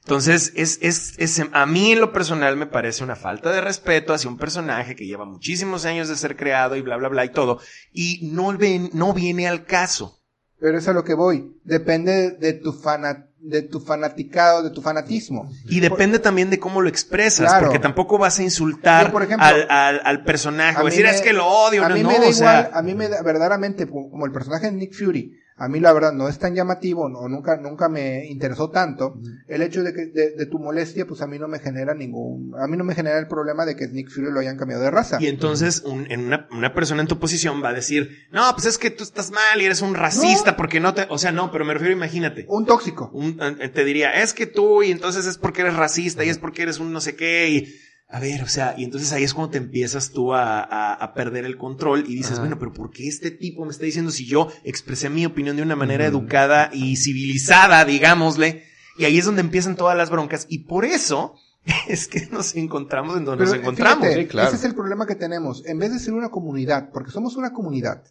Entonces, 0.07 0.53
es, 0.55 0.79
es, 0.83 1.14
es, 1.19 1.42
a 1.53 1.66
mí 1.66 1.90
en 1.90 2.01
lo 2.01 2.12
personal 2.12 2.57
me 2.57 2.66
parece 2.69 3.03
una 3.03 3.16
falta 3.16 3.51
de 3.51 3.61
respeto 3.61 4.14
hacia 4.14 4.31
un 4.31 4.38
personaje 4.38 4.95
que 4.95 5.05
lleva 5.05 5.25
muchísimos 5.25 5.85
años 5.85 6.09
de 6.09 6.14
ser 6.14 6.37
creado 6.37 6.77
y 6.77 6.81
bla, 6.83 6.97
bla, 6.97 7.09
bla 7.09 7.25
y 7.25 7.31
todo. 7.31 7.59
Y 7.92 8.21
no, 8.33 8.57
ven, 8.57 8.88
no 8.92 9.12
viene 9.12 9.49
al 9.49 9.64
caso. 9.64 10.21
Pero 10.61 10.79
es 10.79 10.87
a 10.87 10.92
lo 10.92 11.03
que 11.03 11.14
voy. 11.14 11.57
Depende 11.64 12.31
de 12.31 12.53
tu 12.53 12.73
fana, 12.73 13.27
de 13.40 13.62
tu 13.62 13.81
fanaticado, 13.81 14.62
de 14.62 14.71
tu 14.71 14.81
fanatismo. 14.81 15.51
Y 15.64 15.81
depende 15.81 16.21
también 16.21 16.51
de 16.51 16.61
cómo 16.61 16.81
lo 16.83 16.88
expresas, 16.88 17.49
Claro. 17.51 17.64
porque 17.66 17.81
tampoco 17.81 18.16
vas 18.16 18.38
a 18.38 18.45
insultar 18.45 19.07
Yo, 19.07 19.12
por 19.12 19.25
ejemplo, 19.25 19.45
al, 19.45 19.66
al, 19.69 20.01
al 20.05 20.23
personaje 20.23 20.79
A 20.79 20.83
o 20.83 20.85
mí 20.85 20.90
decir, 20.90 21.05
me- 21.05 21.11
es 21.11 21.21
que 21.21 21.33
lo 21.33 21.49
odio, 21.49 21.85
A 21.85 21.88
no, 21.88 21.97
mí 21.97 22.05
no, 22.05 22.11
me 22.11 22.19
da 22.21 22.29
o 22.29 22.33
sea, 22.33 22.61
igual, 22.61 22.71
a 22.75 22.83
mí 22.83 22.95
me 22.95 23.09
da, 23.09 23.23
verdaderamente, 23.23 23.88
como 23.88 24.25
el 24.25 24.31
personaje 24.31 24.66
de 24.66 24.73
Nick 24.77 24.95
Fury, 24.95 25.33
a 25.59 25.69
mí 25.69 25.81
la 25.81 25.92
verdad 25.92 26.12
no 26.12 26.29
es 26.29 26.38
tan 26.38 26.55
llamativo, 26.55 27.05
o 27.07 27.29
nunca, 27.29 27.57
nunca 27.57 27.88
me 27.88 28.27
interesó 28.27 28.69
tanto, 28.71 29.19
el 29.49 29.62
hecho 29.62 29.83
de 29.83 29.92
que, 29.95 30.07
de, 30.07 30.33
de 30.33 30.47
tu 30.47 30.59
molestia, 30.59 31.07
pues 31.07 31.23
a 31.23 31.27
mí 31.27 31.38
no 31.38 31.49
me 31.49 31.59
genera 31.59 31.95
ningún, 31.95 32.53
a 32.61 32.66
mí 32.66 32.77
no 32.77 32.85
me 32.85 32.95
genera 32.95 33.19
el 33.19 33.27
problema 33.27 33.64
de 33.64 33.75
que 33.75 33.88
Nick 33.88 34.11
Fury 34.11 34.31
lo 34.31 34.40
hayan 34.40 34.59
cambiado 34.59 34.83
de 34.83 34.90
raza. 34.90 35.16
Y 35.21 35.29
entonces 35.29 35.83
un- 35.87 36.11
en 36.11 36.27
una, 36.27 36.47
una 36.51 36.75
persona 36.75 37.01
en 37.01 37.09
tu 37.09 37.19
posición 37.19 37.62
va 37.64 37.71
a 37.71 37.73
decir, 37.75 38.27
no, 38.33 38.42
pues 38.55 38.66
es 38.66 38.77
que 38.79 38.90
tú 38.90 39.03
estás 39.03 39.31
mal 39.31 39.61
y 39.61 39.64
eres 39.64 39.81
un 39.83 39.95
racista 39.95 40.51
No. 40.51 40.57
porque 40.57 40.79
no 40.81 40.92
te, 40.95 41.07
o 41.09 41.16
sea, 41.19 41.33
no, 41.33 41.51
pero 41.51 41.64
me 41.64 41.73
refiero, 41.73 41.95
imagínate. 41.95 42.45
Un 42.49 42.66
tóxico. 42.66 43.11
Un- 43.14 43.38
eh, 43.61 43.69
te 43.71 43.85
diría, 43.85 44.23
es 44.23 44.35
que 44.35 44.47
tú 44.47 44.83
y 44.83 44.90
entonces 44.90 45.27
es 45.27 45.38
porque 45.38 45.62
eres 45.62 45.75
racista 45.77 46.25
y 46.25 46.29
es 46.29 46.38
porque 46.38 46.62
eres 46.62 46.79
un 46.81 46.92
no 46.92 47.01
sé 47.01 47.16
qué 47.16 47.49
y, 47.49 47.75
a 48.09 48.21
ver, 48.21 48.42
o 48.42 48.49
sea, 48.49 48.75
y 48.79 48.85
entonces 48.85 49.12
ahí 49.12 49.25
es 49.25 49.35
cuando 49.35 49.51
te 49.51 49.59
empiezas 49.59 50.11
tú 50.11 50.33
a, 50.33 50.61
a- 50.61 50.95
a 50.95 51.12
perder 51.14 51.45
el 51.45 51.57
control 51.57 52.05
y 52.07 52.14
dices, 52.14 52.33
Ajá. 52.35 52.40
bueno, 52.42 52.59
pero 52.59 52.73
¿por 52.73 52.90
qué 52.90 53.09
este 53.09 53.31
tipo 53.33 53.64
me 53.64 53.71
está 53.73 53.85
diciendo 53.85 54.11
si 54.12 54.27
yo 54.27 54.49
expresé 54.64 55.11
mi 55.11 55.27
opinión 55.27 55.57
de 55.57 55.62
una 55.62 55.75
manera 55.77 56.07
educada 56.07 56.71
y 56.73 56.97
civilizada, 56.97 57.85
digámosle? 57.85 58.64
Y 58.99 59.05
ahí 59.05 59.19
es 59.19 59.25
donde 59.25 59.40
empiezan 59.42 59.77
todas 59.77 59.97
las 59.97 60.11
broncas 60.11 60.47
y 60.49 60.61
por 60.61 60.85
eso 60.85 61.35
es 61.88 62.07
que 62.07 62.27
nos 62.31 62.55
encontramos 62.55 63.16
en 63.16 63.25
donde 63.25 63.45
Pero 63.45 63.57
nos 63.57 63.61
encontramos. 63.62 64.05
fíjate, 64.07 64.23
sí, 64.23 64.29
claro. 64.29 64.49
ese 64.49 64.57
es 64.57 64.64
el 64.64 64.75
problema 64.75 65.07
que 65.07 65.16
tenemos. 65.16 65.66
En 65.66 65.79
vez 65.81 65.92
de 65.92 65.99
ser 65.99 66.14
una 66.14 66.29
comunidad, 66.31 66.90
porque 66.92 67.11
somos 67.11 67.35
una 67.37 67.53
comunidad, 67.53 68.05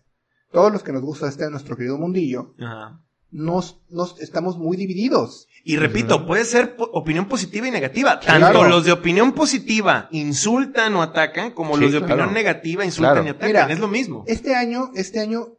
todos 0.52 0.72
los 0.74 0.84
que 0.84 0.92
nos 0.92 1.02
gusta 1.04 1.30
este 1.30 1.50
nuestro 1.50 1.78
querido 1.78 1.98
mundillo, 1.98 2.54
Ajá. 2.60 3.02
Nos, 3.36 3.82
nos 3.90 4.20
estamos 4.22 4.58
muy 4.58 4.78
divididos. 4.78 5.48
Y 5.66 5.76
repito, 5.78 6.26
puede 6.26 6.46
ser 6.46 6.76
opinión 6.78 7.26
positiva 7.28 7.68
y 7.68 7.72
negativa. 7.72 8.20
Tanto 8.20 8.52
Claro. 8.52 8.70
los 8.70 8.86
de 8.86 8.92
opinión 8.92 9.34
positiva 9.34 10.08
insultan 10.12 10.94
o 10.96 11.02
atacan, 11.02 11.52
como 11.52 11.76
Sí, 11.76 11.82
los 11.82 11.92
de 11.92 11.98
claro. 12.00 12.14
opinión 12.14 12.34
negativa 12.34 12.86
insultan 12.86 13.14
Claro. 13.14 13.28
y 13.28 13.30
atacan. 13.32 13.48
Mira, 13.48 13.68
es 13.74 13.80
lo 13.80 13.88
mismo. 13.88 14.24
Este 14.28 14.56
año, 14.56 14.92
este 14.96 15.20
año, 15.20 15.50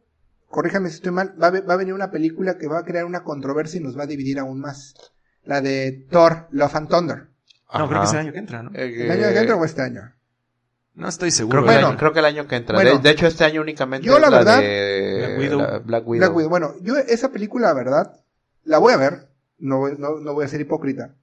corríjame 0.49 0.89
si 0.89 0.95
estoy 0.95 1.11
mal, 1.11 1.35
va 1.41 1.47
a, 1.47 1.61
va 1.61 1.73
a 1.73 1.77
venir 1.77 1.93
una 1.93 2.09
película 2.09 2.57
que 2.57 2.67
va 2.67 2.79
a 2.79 2.83
crear 2.85 3.05
una 3.05 3.23
controversia 3.23 3.79
y 3.79 3.83
nos 3.83 3.97
va 3.97 4.03
a 4.03 4.07
dividir 4.07 4.39
aún 4.39 4.59
más. 4.59 4.95
La 5.43 5.61
de 5.61 5.91
Thor, 6.09 6.47
Love 6.51 6.75
and 6.75 6.89
Thunder. 6.89 7.27
No, 7.73 7.87
creo 7.89 7.99
que 8.01 8.07
es 8.07 8.13
el 8.13 8.19
año 8.19 8.31
que 8.31 8.39
entra, 8.39 8.63
¿no? 8.63 8.71
Eh, 8.73 9.03
¿El 9.05 9.11
año 9.11 9.33
que 9.33 9.39
entra 9.39 9.55
o 9.55 9.65
este 9.65 9.81
año? 9.81 10.13
No 10.97 11.07
estoy 11.07 11.29
seguro. 11.31 11.59
Creo 11.61 11.63
que, 11.63 11.69
el 11.69 11.75
Bueno. 11.75 11.87
año, 11.89 11.97
creo 11.97 12.13
que 12.13 12.19
el 12.19 12.25
año 12.25 12.47
que 12.47 12.55
entra. 12.55 12.75
Bueno. 12.75 12.91
de, 12.91 12.97
de 12.99 13.09
hecho, 13.11 13.27
este 13.27 13.45
año 13.45 13.61
únicamente 13.61 14.07
Yo, 14.07 14.15
es 14.15 14.21
la 14.21 14.29
la, 14.31 14.37
verdad, 14.37 14.59
de 14.59 15.17
Black 15.19 15.37
Widow. 15.39 15.59
la 15.59 15.79
Black 15.79 16.07
Widow. 16.07 16.19
Black 16.19 16.35
Widow. 16.35 16.49
Bueno, 16.49 16.73
yo 16.81 16.97
esa 16.97 17.29
película, 17.31 17.67
la 17.67 17.73
verdad, 17.75 18.19
la 18.63 18.79
voy 18.79 18.93
a 18.93 18.97
ver. 18.97 19.27
No, 19.59 19.77
voy- 19.77 19.95
no, 19.97 20.19
no 20.19 20.33
voy 20.33 20.45
a 20.45 20.47
ser 20.47 20.59
hipócrita. 20.61 21.13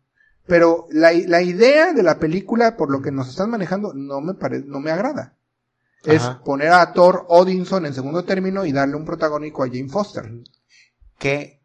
Pero 0.47 0.87
la, 0.91 1.11
la 1.13 1.43
idea 1.43 1.93
de 1.93 2.03
la 2.05 2.19
película, 2.21 2.77
por 2.77 2.91
lo 2.91 3.03
que 3.03 3.11
nos 3.11 3.29
están 3.29 3.51
manejando, 3.51 3.93
no 3.95 4.21
me 4.21 4.35
pare, 4.35 4.63
no 4.65 4.79
me 4.79 4.91
agrada. 4.93 5.35
Es 6.05 6.23
Ajá. 6.23 6.43
poner 6.45 6.69
a 6.71 6.93
Thor 6.93 7.25
Odinson 7.29 7.87
en 7.87 7.95
segundo 7.95 8.25
término 8.25 8.65
y 8.67 8.73
darle 8.73 8.95
un 8.95 9.05
protagónico 9.05 9.65
a 9.65 9.69
Jane 9.69 9.89
Foster. 9.89 10.31
Que 11.19 11.61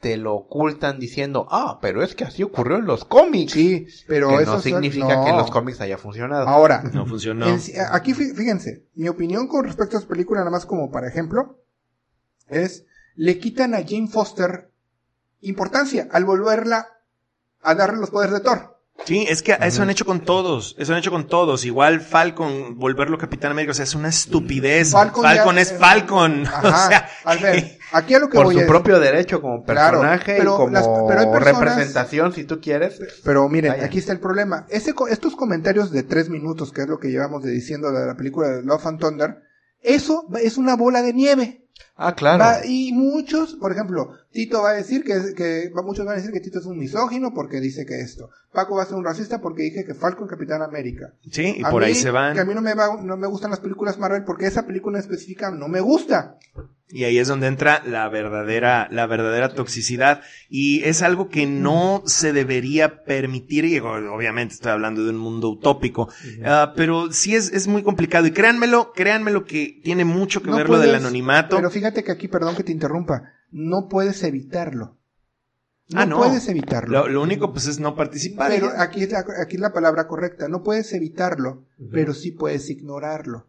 te 0.00 0.16
lo 0.16 0.34
ocultan 0.34 1.00
diciendo, 1.00 1.46
ah, 1.50 1.78
pero 1.82 2.02
es 2.04 2.14
que 2.14 2.24
así 2.24 2.42
ocurrió 2.44 2.76
en 2.76 2.86
los 2.86 3.04
cómics. 3.04 3.52
Sí, 3.52 3.86
pero 4.06 4.28
que 4.28 4.42
eso 4.42 4.52
no 4.54 4.60
significa 4.60 5.16
no. 5.16 5.24
que 5.24 5.30
en 5.30 5.36
los 5.36 5.50
cómics 5.50 5.80
haya 5.80 5.98
funcionado. 5.98 6.46
Ahora, 6.46 6.82
No 6.92 7.04
funcionó. 7.04 7.46
En 7.48 7.60
aquí 7.90 8.12
fí- 8.14 8.34
fíjense, 8.34 8.84
mi 8.94 9.08
opinión 9.08 9.48
con 9.48 9.64
respecto 9.64 9.96
a 9.96 10.00
esta 10.00 10.08
película, 10.08 10.40
nada 10.40 10.50
más 10.52 10.66
como 10.66 10.90
para 10.92 11.08
ejemplo, 11.08 11.58
es 12.46 12.84
le 13.16 13.38
quitan 13.38 13.74
a 13.74 13.78
Jane 13.78 14.06
Foster 14.08 14.70
importancia 15.40 16.08
al 16.12 16.24
volverla 16.24 16.88
a 17.62 17.74
darle 17.74 17.98
los 17.98 18.10
poderes 18.10 18.34
de 18.34 18.40
Thor. 18.40 18.77
Sí, 19.04 19.24
es 19.28 19.42
que 19.42 19.56
eso 19.62 19.82
han 19.82 19.90
hecho 19.90 20.04
con 20.04 20.20
todos. 20.20 20.74
Eso 20.78 20.92
han 20.92 20.98
hecho 20.98 21.10
con 21.10 21.26
todos. 21.26 21.64
Igual 21.64 22.00
Falcon, 22.00 22.76
volverlo 22.78 23.16
Capitán 23.16 23.52
América. 23.52 23.70
O 23.70 23.74
sea, 23.74 23.84
es 23.84 23.94
una 23.94 24.08
estupidez. 24.08 24.90
Falcon, 24.90 25.22
Falcon 25.22 25.54
ya- 25.56 25.60
es 25.62 25.72
Falcon. 25.78 26.46
Ajá. 26.46 26.68
O 26.68 26.88
sea, 26.88 27.08
a 27.24 27.34
ver, 27.36 27.78
aquí 27.92 28.14
a 28.14 28.18
lo 28.18 28.28
que 28.28 28.36
Por 28.36 28.46
voy 28.46 28.54
su 28.56 28.60
es- 28.62 28.66
propio 28.66 28.98
derecho 29.00 29.40
como 29.40 29.64
Claro, 29.64 30.00
personaje 30.00 30.36
pero 30.38 30.54
y 30.54 30.56
como 30.56 30.70
las- 30.70 30.86
pero 31.08 31.20
hay 31.20 31.26
personas- 31.26 31.44
representación, 31.60 32.32
si 32.34 32.44
tú 32.44 32.60
quieres. 32.60 33.00
Pero 33.24 33.48
miren, 33.48 33.72
Vaya. 33.72 33.84
aquí 33.86 33.98
está 33.98 34.12
el 34.12 34.20
problema. 34.20 34.66
Ese, 34.68 34.92
estos 35.10 35.36
comentarios 35.36 35.90
de 35.90 36.02
tres 36.02 36.28
minutos, 36.28 36.72
que 36.72 36.82
es 36.82 36.88
lo 36.88 36.98
que 36.98 37.08
llevamos 37.08 37.42
de 37.42 37.50
diciendo 37.52 37.90
de 37.92 38.04
la 38.06 38.16
película 38.16 38.48
de 38.48 38.62
Love 38.62 38.86
and 38.86 39.00
Thunder, 39.00 39.36
eso 39.80 40.28
va- 40.34 40.40
es 40.40 40.58
una 40.58 40.76
bola 40.76 41.02
de 41.02 41.12
nieve. 41.14 41.64
Ah, 41.96 42.14
claro. 42.14 42.40
Va- 42.44 42.66
y 42.66 42.92
muchos, 42.92 43.54
por 43.54 43.70
ejemplo, 43.72 44.10
Tito 44.38 44.62
va 44.62 44.70
a 44.70 44.74
decir 44.74 45.02
que, 45.02 45.34
que 45.34 45.68
muchos 45.82 46.06
van 46.06 46.14
a 46.14 46.16
decir 46.16 46.30
que 46.30 46.38
Tito 46.38 46.60
es 46.60 46.66
un 46.66 46.78
misógino 46.78 47.34
porque 47.34 47.58
dice 47.60 47.84
que 47.84 47.98
esto. 47.98 48.30
Paco 48.52 48.76
va 48.76 48.84
a 48.84 48.86
ser 48.86 48.94
un 48.94 49.04
racista 49.04 49.40
porque 49.40 49.64
dije 49.64 49.84
que 49.84 49.94
Falcon 49.94 50.26
es 50.26 50.30
Capitán 50.30 50.62
América. 50.62 51.12
sí, 51.28 51.56
y 51.58 51.64
A 51.64 51.70
por 51.70 51.82
mí, 51.82 51.88
ahí 51.88 51.94
se 51.96 52.12
van. 52.12 52.34
Que 52.34 52.40
a 52.42 52.44
mí 52.44 52.54
no 52.54 52.62
me, 52.62 52.72
va- 52.74 53.02
no 53.02 53.16
me 53.16 53.26
gustan 53.26 53.50
las 53.50 53.58
películas 53.58 53.98
Marvel 53.98 54.22
porque 54.22 54.46
esa 54.46 54.64
película 54.64 54.96
en 54.98 55.02
específica 55.02 55.50
no 55.50 55.66
me 55.66 55.80
gusta. 55.80 56.36
Y 56.90 57.02
ahí 57.02 57.18
es 57.18 57.26
donde 57.26 57.48
entra 57.48 57.82
la 57.84 58.08
verdadera, 58.08 58.86
la 58.92 59.06
verdadera 59.08 59.52
toxicidad. 59.54 60.22
Y 60.48 60.84
es 60.84 61.02
algo 61.02 61.28
que 61.28 61.44
no 61.46 62.04
se 62.06 62.32
debería 62.32 63.02
permitir. 63.04 63.64
Y 63.64 63.80
obviamente 63.80 64.54
estoy 64.54 64.70
hablando 64.70 65.02
de 65.02 65.10
un 65.10 65.18
mundo 65.18 65.50
utópico. 65.50 66.08
Ah, 66.44 66.74
pero 66.76 67.10
sí 67.10 67.34
es, 67.34 67.52
es 67.52 67.66
muy 67.66 67.82
complicado. 67.82 68.26
Y 68.26 68.30
créanmelo, 68.30 68.92
créanmelo 68.94 69.44
que 69.44 69.80
tiene 69.82 70.04
mucho 70.04 70.42
que 70.42 70.50
No 70.50 70.56
ver 70.58 70.70
lo 70.70 70.78
del 70.78 70.94
anonimato. 70.94 71.56
Pero 71.56 71.70
fíjate 71.70 72.04
que 72.04 72.12
aquí, 72.12 72.28
perdón 72.28 72.54
que 72.56 72.62
te 72.62 72.72
interrumpa, 72.72 73.34
no 73.50 73.88
puedes 73.88 74.22
evitarlo. 74.22 74.96
No, 75.90 76.00
Ah, 76.00 76.06
no. 76.06 76.18
puedes 76.18 76.46
evitarlo. 76.48 77.06
Lo, 77.06 77.08
lo 77.08 77.22
único 77.22 77.50
pues 77.52 77.66
es 77.66 77.80
no 77.80 77.96
participar. 77.96 78.50
pero 78.50 78.70
aquí 78.76 79.02
es, 79.02 79.10
la, 79.10 79.24
aquí 79.42 79.56
es 79.56 79.60
la 79.60 79.72
palabra 79.72 80.06
correcta. 80.06 80.46
No 80.48 80.62
puedes 80.62 80.92
evitarlo, 80.92 81.64
pero 81.90 82.12
sí 82.12 82.30
puedes 82.30 82.68
ignorarlo. 82.68 83.46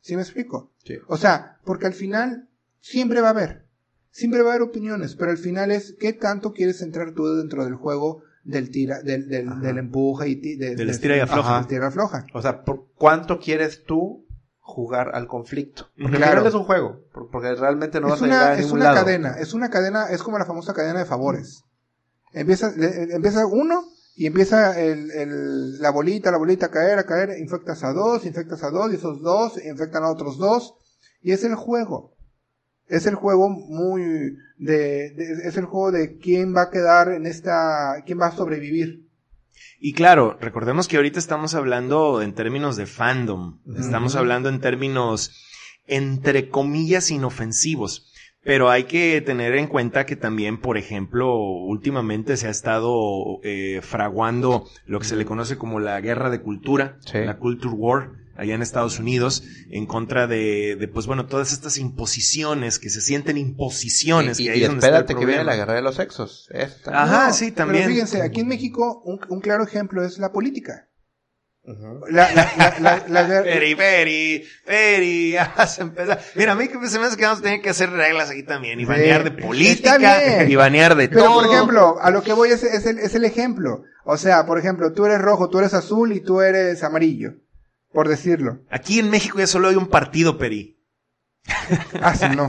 ¿Sí 0.00 0.14
me 0.16 0.22
explico? 0.22 0.72
Sí. 0.84 0.96
O 1.06 1.16
sea, 1.16 1.58
porque 1.64 1.86
al 1.86 1.94
final 1.94 2.48
siempre 2.80 3.20
va 3.22 3.28
a 3.28 3.30
haber, 3.30 3.64
siempre 4.10 4.42
va 4.42 4.50
a 4.50 4.52
haber 4.56 4.68
opiniones, 4.68 5.14
pero 5.16 5.30
al 5.30 5.38
final 5.38 5.70
es 5.70 5.96
qué 5.98 6.12
tanto 6.12 6.52
quieres 6.52 6.82
entrar 6.82 7.12
tú 7.12 7.26
dentro 7.36 7.64
del 7.64 7.74
juego 7.76 8.22
del 8.44 8.70
tira, 8.70 9.02
del, 9.02 9.28
del, 9.28 9.60
del 9.60 9.78
empuje 9.78 10.28
y 10.28 10.36
ti- 10.36 10.56
de- 10.56 10.74
Del 10.76 10.86
de- 10.88 10.92
estira 10.92 11.16
y 11.16 11.20
afloja. 11.20 11.50
Ajá, 11.50 11.60
estira 11.62 11.84
y 11.84 11.88
afloja. 11.88 12.26
O 12.34 12.42
sea, 12.42 12.62
¿por 12.64 12.88
cuánto 12.94 13.38
quieres 13.38 13.84
tú 13.84 14.26
jugar 14.68 15.12
al 15.14 15.26
conflicto? 15.26 15.88
Porque 16.00 16.18
Claro. 16.18 16.46
es 16.46 16.54
un 16.54 16.64
juego, 16.64 17.00
por- 17.12 17.30
porque 17.30 17.54
realmente 17.54 18.00
no 18.00 18.08
es 18.08 18.12
vas 18.12 18.22
a 18.22 18.26
llegar 18.26 18.42
una, 18.42 18.50
a 18.50 18.54
es 18.54 18.60
ningún 18.66 18.80
una 18.80 18.84
lado. 18.92 19.04
cadena, 19.04 19.30
es 19.38 19.54
una 19.54 19.70
cadena, 19.70 20.10
es 20.10 20.22
como 20.22 20.38
la 20.38 20.44
famosa 20.44 20.74
cadena 20.74 20.98
de 20.98 21.06
favores. 21.06 21.64
Empieza, 22.32 22.70
le- 22.76 23.14
empieza 23.14 23.46
uno 23.46 23.84
y 24.14 24.26
empieza 24.26 24.78
el, 24.78 25.10
el- 25.12 25.80
la 25.80 25.90
bolita, 25.90 26.30
la 26.30 26.36
bolita 26.38 26.66
a 26.66 26.70
caer, 26.70 26.98
a 26.98 27.06
caer, 27.06 27.38
infectas 27.38 27.82
a 27.82 27.92
dos, 27.94 28.26
infectas 28.26 28.62
a 28.62 28.70
dos, 28.70 28.92
y 28.92 28.96
esos 28.96 29.22
dos 29.22 29.58
infectan 29.64 30.04
a 30.04 30.10
otros 30.10 30.36
dos, 30.38 30.74
y 31.22 31.32
es 31.32 31.42
el 31.44 31.54
juego. 31.54 32.14
Es 32.86 33.06
el 33.06 33.14
juego 33.14 33.48
muy 33.48 34.02
de, 34.58 35.10
de- 35.14 35.40
es 35.48 35.56
el 35.56 35.64
juego 35.64 35.92
de 35.92 36.18
quién 36.18 36.54
va 36.54 36.62
a 36.64 36.70
quedar 36.70 37.08
en 37.12 37.24
esta, 37.26 38.02
quién 38.04 38.20
va 38.20 38.26
a 38.26 38.32
sobrevivir. 38.36 39.07
Y 39.80 39.92
claro, 39.92 40.36
recordemos 40.40 40.88
que 40.88 40.96
ahorita 40.96 41.18
estamos 41.18 41.54
hablando 41.54 42.20
en 42.22 42.34
términos 42.34 42.76
de 42.76 42.86
fandom. 42.86 43.60
Estamos 43.78 44.16
hablando 44.16 44.48
en 44.48 44.60
términos, 44.60 45.32
entre 45.86 46.48
comillas, 46.48 47.10
inofensivos. 47.10 48.12
Pero 48.42 48.70
hay 48.70 48.84
que 48.84 49.20
tener 49.20 49.54
en 49.56 49.66
cuenta 49.66 50.06
que 50.06 50.16
también, 50.16 50.60
por 50.60 50.78
ejemplo, 50.78 51.36
últimamente 51.36 52.36
se 52.36 52.46
ha 52.46 52.50
estado 52.50 53.40
eh, 53.42 53.80
fraguando 53.82 54.64
lo 54.86 55.00
que 55.00 55.06
se 55.06 55.16
le 55.16 55.24
conoce 55.26 55.58
como 55.58 55.80
la 55.80 56.00
guerra 56.00 56.30
de 56.30 56.40
cultura, 56.40 56.96
Sí. 57.00 57.18
la 57.18 57.38
culture 57.38 57.74
war. 57.74 58.12
Allá 58.38 58.54
en 58.54 58.62
Estados 58.62 58.98
Unidos 58.98 59.42
en 59.70 59.84
contra 59.86 60.26
de, 60.26 60.76
de 60.76 60.88
pues 60.88 61.06
bueno, 61.06 61.26
todas 61.26 61.52
estas 61.52 61.76
imposiciones 61.76 62.78
que 62.78 62.88
se 62.88 63.00
sienten 63.02 63.36
imposiciones. 63.36 64.40
Y, 64.40 64.44
que 64.44 64.50
y 64.50 64.52
ahí 64.54 64.62
es 64.62 64.68
donde 64.68 64.86
está 64.86 64.88
el 64.96 65.02
espérate 65.02 65.14
que 65.14 65.26
viene 65.26 65.40
problema. 65.42 65.50
la 65.52 65.56
guerra 65.56 65.74
de 65.74 65.82
los 65.82 65.96
sexos. 65.96 66.48
Ajá, 66.86 67.26
No, 67.28 67.34
sí, 67.34 67.52
también. 67.52 67.82
Pero 67.84 67.94
fíjense, 67.94 68.22
aquí 68.22 68.40
en 68.40 68.48
México 68.48 69.02
un, 69.04 69.20
un 69.28 69.40
claro 69.40 69.64
ejemplo 69.64 70.04
es 70.04 70.18
la 70.18 70.32
política. 70.32 70.86
Ujú. 71.64 72.06
La, 72.10 72.32
la, 72.32 72.50
la, 72.56 72.76
la, 72.80 73.04
la 73.08 73.22
guerra- 73.28 73.42
Peri, 73.52 73.74
peri, 73.74 74.44
peri. 74.64 75.34
Mira, 76.34 76.52
a 76.52 76.54
mí 76.54 76.68
que 76.68 76.88
se 76.88 76.98
me 76.98 77.04
hace 77.06 77.16
que 77.18 77.24
vamos 77.24 77.40
a 77.40 77.42
tener 77.42 77.60
que 77.60 77.68
hacer 77.68 77.90
reglas 77.90 78.30
aquí 78.30 78.42
también 78.42 78.80
y 78.80 78.84
Sí. 78.84 78.88
banear 78.88 79.22
de 79.24 79.30
Está 79.30 79.42
política 79.46 80.44
y 80.48 80.54
banear 80.56 80.94
de 80.96 81.08
Pero, 81.08 81.24
todo. 81.24 81.42
por 81.42 81.52
ejemplo, 81.54 81.96
a 82.00 82.10
lo 82.10 82.22
que 82.22 82.32
voy 82.32 82.50
es, 82.50 82.62
es, 82.62 82.86
el, 82.86 82.98
es 83.00 83.14
el 83.14 83.24
ejemplo. 83.26 83.82
O 84.04 84.16
sea, 84.16 84.46
por 84.46 84.58
ejemplo, 84.58 84.92
tú 84.94 85.04
eres 85.04 85.20
rojo, 85.20 85.50
tú 85.50 85.58
eres 85.58 85.74
azul 85.74 86.12
y 86.12 86.20
tú 86.20 86.40
eres 86.40 86.82
amarillo. 86.82 87.34
Por 87.98 88.06
decirlo. 88.08 88.60
Aquí 88.70 89.00
en 89.00 89.10
México 89.10 89.40
ya 89.40 89.48
solo 89.48 89.66
hay 89.66 89.74
un 89.74 89.88
partido, 89.88 90.38
Peri. 90.38 90.78
Ah, 92.00 92.14
sí, 92.14 92.26
no. 92.36 92.48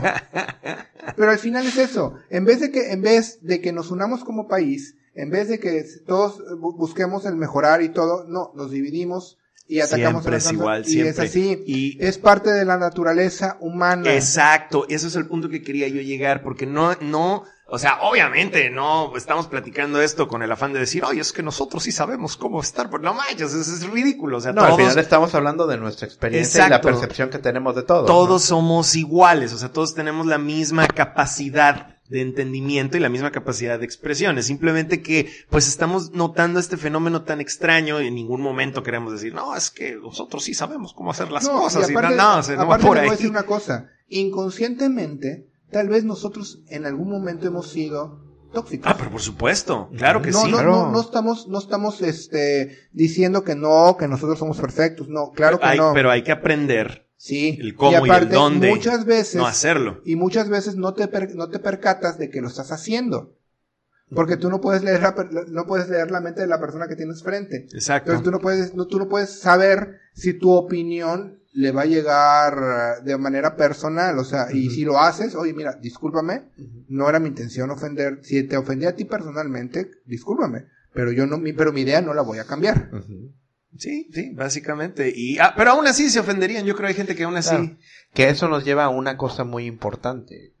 Pero 1.16 1.28
al 1.28 1.40
final 1.40 1.66
es 1.66 1.76
eso. 1.76 2.14
En 2.28 2.44
vez 2.44 2.60
de 2.60 2.70
que, 2.70 2.92
en 2.92 3.02
vez 3.02 3.40
de 3.42 3.60
que 3.60 3.72
nos 3.72 3.90
unamos 3.90 4.22
como 4.22 4.46
país, 4.46 4.94
en 5.12 5.28
vez 5.30 5.48
de 5.48 5.58
que 5.58 5.84
todos 6.06 6.38
bu- 6.38 6.76
busquemos 6.76 7.26
el 7.26 7.34
mejorar 7.34 7.82
y 7.82 7.88
todo, 7.88 8.22
no, 8.28 8.52
nos 8.54 8.70
dividimos 8.70 9.38
y 9.70 9.80
atacamos 9.80 10.22
Siempre 10.24 10.34
a 10.34 10.38
es 10.38 10.52
igual, 10.52 10.78
Y 10.80 11.00
es 11.00 11.14
siempre. 11.16 11.24
así. 11.26 11.62
Y- 11.66 12.04
Es 12.04 12.18
parte 12.18 12.50
de 12.50 12.64
la 12.64 12.76
naturaleza 12.76 13.56
humana. 13.60 14.12
Exacto, 14.12 14.84
eso 14.88 15.06
es 15.06 15.14
el 15.16 15.26
punto 15.26 15.48
que 15.48 15.62
quería 15.62 15.86
yo 15.88 16.00
llegar, 16.02 16.42
porque 16.42 16.66
no, 16.66 16.94
no, 17.00 17.44
o 17.72 17.78
sea, 17.78 18.00
obviamente 18.02 18.68
no 18.70 19.16
estamos 19.16 19.46
platicando 19.46 20.02
esto 20.02 20.26
con 20.26 20.42
el 20.42 20.50
afán 20.50 20.72
de 20.72 20.80
decir, 20.80 21.04
oye, 21.04 21.20
es 21.20 21.32
que 21.32 21.44
nosotros 21.44 21.84
sí 21.84 21.92
sabemos 21.92 22.36
cómo 22.36 22.60
estar, 22.60 22.90
pero 22.90 23.00
no 23.02 23.14
manches, 23.14 23.52
eso 23.54 23.72
es 23.72 23.88
ridículo, 23.88 24.38
o 24.38 24.40
sea, 24.40 24.52
No, 24.52 24.62
al 24.62 24.68
todos, 24.70 24.80
final 24.80 24.98
estamos 24.98 25.32
hablando 25.36 25.68
de 25.68 25.76
nuestra 25.78 26.08
experiencia 26.08 26.66
y 26.66 26.70
la 26.70 26.80
percepción 26.80 27.30
que 27.30 27.38
tenemos 27.38 27.76
de 27.76 27.84
todo. 27.84 28.06
todos 28.06 28.42
somos 28.42 28.96
iguales, 28.96 29.52
o 29.52 29.58
sea, 29.58 29.68
todos 29.70 29.94
tenemos 29.94 30.26
la 30.26 30.38
misma 30.38 30.88
capacidad 30.88 31.96
de 32.10 32.20
entendimiento 32.20 32.96
y 32.96 33.00
la 33.00 33.08
misma 33.08 33.30
capacidad 33.30 33.78
de 33.78 33.84
expresión. 33.86 34.36
Es 34.36 34.46
simplemente 34.46 35.00
que, 35.00 35.30
pues 35.48 35.68
estamos 35.68 36.10
notando 36.10 36.58
este 36.60 36.76
fenómeno 36.76 37.22
tan 37.22 37.40
extraño 37.40 38.00
y 38.02 38.08
en 38.08 38.14
ningún 38.16 38.42
momento 38.42 38.82
queremos 38.82 39.12
decir, 39.12 39.32
no, 39.32 39.54
es 39.56 39.70
que 39.70 39.94
nosotros 39.96 40.42
sí 40.44 40.52
sabemos 40.52 40.92
cómo 40.92 41.12
hacer 41.12 41.30
las 41.30 41.44
No, 41.44 41.52
cosas. 41.60 41.88
y 41.88 41.92
Y 41.92 41.96
aparte, 41.96 42.16
no, 42.16 42.42
no, 42.42 42.56
va 42.56 42.62
aparte 42.64 42.86
por 42.86 42.96
te 42.96 43.00
voy 43.00 43.04
ahí. 43.04 43.08
a 43.08 43.12
decir 43.12 43.30
una 43.30 43.44
cosa. 43.44 43.88
Inconscientemente, 44.08 45.46
tal 45.70 45.88
vez 45.88 46.04
nosotros 46.04 46.62
en 46.68 46.84
algún 46.86 47.10
momento 47.10 47.46
hemos 47.46 47.68
sido 47.70 48.18
tóxicos. 48.52 48.90
Ah, 48.90 48.96
pero 48.98 49.10
por 49.12 49.20
supuesto, 49.20 49.88
claro 49.96 50.20
que 50.22 50.32
no, 50.32 50.40
sí. 50.42 50.50
no, 50.50 50.56
claro. 50.56 50.72
no, 50.72 50.90
no 50.90 51.00
estamos, 51.00 51.46
no 51.46 51.58
estamos, 51.60 52.02
este, 52.02 52.76
diciendo 52.92 53.44
que 53.44 53.54
no, 53.54 53.96
que 53.96 54.08
nosotros 54.08 54.38
somos 54.40 54.58
perfectos. 54.60 55.08
No, 55.08 55.30
claro 55.30 55.60
que 55.60 55.66
Hay- 55.66 55.78
no. 55.78 55.92
Pero 55.94 56.10
hay 56.10 56.22
que 56.24 56.32
aprender 56.32 57.06
sí. 57.20 57.58
el 57.60 57.74
cómo 57.74 58.06
y 58.06 58.10
el 58.10 58.28
dónde 58.30 58.70
Muchas 58.70 59.04
veces, 59.04 59.36
no 59.36 59.46
hacerlo. 59.46 60.00
y 60.06 60.16
muchas 60.16 60.48
veces 60.48 60.76
no 60.76 60.94
te, 60.94 61.06
per- 61.06 61.34
no 61.34 61.50
te 61.50 61.58
percatas 61.58 62.16
de 62.18 62.30
que 62.30 62.40
lo 62.40 62.48
estás 62.48 62.72
haciendo. 62.72 63.36
Porque 64.12 64.36
tú 64.36 64.48
no 64.50 64.60
puedes 64.60 64.82
leer 64.82 65.02
la, 65.02 65.14
no 65.50 65.66
puedes 65.66 65.88
leer 65.88 66.10
la 66.10 66.20
mente 66.20 66.40
de 66.40 66.48
la 66.48 66.58
persona 66.58 66.88
que 66.88 66.96
tienes 66.96 67.22
frente. 67.22 67.68
Exacto. 67.72 68.10
Entonces 68.10 68.24
tú 68.24 68.30
no 68.32 68.40
puedes, 68.40 68.74
no, 68.74 68.86
tú 68.88 68.98
no 68.98 69.08
puedes 69.08 69.38
saber 69.38 69.98
si 70.14 70.32
tu 70.32 70.50
opinión 70.50 71.38
le 71.52 71.70
va 71.72 71.82
a 71.82 71.86
llegar 71.86 73.04
de 73.04 73.16
manera 73.18 73.54
personal, 73.56 74.18
o 74.18 74.24
sea, 74.24 74.48
y 74.52 74.70
si 74.70 74.84
lo 74.84 74.98
haces, 74.98 75.34
oye, 75.36 75.52
mira, 75.52 75.74
discúlpame, 75.74 76.42
no 76.88 77.08
era 77.08 77.18
mi 77.20 77.28
intención 77.28 77.70
ofender, 77.70 78.18
si 78.22 78.42
te 78.44 78.56
ofendí 78.56 78.86
a 78.86 78.94
ti 78.96 79.04
personalmente, 79.04 79.90
discúlpame, 80.06 80.66
pero 80.92 81.10
yo 81.12 81.26
no, 81.26 81.38
mi, 81.38 81.52
pero 81.52 81.72
mi 81.72 81.80
idea 81.82 82.02
no 82.02 82.14
la 82.14 82.22
voy 82.22 82.38
a 82.38 82.44
cambiar. 82.44 82.90
Sí, 83.76 84.08
sí, 84.12 84.32
básicamente. 84.34 85.12
Y, 85.14 85.38
ah, 85.38 85.54
pero 85.56 85.72
aún 85.72 85.86
así 85.86 86.10
se 86.10 86.20
ofenderían. 86.20 86.64
Yo 86.64 86.74
creo 86.74 86.86
que 86.86 86.92
hay 86.92 86.96
gente 86.96 87.14
que 87.14 87.24
aún 87.24 87.36
así. 87.36 87.56
Claro. 87.56 87.78
Que 88.12 88.28
eso 88.28 88.48
nos 88.48 88.64
lleva 88.64 88.84
a 88.84 88.88
una 88.88 89.16
cosa 89.16 89.44
muy 89.44 89.66
importante. 89.66 90.54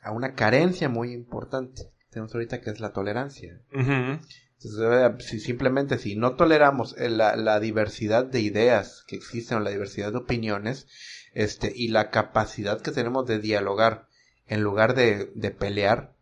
A 0.00 0.12
una 0.12 0.34
carencia 0.34 0.88
muy 0.88 1.12
importante. 1.12 1.82
Tenemos 2.10 2.34
ahorita 2.34 2.60
que 2.60 2.70
es 2.70 2.80
la 2.80 2.92
tolerancia. 2.92 3.60
Entonces, 3.70 4.80
eh, 4.80 5.14
si 5.20 5.38
simplemente 5.38 5.98
si 5.98 6.16
no 6.16 6.34
toleramos 6.34 6.96
eh, 6.98 7.08
la, 7.08 7.36
la 7.36 7.60
diversidad 7.60 8.24
de 8.24 8.40
ideas 8.40 9.04
que 9.06 9.16
existen 9.16 9.58
o 9.58 9.60
la 9.60 9.70
diversidad 9.70 10.10
de 10.10 10.18
opiniones, 10.18 10.88
este, 11.34 11.72
y 11.74 11.88
la 11.88 12.10
capacidad 12.10 12.80
que 12.80 12.90
tenemos 12.90 13.26
de 13.26 13.38
dialogar 13.38 14.08
en 14.46 14.62
lugar 14.62 14.94
de, 14.94 15.30
de 15.34 15.50
pelear, 15.50 16.16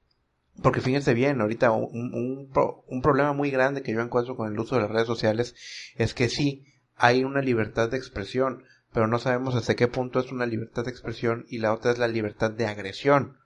porque 0.63 0.81
fíjense 0.81 1.15
bien, 1.15 1.41
ahorita 1.41 1.71
un, 1.71 2.15
un, 2.15 2.51
pro- 2.53 2.85
un 2.89 3.03
problema 3.03 3.33
muy 3.33 3.51
grande 3.51 3.83
que 3.83 3.93
yo 3.93 4.01
encuentro 4.01 4.37
con 4.37 4.53
el 4.53 4.59
uso 4.59 4.77
de 4.77 4.83
las 4.83 4.91
redes 4.91 5.07
sociales 5.07 5.55
es 5.97 6.15
que 6.15 6.29
sí, 6.29 6.65
hay 6.97 7.25
una 7.25 7.43
libertad 7.43 7.91
de 7.91 7.97
expresión, 7.99 8.65
pero 8.93 9.07
no 9.07 9.19
sabemos 9.19 9.55
hasta 9.55 9.75
qué 9.77 9.89
punto 9.89 10.21
es 10.21 10.33
una 10.33 10.47
libertad 10.47 10.85
de 10.85 10.91
expresión 10.91 11.45
y 11.49 11.59
la 11.59 11.73
otra 11.75 11.93
es 11.93 11.99
la 11.99 12.09
libertad 12.09 12.51
de 12.51 12.67
agresión. 12.67 13.37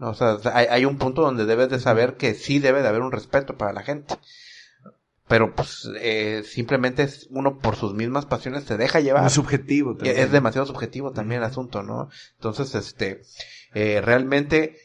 O 0.00 0.14
sea, 0.14 0.38
hay, 0.54 0.66
hay 0.70 0.84
un 0.84 0.96
punto 0.96 1.22
donde 1.22 1.44
debes 1.44 1.68
de 1.70 1.80
saber 1.80 2.16
que 2.16 2.34
sí 2.34 2.60
debe 2.60 2.82
de 2.82 2.88
haber 2.88 3.02
un 3.02 3.12
respeto 3.12 3.56
para 3.56 3.72
la 3.72 3.82
gente. 3.82 4.14
Pero 5.26 5.54
pues 5.54 5.90
eh, 6.00 6.42
simplemente 6.46 7.02
es 7.02 7.26
uno 7.30 7.58
por 7.58 7.76
sus 7.76 7.92
mismas 7.94 8.24
pasiones 8.24 8.64
se 8.64 8.78
deja 8.78 9.00
llevar. 9.00 9.22
Muy 9.22 9.30
subjetivo 9.30 9.94
también. 9.94 10.16
es 10.18 10.32
demasiado 10.32 10.66
subjetivo 10.66 11.10
también 11.12 11.42
el 11.42 11.46
asunto, 11.48 11.82
¿no? 11.82 12.08
Entonces, 12.36 12.74
este, 12.74 13.20
eh, 13.74 14.00
realmente 14.02 14.76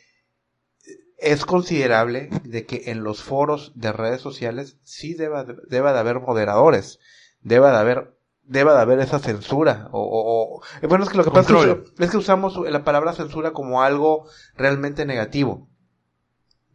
es 1.24 1.46
considerable 1.46 2.30
de 2.44 2.66
que 2.66 2.92
en 2.92 3.04
los 3.04 3.24
foros 3.24 3.72
de 3.76 3.92
redes 3.92 4.22
sociales 4.22 4.78
sí 4.84 5.14
deba, 5.14 5.44
de- 5.44 5.56
deba 5.70 5.94
de 5.94 6.00
haber 6.00 6.20
moderadores, 6.20 7.00
deba 7.42 7.72
de 7.72 7.78
haber, 7.78 8.14
deba 8.44 8.74
de 8.76 8.82
haber 8.82 9.00
esa 9.00 9.20
censura, 9.20 9.90
o, 9.92 10.02
o- 10.02 10.58
o- 10.58 10.62
eh, 10.82 10.88
bueno, 10.88 11.04
es 11.04 11.10
que 11.10 11.18
lo 11.18 11.24
que 11.24 11.32
pasa 11.32 11.54
es 11.60 11.66
que, 11.98 12.04
es 12.04 12.12
que 12.12 12.18
usamos 12.18 12.58
la 12.70 12.84
palabra 12.84 13.14
censura 13.14 13.52
como 13.52 13.82
algo 13.82 14.28
realmente 14.56 15.06
negativo. 15.06 15.70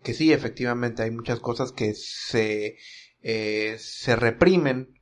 Que 0.02 0.14
sí, 0.14 0.32
efectivamente, 0.32 1.02
hay 1.02 1.10
muchas 1.10 1.40
cosas 1.40 1.72
que 1.72 1.92
se, 1.94 2.76
eh, 3.22 3.76
se 3.78 4.16
reprimen 4.16 4.94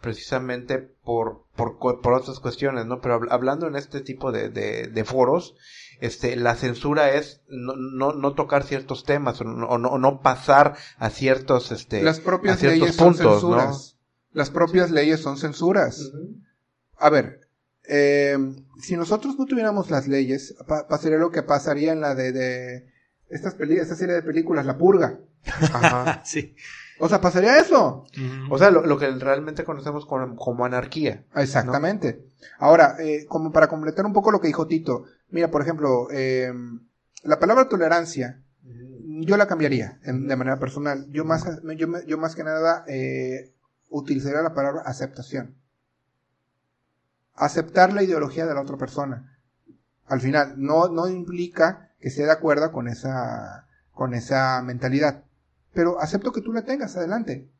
precisamente 0.00 0.78
por, 0.78 1.44
por, 1.56 1.78
por 1.78 2.12
otras 2.14 2.38
cuestiones, 2.38 2.86
¿no? 2.86 3.00
Pero 3.00 3.20
habl- 3.20 3.28
hablando 3.32 3.66
en 3.66 3.74
este 3.76 4.00
tipo 4.00 4.30
de, 4.30 4.48
de, 4.48 4.86
de 4.86 5.04
foros, 5.04 5.56
este, 6.00 6.36
la 6.36 6.54
censura 6.54 7.10
es 7.14 7.40
no, 7.48 7.74
no, 7.76 8.12
no 8.12 8.34
tocar 8.34 8.62
ciertos 8.64 9.04
temas 9.04 9.40
o 9.40 9.44
no, 9.44 9.66
o 9.68 9.98
no, 9.98 10.20
pasar 10.20 10.76
a 10.98 11.10
ciertos, 11.10 11.72
este, 11.72 12.02
Las 12.02 12.20
a 12.20 12.22
propias 12.24 12.58
ciertos 12.60 12.78
leyes 12.80 12.94
son 12.96 13.08
puntos, 13.08 13.24
¿no? 13.26 13.32
censuras. 13.32 13.96
Las 14.32 14.50
propias 14.50 14.90
leyes 14.90 15.20
son 15.20 15.36
censuras. 15.38 16.12
A 16.98 17.10
ver, 17.10 17.40
eh, 17.88 18.36
si 18.82 18.96
nosotros 18.96 19.36
no 19.38 19.46
tuviéramos 19.46 19.90
las 19.90 20.06
leyes, 20.08 20.54
pa- 20.66 20.86
pasaría 20.88 21.18
lo 21.18 21.30
que 21.30 21.42
pasaría 21.42 21.92
en 21.92 22.00
la 22.00 22.14
de, 22.14 22.32
de 22.32 22.92
estas 23.30 23.54
peli 23.54 23.76
esta 23.76 23.94
serie 23.94 24.14
de 24.14 24.22
películas, 24.22 24.66
La 24.66 24.76
Purga. 24.78 25.18
Ajá. 25.46 26.22
sí. 26.24 26.54
O 27.00 27.08
sea, 27.08 27.20
pasaría 27.20 27.58
eso. 27.60 28.04
O 28.50 28.58
sea, 28.58 28.70
lo, 28.72 28.84
lo 28.84 28.98
que 28.98 29.08
realmente 29.12 29.62
conocemos 29.64 30.04
como, 30.04 30.34
como 30.34 30.64
anarquía. 30.64 31.24
Exactamente. 31.36 32.24
Ahora, 32.58 32.96
eh, 32.98 33.24
como 33.28 33.52
para 33.52 33.68
completar 33.68 34.04
un 34.04 34.12
poco 34.12 34.32
lo 34.32 34.40
que 34.40 34.48
dijo 34.48 34.66
Tito, 34.66 35.04
mira, 35.30 35.50
por 35.50 35.62
ejemplo, 35.62 36.08
eh, 36.10 36.52
la 37.22 37.38
palabra 37.38 37.68
tolerancia, 37.68 38.42
yo 39.20 39.36
la 39.36 39.46
cambiaría 39.48 39.98
en- 40.04 40.28
de 40.28 40.36
manera 40.36 40.58
personal. 40.58 41.06
Yo 41.10 41.24
más, 41.24 41.44
yo, 41.76 41.88
yo 42.06 42.18
más 42.18 42.34
que 42.36 42.44
nada 42.44 42.84
eh, 42.86 43.52
utilizaría 43.90 44.42
la 44.42 44.54
palabra 44.54 44.82
aceptación. 44.84 45.56
Aceptar 47.34 47.92
la 47.92 48.02
ideología 48.02 48.46
de 48.46 48.54
la 48.54 48.60
otra 48.62 48.76
persona. 48.76 49.38
Al 50.06 50.20
final, 50.20 50.54
no, 50.56 50.88
no 50.88 51.08
implica 51.08 51.92
que 52.00 52.08
esté 52.08 52.24
de 52.24 52.32
acuerdo 52.32 52.72
con 52.72 52.88
esa, 52.88 53.66
con 53.92 54.14
esa 54.14 54.60
mentalidad. 54.62 55.24
Pero 55.72 56.00
acepto 56.00 56.32
que 56.32 56.40
tú 56.40 56.52
la 56.52 56.64
tengas, 56.64 56.96
adelante. 56.96 57.50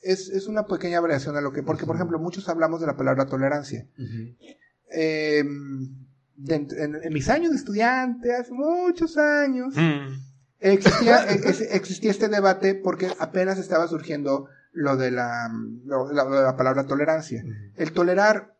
Es, 0.00 0.28
es 0.28 0.46
una 0.46 0.66
pequeña 0.66 1.00
variación 1.00 1.36
a 1.36 1.40
lo 1.40 1.52
que, 1.52 1.62
porque 1.62 1.84
por 1.84 1.96
ejemplo, 1.96 2.18
muchos 2.18 2.48
hablamos 2.48 2.80
de 2.80 2.86
la 2.86 2.96
palabra 2.96 3.26
tolerancia. 3.26 3.86
Eh, 4.90 5.44
de- 6.36 6.54
en, 6.56 6.98
en 7.02 7.12
mis 7.12 7.28
años 7.28 7.50
de 7.50 7.56
estudiante, 7.56 8.34
hace 8.34 8.52
muchos 8.52 9.16
años, 9.16 9.74
Mm. 9.76 10.12
existía, 10.60 11.24
e- 11.30 11.48
es- 11.48 11.60
existía 11.60 12.10
este 12.10 12.28
debate 12.28 12.74
porque 12.74 13.10
apenas 13.18 13.58
estaba 13.58 13.88
surgiendo 13.88 14.46
lo 14.72 14.96
de 14.96 15.10
la, 15.10 15.50
lo, 15.84 16.12
la- 16.12 16.24
lo 16.24 16.36
de 16.36 16.42
la 16.44 16.56
palabra 16.56 16.84
tolerancia. 16.86 17.42
El 17.76 17.92
tolerar, 17.92 18.54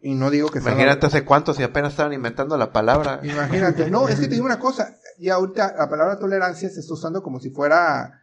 y 0.00 0.14
no 0.14 0.30
digo 0.30 0.48
que 0.50 0.60
sea- 0.60 0.72
Imagínate 0.72 1.06
hace 1.06 1.24
cuánto 1.24 1.54
si 1.54 1.62
apenas 1.62 1.92
estaban 1.92 2.12
inventando 2.12 2.56
la 2.56 2.72
palabra. 2.72 3.20
Imagínate, 3.22 3.90
no, 3.90 4.08
es 4.08 4.20
que 4.20 4.28
te 4.28 4.34
digo 4.34 4.46
una 4.46 4.58
cosa, 4.60 4.94
y 5.18 5.28
ahorita 5.30 5.74
la 5.78 5.88
palabra 5.88 6.18
tolerancia 6.18 6.68
se 6.68 6.80
está 6.80 6.94
usando 6.94 7.22
como 7.22 7.40
si 7.40 7.50
fuera 7.50 8.20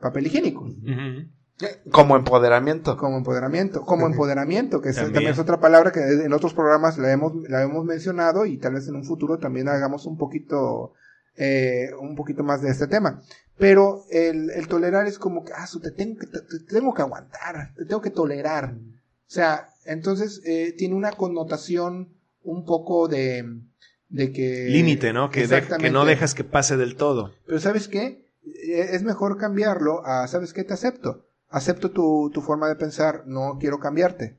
papel 0.00 0.26
higiénico, 0.26 0.62
Ujú. 0.64 1.28
Como 1.90 2.16
empoderamiento. 2.16 2.96
como 2.98 3.16
empoderamiento, 3.16 3.80
como 3.82 4.06
empoderamiento, 4.06 4.80
que 4.82 4.90
es- 4.90 4.96
También. 4.96 5.14
también. 5.14 5.32
es 5.32 5.38
otra 5.38 5.58
palabra 5.58 5.90
que 5.90 6.00
en 6.00 6.32
otros 6.32 6.52
programas 6.52 6.98
la 6.98 7.10
hemos, 7.12 7.32
la 7.48 7.62
hemos 7.62 7.84
mencionado 7.84 8.44
y 8.44 8.58
tal 8.58 8.74
vez 8.74 8.86
en 8.88 8.96
un 8.96 9.04
futuro 9.04 9.38
también 9.38 9.68
hagamos 9.68 10.04
un 10.06 10.18
poquito, 10.18 10.92
eh, 11.36 11.90
un 11.98 12.14
poquito 12.14 12.42
más 12.44 12.60
de 12.60 12.70
este 12.70 12.86
tema. 12.88 13.22
Pero 13.58 14.04
el, 14.10 14.50
el 14.50 14.68
tolerar 14.68 15.06
es 15.06 15.18
como 15.18 15.44
que, 15.44 15.52
ah, 15.54 15.66
te 15.82 15.90
tengo 15.92 16.18
que, 16.18 16.26
te, 16.26 16.40
te 16.42 16.58
tengo 16.74 16.92
que 16.92 17.00
aguantar, 17.02 17.72
te 17.74 17.86
tengo 17.86 18.02
que 18.02 18.10
tolerar. 18.10 18.74
O 18.74 19.30
sea, 19.30 19.70
entonces 19.86 20.42
eh, 20.44 20.74
tiene 20.76 20.94
una 20.94 21.12
connotación 21.12 22.10
un 22.42 22.66
poco 22.66 23.08
de, 23.08 23.44
de 24.10 24.30
que... 24.32 24.66
Límite, 24.68 25.14
¿no? 25.14 25.30
Que, 25.30 25.46
de- 25.46 25.62
que 25.80 25.90
no 25.90 26.04
dejas 26.04 26.34
que 26.34 26.44
pase 26.44 26.76
del 26.76 26.96
todo. 26.96 27.32
Pero 27.46 27.58
¿sabes 27.60 27.88
qué? 27.88 28.26
Eh, 28.44 28.88
Es 28.92 29.02
mejor 29.04 29.38
cambiarlo 29.38 30.04
a, 30.06 30.28
¿sabes 30.28 30.52
qué? 30.52 30.62
Te 30.62 30.74
acepto. 30.74 31.25
Acepto 31.48 31.90
tu, 31.90 32.30
tu 32.32 32.40
forma 32.40 32.68
de 32.68 32.76
pensar, 32.76 33.24
no 33.26 33.58
quiero 33.58 33.78
cambiarte. 33.78 34.38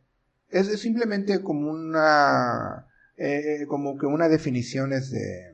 Es, 0.49 0.80
simplemente 0.80 1.41
como 1.41 1.70
una... 1.72 2.88
eh, 3.18 3.62
eh, 3.62 3.68
como 3.68 3.97
que 3.97 4.05
una 4.05 4.30
definición 4.30 4.93
es 4.93 5.12
de... 5.12 5.53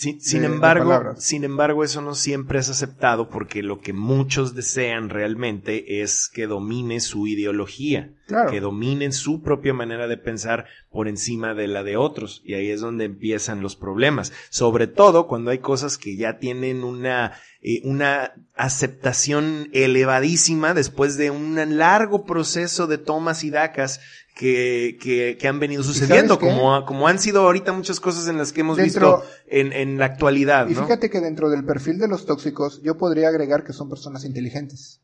Sin, 0.00 0.44
embargo, 0.44 1.14
sin 1.18 1.44
embargo, 1.44 1.84
eso 1.84 2.00
no 2.00 2.14
siempre 2.14 2.58
es 2.58 2.70
aceptado 2.70 3.28
porque 3.28 3.62
lo 3.62 3.80
que 3.80 3.92
muchos 3.92 4.54
desean 4.54 5.10
realmente 5.10 6.00
es 6.00 6.30
que 6.32 6.46
domine 6.46 7.00
su 7.00 7.26
ideología, 7.26 8.10
Claro. 8.26 8.50
que 8.50 8.60
dominen 8.60 9.12
su 9.12 9.42
propia 9.42 9.74
manera 9.74 10.06
de 10.06 10.16
pensar 10.16 10.64
por 10.90 11.06
encima 11.06 11.52
de 11.52 11.66
la 11.66 11.82
de 11.82 11.98
otros. 11.98 12.40
Y 12.44 12.54
ahí 12.54 12.70
es 12.70 12.80
donde 12.80 13.04
empiezan 13.04 13.60
los 13.60 13.76
problemas. 13.76 14.32
Sobre 14.48 14.86
todo 14.86 15.26
cuando 15.26 15.50
hay 15.50 15.58
cosas 15.58 15.98
que 15.98 16.16
ya 16.16 16.38
tienen 16.38 16.82
una, 16.82 17.32
eh, 17.60 17.82
una 17.84 18.32
aceptación 18.54 19.68
elevadísima 19.72 20.72
después 20.72 21.18
de 21.18 21.30
un 21.30 21.76
largo 21.76 22.24
proceso 22.24 22.86
de 22.86 22.96
tomas 22.96 23.44
y 23.44 23.50
dacas 23.50 24.00
que, 24.40 24.96
que, 24.98 25.36
que 25.38 25.48
han 25.48 25.60
venido 25.60 25.82
sucediendo, 25.82 26.38
como, 26.38 26.86
como 26.86 27.06
han 27.08 27.18
sido 27.18 27.42
ahorita 27.42 27.74
muchas 27.74 28.00
cosas 28.00 28.26
en 28.26 28.38
las 28.38 28.54
que 28.54 28.62
hemos 28.62 28.78
Dentro- 28.78 29.18
visto 29.18 29.30
en, 29.48 29.74
en 29.74 29.98
la 29.98 30.06
actualidad, 30.06 30.66
Y 30.66 30.72
¿no? 30.72 30.82
fíjate 30.84 31.10
que 31.10 31.20
dentro 31.20 31.50
del 31.50 31.62
perfil 31.66 31.98
de 31.98 32.08
los 32.08 32.24
tóxicos 32.24 32.80
yo 32.82 32.96
podría 32.96 33.28
agregar 33.28 33.64
que 33.64 33.74
son 33.74 33.90
personas 33.90 34.24
inteligentes. 34.24 35.02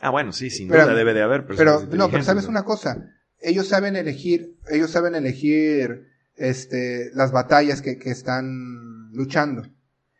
Ah, 0.00 0.10
bueno, 0.10 0.32
sí, 0.34 0.50
sin 0.50 0.68
Pero- 0.68 0.84
duda 0.84 0.94
debe 0.94 1.14
de 1.14 1.22
haber 1.22 1.46
Pero 1.46 1.56
personas 1.56 1.88
no, 1.96 2.10
pero 2.10 2.22
sabes 2.22 2.44
¿no? 2.44 2.50
una 2.50 2.66
cosa, 2.66 3.08
ellos 3.40 3.68
saben 3.68 3.96
elegir, 3.96 4.58
ellos 4.70 4.90
saben 4.90 5.14
elegir 5.14 6.06
este 6.36 7.10
las 7.14 7.32
batallas 7.32 7.80
que, 7.80 7.98
que 7.98 8.10
están 8.10 9.10
luchando. 9.12 9.62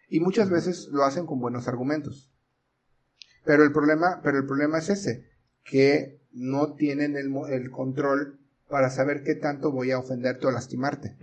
Y 0.08 0.20
muchas 0.20 0.48
veces 0.48 0.88
lo 0.90 1.04
hacen 1.04 1.26
con 1.26 1.38
buenos 1.38 1.68
argumentos. 1.68 2.32
Pero 3.44 3.62
el 3.62 3.72
problema, 3.72 4.20
pero 4.24 4.38
el 4.38 4.46
problema 4.46 4.78
es 4.78 4.88
ese, 4.88 5.28
que 5.64 6.22
no 6.32 6.72
tienen 6.76 7.14
el, 7.14 7.30
el 7.50 7.70
control 7.70 8.37
para 8.68 8.90
saber 8.90 9.22
qué 9.22 9.34
tanto 9.34 9.72
voy 9.72 9.90
a 9.90 9.98
ofenderte 9.98 10.46
o 10.46 10.50
lastimarte. 10.50 11.16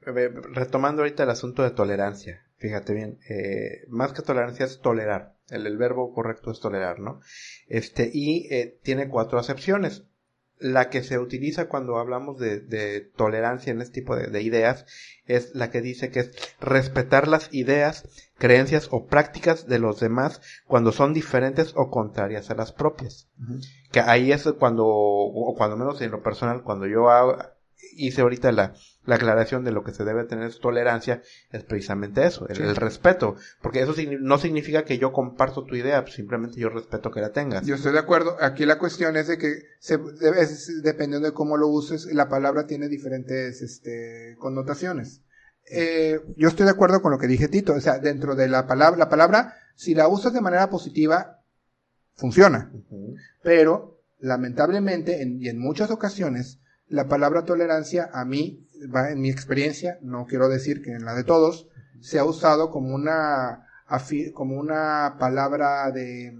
Retomando 0.00 1.02
ahorita 1.02 1.24
el 1.24 1.30
asunto 1.30 1.62
de 1.62 1.70
tolerancia, 1.70 2.44
fíjate 2.58 2.94
bien, 2.94 3.18
eh, 3.28 3.84
más 3.88 4.12
que 4.12 4.22
tolerancia 4.22 4.66
es 4.66 4.80
tolerar. 4.80 5.34
El, 5.48 5.66
el 5.66 5.76
verbo 5.76 6.12
correcto 6.12 6.50
es 6.50 6.60
tolerar, 6.60 7.00
¿no? 7.00 7.20
Este, 7.68 8.10
y 8.12 8.52
eh, 8.52 8.78
tiene 8.82 9.08
cuatro 9.08 9.38
acepciones. 9.38 10.04
La 10.58 10.88
que 10.88 11.02
se 11.02 11.18
utiliza 11.18 11.68
cuando 11.68 11.98
hablamos 11.98 12.38
de, 12.38 12.60
de 12.60 13.00
tolerancia 13.00 13.70
en 13.72 13.82
este 13.82 14.00
tipo 14.00 14.16
de, 14.16 14.28
de 14.28 14.42
ideas 14.42 14.86
es 15.26 15.54
la 15.54 15.70
que 15.70 15.82
dice 15.82 16.10
que 16.10 16.20
es 16.20 16.30
respetar 16.60 17.28
las 17.28 17.52
ideas, 17.52 18.08
creencias 18.38 18.88
o 18.90 19.06
prácticas 19.06 19.66
de 19.66 19.78
los 19.78 20.00
demás 20.00 20.40
cuando 20.66 20.92
son 20.92 21.12
diferentes 21.12 21.72
o 21.76 21.90
contrarias 21.90 22.50
a 22.50 22.54
las 22.54 22.72
propias. 22.72 23.28
Que 23.92 24.00
ahí 24.00 24.32
es 24.32 24.44
cuando, 24.58 24.86
o 24.86 25.54
cuando 25.56 25.76
menos 25.76 26.00
en 26.00 26.10
lo 26.10 26.22
personal, 26.22 26.62
cuando 26.62 26.86
yo 26.86 27.10
hago- 27.10 27.36
hice 27.92 28.20
ahorita 28.22 28.52
la, 28.52 28.74
la 29.04 29.14
aclaración 29.16 29.64
de 29.64 29.70
lo 29.72 29.84
que 29.84 29.92
se 29.92 30.04
debe 30.04 30.24
tener 30.24 30.48
es 30.48 30.58
tolerancia, 30.60 31.22
es 31.50 31.62
precisamente 31.64 32.26
eso, 32.26 32.48
el, 32.48 32.56
Sí. 32.56 32.62
el 32.62 32.76
respeto. 32.76 33.36
Porque 33.62 33.80
eso 33.82 33.94
no 34.20 34.38
significa 34.38 34.84
que 34.84 34.98
yo 34.98 35.12
comparto 35.12 35.64
tu 35.64 35.74
idea, 35.76 36.04
simplemente 36.06 36.58
yo 36.60 36.68
respeto 36.68 37.10
que 37.10 37.20
la 37.20 37.32
tengas. 37.32 37.64
Yo 37.66 37.74
estoy 37.76 37.92
de 37.92 37.98
acuerdo. 37.98 38.36
Aquí 38.40 38.64
la 38.66 38.78
cuestión 38.78 39.16
es 39.16 39.28
de 39.28 39.38
que 39.38 39.60
se, 39.78 39.98
es- 40.40 40.82
dependiendo 40.82 41.28
de 41.28 41.34
cómo 41.34 41.56
lo 41.56 41.68
uses, 41.68 42.06
la 42.12 42.28
palabra 42.28 42.66
tiene 42.66 42.88
diferentes 42.88 43.62
este, 43.62 44.36
connotaciones. 44.38 45.22
Eh, 45.70 46.20
yo 46.36 46.48
estoy 46.48 46.64
de 46.66 46.72
acuerdo 46.72 47.02
con 47.02 47.10
lo 47.12 47.18
que 47.18 47.26
dije 47.26 47.48
Tito. 47.48 47.72
O 47.74 47.80
sea, 47.80 47.98
dentro 47.98 48.34
de 48.36 48.48
la 48.48 48.66
palabra, 48.66 48.96
la 48.98 49.08
palabra, 49.08 49.54
si 49.74 49.94
la 49.94 50.06
usas 50.08 50.32
de 50.32 50.40
manera 50.40 50.70
positiva, 50.70 51.40
funciona. 52.14 52.70
Pero, 53.42 54.00
lamentablemente, 54.20 55.22
en- 55.22 55.40
y 55.42 55.48
en 55.48 55.58
muchas 55.58 55.90
ocasiones, 55.90 56.60
la 56.88 57.08
palabra 57.08 57.44
tolerancia, 57.44 58.10
a 58.12 58.24
mí, 58.24 58.66
va 58.94 59.10
en 59.10 59.20
mi 59.20 59.30
experiencia, 59.30 59.98
no 60.02 60.26
quiero 60.26 60.48
decir 60.48 60.82
que 60.82 60.92
en 60.92 61.04
la 61.04 61.14
de 61.14 61.24
todos, 61.24 61.68
se 62.00 62.18
ha 62.18 62.24
usado 62.24 62.70
como 62.70 62.94
una, 62.94 63.66
como 64.34 64.56
una 64.56 65.16
palabra 65.18 65.90
de... 65.90 66.36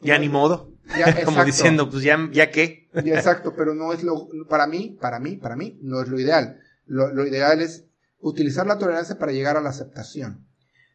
Ya 0.00 0.18
ni 0.18 0.28
modo. 0.28 0.72
Ya, 0.96 1.06
Como 1.24 1.38
exacto. 1.38 1.44
diciendo, 1.44 1.90
pues 1.90 2.04
ya, 2.04 2.28
ya 2.30 2.50
qué. 2.50 2.88
Ya, 2.92 3.14
exacto, 3.14 3.54
pero 3.56 3.74
no 3.74 3.92
es 3.92 4.04
lo, 4.04 4.28
para 4.48 4.66
mí, 4.66 4.96
para 5.00 5.18
mí, 5.18 5.36
para 5.36 5.56
mí, 5.56 5.78
no 5.82 6.00
es 6.00 6.08
lo 6.08 6.20
ideal. 6.20 6.60
Lo, 6.86 7.12
lo 7.12 7.26
ideal 7.26 7.60
es 7.60 7.86
utilizar 8.20 8.66
la 8.66 8.78
tolerancia 8.78 9.18
para 9.18 9.32
llegar 9.32 9.56
a 9.56 9.60
la 9.60 9.70
aceptación. 9.70 10.46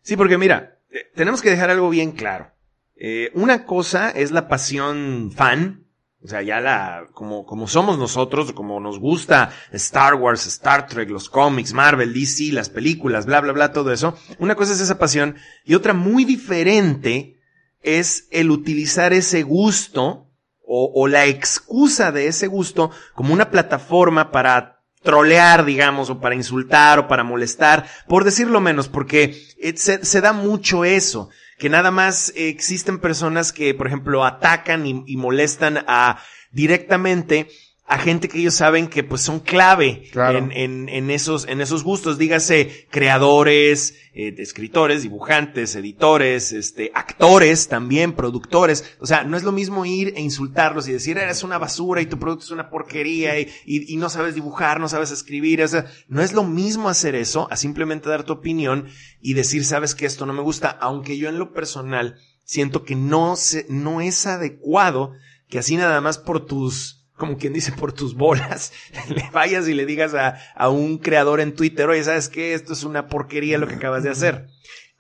Sí, 0.02 0.16
porque 0.16 0.38
mira, 0.38 0.80
eh, 0.90 1.12
tenemos 1.16 1.42
que 1.42 1.50
dejar 1.50 1.70
algo 1.70 1.90
bien 1.90 2.12
claro. 2.12 2.52
Eh, 2.96 3.32
una 3.34 3.66
cosa 3.66 4.12
es 4.12 4.32
la 4.32 4.48
pasión 4.48 5.32
fan, 5.36 5.81
o 6.24 6.28
sea, 6.28 6.44
ya 6.44 6.60
la, 6.60 7.08
como, 7.14 7.46
como 7.46 7.68
somos 7.68 7.98
nosotros, 7.98 8.54
como 8.54 8.80
nos 8.80 9.00
gusta 9.00 9.52
Star 9.72 10.14
Wars, 10.14 10.46
Star 10.46 10.88
Trek, 10.88 11.10
los 11.10 11.30
cómics, 11.30 11.74
Marvel, 11.74 12.14
DC, 12.14 12.52
las 12.52 12.70
películas, 12.70 13.26
bla, 13.26 13.42
bla, 13.42 13.54
bla, 13.54 13.72
todo 13.72 13.92
eso. 13.92 14.16
Una 14.38 14.56
cosa 14.56 14.74
es 14.74 14.82
esa 14.82 15.00
pasión 15.00 15.36
y 15.66 15.74
otra 15.74 15.94
muy 15.94 16.24
diferente 16.24 17.40
es 17.82 18.28
el 18.30 18.52
utilizar 18.52 19.14
ese 19.14 19.42
gusto 19.42 20.28
o, 20.64 20.92
o 20.94 21.08
la 21.08 21.26
excusa 21.26 22.12
de 22.12 22.28
ese 22.28 22.46
gusto 22.46 22.92
como 23.16 23.34
una 23.34 23.50
plataforma 23.50 24.32
para 24.32 24.82
trolear, 25.02 25.66
digamos, 25.66 26.10
o 26.10 26.20
para 26.20 26.36
insultar 26.36 27.00
o 27.00 27.08
para 27.08 27.24
molestar, 27.24 27.88
por 28.08 28.24
decirlo 28.24 28.62
menos, 28.62 28.88
porque 28.88 29.36
eh, 29.58 29.74
se, 29.76 30.06
se 30.06 30.22
da 30.22 30.34
mucho 30.34 30.86
eso, 30.86 31.30
que 31.62 31.70
nada 31.70 31.92
más 31.92 32.34
existen 32.36 32.98
personas 32.98 33.54
que, 33.54 33.76
por 33.76 33.86
ejemplo, 33.86 34.26
atacan 34.26 34.88
y 34.88 35.16
molestan 35.16 35.86
a 35.88 36.18
directamente 36.52 37.50
a 37.92 37.98
gente 38.00 38.30
que 38.30 38.40
ellos 38.40 38.56
saben 38.56 38.88
que 38.88 39.04
pues 39.04 39.22
son 39.22 39.42
clave 39.42 40.04
Claro. 40.14 40.38
en, 40.38 40.52
en, 40.54 40.88
en 40.88 41.12
esos, 41.12 41.46
en 41.46 41.60
esos 41.60 41.84
gustos, 41.84 42.18
dígase 42.18 42.88
creadores, 42.90 43.96
eh, 44.14 44.34
escritores, 44.38 45.04
dibujantes, 45.04 45.76
editores, 45.76 46.54
este, 46.54 46.92
actores 46.96 47.68
también, 47.68 48.14
productores. 48.14 48.96
O 49.02 49.06
sea, 49.06 49.26
no 49.26 49.36
es 49.36 49.44
lo 49.44 49.52
mismo 49.52 49.86
ir 49.86 50.14
e 50.16 50.22
insultarlos 50.22 50.88
y 50.88 50.94
decir, 50.94 51.18
eres 51.18 51.44
una 51.44 51.58
basura 51.58 52.02
y 52.02 52.06
tu 52.06 52.18
producto 52.18 52.46
es 52.46 52.52
una 52.52 52.70
porquería 52.70 53.38
y, 53.38 53.50
y, 53.66 53.94
y 53.94 53.98
no 53.98 54.10
sabes 54.10 54.36
dibujar, 54.36 54.80
no 54.80 54.88
sabes 54.88 55.12
escribir. 55.12 55.62
O 55.62 55.68
sea, 55.68 55.86
no 56.08 56.22
es 56.22 56.32
lo 56.32 56.46
mismo 56.46 56.88
hacer 56.88 57.14
eso 57.16 57.50
a 57.52 57.58
simplemente 57.58 58.08
dar 58.08 58.24
tu 58.24 58.32
opinión 58.32 58.88
y 59.20 59.34
decir, 59.34 59.66
sabes 59.66 59.96
que 59.96 60.06
esto 60.06 60.26
no 60.26 60.32
me 60.32 60.42
gusta, 60.42 60.70
aunque 60.70 61.18
yo 61.18 61.28
en 61.28 61.38
lo 61.38 61.52
personal 61.52 62.16
siento 62.46 62.84
que 62.86 62.96
no 62.96 63.36
se, 63.36 63.66
no 63.68 64.00
es 64.00 64.26
adecuado 64.28 65.12
que 65.50 65.60
así 65.60 65.76
nada 65.76 66.00
más 66.00 66.18
por 66.18 66.46
tus, 66.46 67.01
como 67.22 67.38
quien 67.38 67.54
dice, 67.54 67.72
por 67.72 67.94
tus 67.94 68.16
bolas, 68.16 68.74
le 69.16 69.30
vayas 69.32 69.68
y 69.68 69.76
le 69.76 69.86
digas 69.86 70.16
a, 70.16 70.40
a 70.56 70.70
un 70.70 70.98
creador 70.98 71.40
en 71.40 71.54
Twitter, 71.54 71.88
oye, 71.88 72.04
¿sabes 72.04 72.30
qué? 72.30 72.56
Esto 72.56 72.74
es 72.74 72.84
una 72.84 73.08
porquería 73.08 73.60
lo 73.60 73.68
que 73.68 73.76
acabas 73.76 74.02
de 74.02 74.10
hacer. 74.10 74.48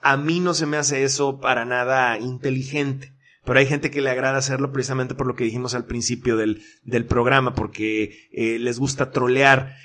A 0.01 0.17
mí 0.17 0.39
no 0.39 0.53
se 0.53 0.67
me 0.67 0.77
hace 0.77 1.03
eso 1.03 1.39
para 1.39 1.65
nada 1.65 2.19
inteligente. 2.19 3.15
Pero 3.43 3.57
hay 3.57 3.65
gente 3.65 3.89
que 3.89 4.01
le 4.01 4.11
agrada 4.11 4.37
hacerlo 4.37 4.71
precisamente 4.71 5.15
por 5.15 5.25
lo 5.25 5.33
que 5.33 5.45
dijimos 5.45 5.73
al 5.73 5.85
principio 5.85 6.37
del, 6.37 6.61
del 6.83 7.07
programa, 7.07 7.55
porque 7.55 8.29
eh, 8.31 8.59
les 8.59 8.77
gusta 8.77 9.09
trolear. 9.09 9.75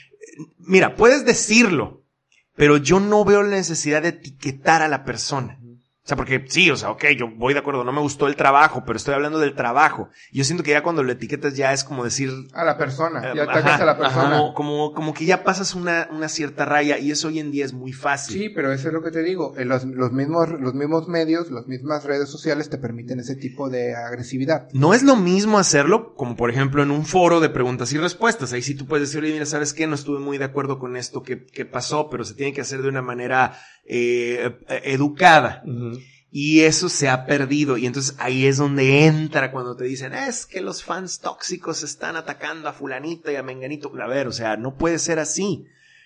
Mira, 0.58 0.94
puedes 0.94 1.24
decirlo, 1.24 2.04
pero 2.54 2.76
yo 2.76 3.00
no 3.00 3.24
veo 3.24 3.42
la 3.42 3.56
necesidad 3.56 4.02
de 4.02 4.08
etiquetar 4.08 4.82
a 4.82 4.88
la 4.88 5.04
persona. 5.04 5.58
O 6.06 6.08
sea, 6.08 6.16
porque 6.16 6.44
sí, 6.46 6.70
o 6.70 6.76
sea, 6.76 6.90
ok, 6.90 7.04
yo 7.18 7.26
voy 7.34 7.52
de 7.52 7.58
acuerdo, 7.58 7.82
no 7.82 7.90
me 7.90 8.00
gustó 8.00 8.28
el 8.28 8.36
trabajo, 8.36 8.84
pero 8.86 8.96
estoy 8.96 9.14
hablando 9.14 9.40
del 9.40 9.56
trabajo. 9.56 10.08
Yo 10.30 10.44
siento 10.44 10.62
que 10.62 10.70
ya 10.70 10.84
cuando 10.84 11.02
lo 11.02 11.10
etiquetas 11.10 11.56
ya 11.56 11.72
es 11.72 11.82
como 11.82 12.04
decir... 12.04 12.30
A 12.54 12.62
la 12.62 12.78
persona, 12.78 13.20
ya 13.34 13.40
eh, 13.40 13.40
atacas 13.42 13.72
ajá, 13.72 13.82
a 13.82 13.86
la 13.86 13.98
persona. 13.98 14.30
Como, 14.38 14.54
como, 14.54 14.92
como 14.92 15.14
que 15.14 15.24
ya 15.24 15.42
pasas 15.42 15.74
una, 15.74 16.06
una 16.12 16.28
cierta 16.28 16.64
raya 16.64 16.98
y 17.00 17.10
eso 17.10 17.26
hoy 17.26 17.40
en 17.40 17.50
día 17.50 17.64
es 17.64 17.72
muy 17.72 17.92
fácil. 17.92 18.38
Sí, 18.40 18.48
pero 18.50 18.72
eso 18.72 18.86
es 18.86 18.94
lo 18.94 19.02
que 19.02 19.10
te 19.10 19.24
digo. 19.24 19.54
eh, 19.58 19.64
Los, 19.64 19.84
los 19.84 20.12
mismos, 20.12 20.48
los 20.60 20.74
mismos 20.74 21.08
medios, 21.08 21.50
las 21.50 21.66
mismas 21.66 22.04
redes 22.04 22.28
sociales 22.28 22.70
te 22.70 22.78
permiten 22.78 23.18
ese 23.18 23.34
tipo 23.34 23.68
de 23.68 23.96
agresividad. 23.96 24.68
No 24.72 24.94
es 24.94 25.02
lo 25.02 25.16
mismo 25.16 25.58
hacerlo 25.58 26.14
como 26.14 26.36
por 26.36 26.50
ejemplo 26.50 26.84
en 26.84 26.92
un 26.92 27.04
foro 27.04 27.40
de 27.40 27.48
preguntas 27.48 27.92
y 27.92 27.98
respuestas. 27.98 28.52
Ahí 28.52 28.62
sí 28.62 28.76
tú 28.76 28.86
puedes 28.86 29.08
decir, 29.08 29.24
oye, 29.24 29.32
mira, 29.32 29.44
¿sabes 29.46 29.74
qué? 29.74 29.88
No 29.88 29.96
estuve 29.96 30.20
muy 30.20 30.38
de 30.38 30.44
acuerdo 30.44 30.78
con 30.78 30.96
esto 30.96 31.24
que, 31.24 31.46
que 31.46 31.64
pasó, 31.64 32.08
pero 32.10 32.24
se 32.24 32.34
tiene 32.34 32.52
que 32.52 32.60
hacer 32.60 32.80
de 32.82 32.88
una 32.88 33.02
manera 33.02 33.58
eh, 33.86 34.58
eh, 34.68 34.80
educada. 34.84 35.62
Y 36.30 36.60
eso 36.60 36.88
se 36.88 37.08
ha 37.08 37.24
perdido. 37.24 37.78
Y 37.78 37.86
entonces 37.86 38.14
ahí 38.18 38.46
es 38.46 38.58
donde 38.58 39.06
entra 39.06 39.52
cuando 39.52 39.74
te 39.76 39.84
dicen, 39.84 40.12
es 40.12 40.44
que 40.44 40.60
los 40.60 40.84
fans 40.84 41.20
tóxicos 41.20 41.82
están 41.82 42.16
atacando 42.16 42.68
a 42.68 42.72
fulanito 42.74 43.30
y 43.30 43.36
a 43.36 43.42
menganito. 43.42 43.90
A 44.00 44.06
ver, 44.06 44.26
o 44.26 44.32
sea, 44.32 44.56
no 44.56 44.76
puede 44.76 44.98
ser 44.98 45.18
así. 45.18 45.64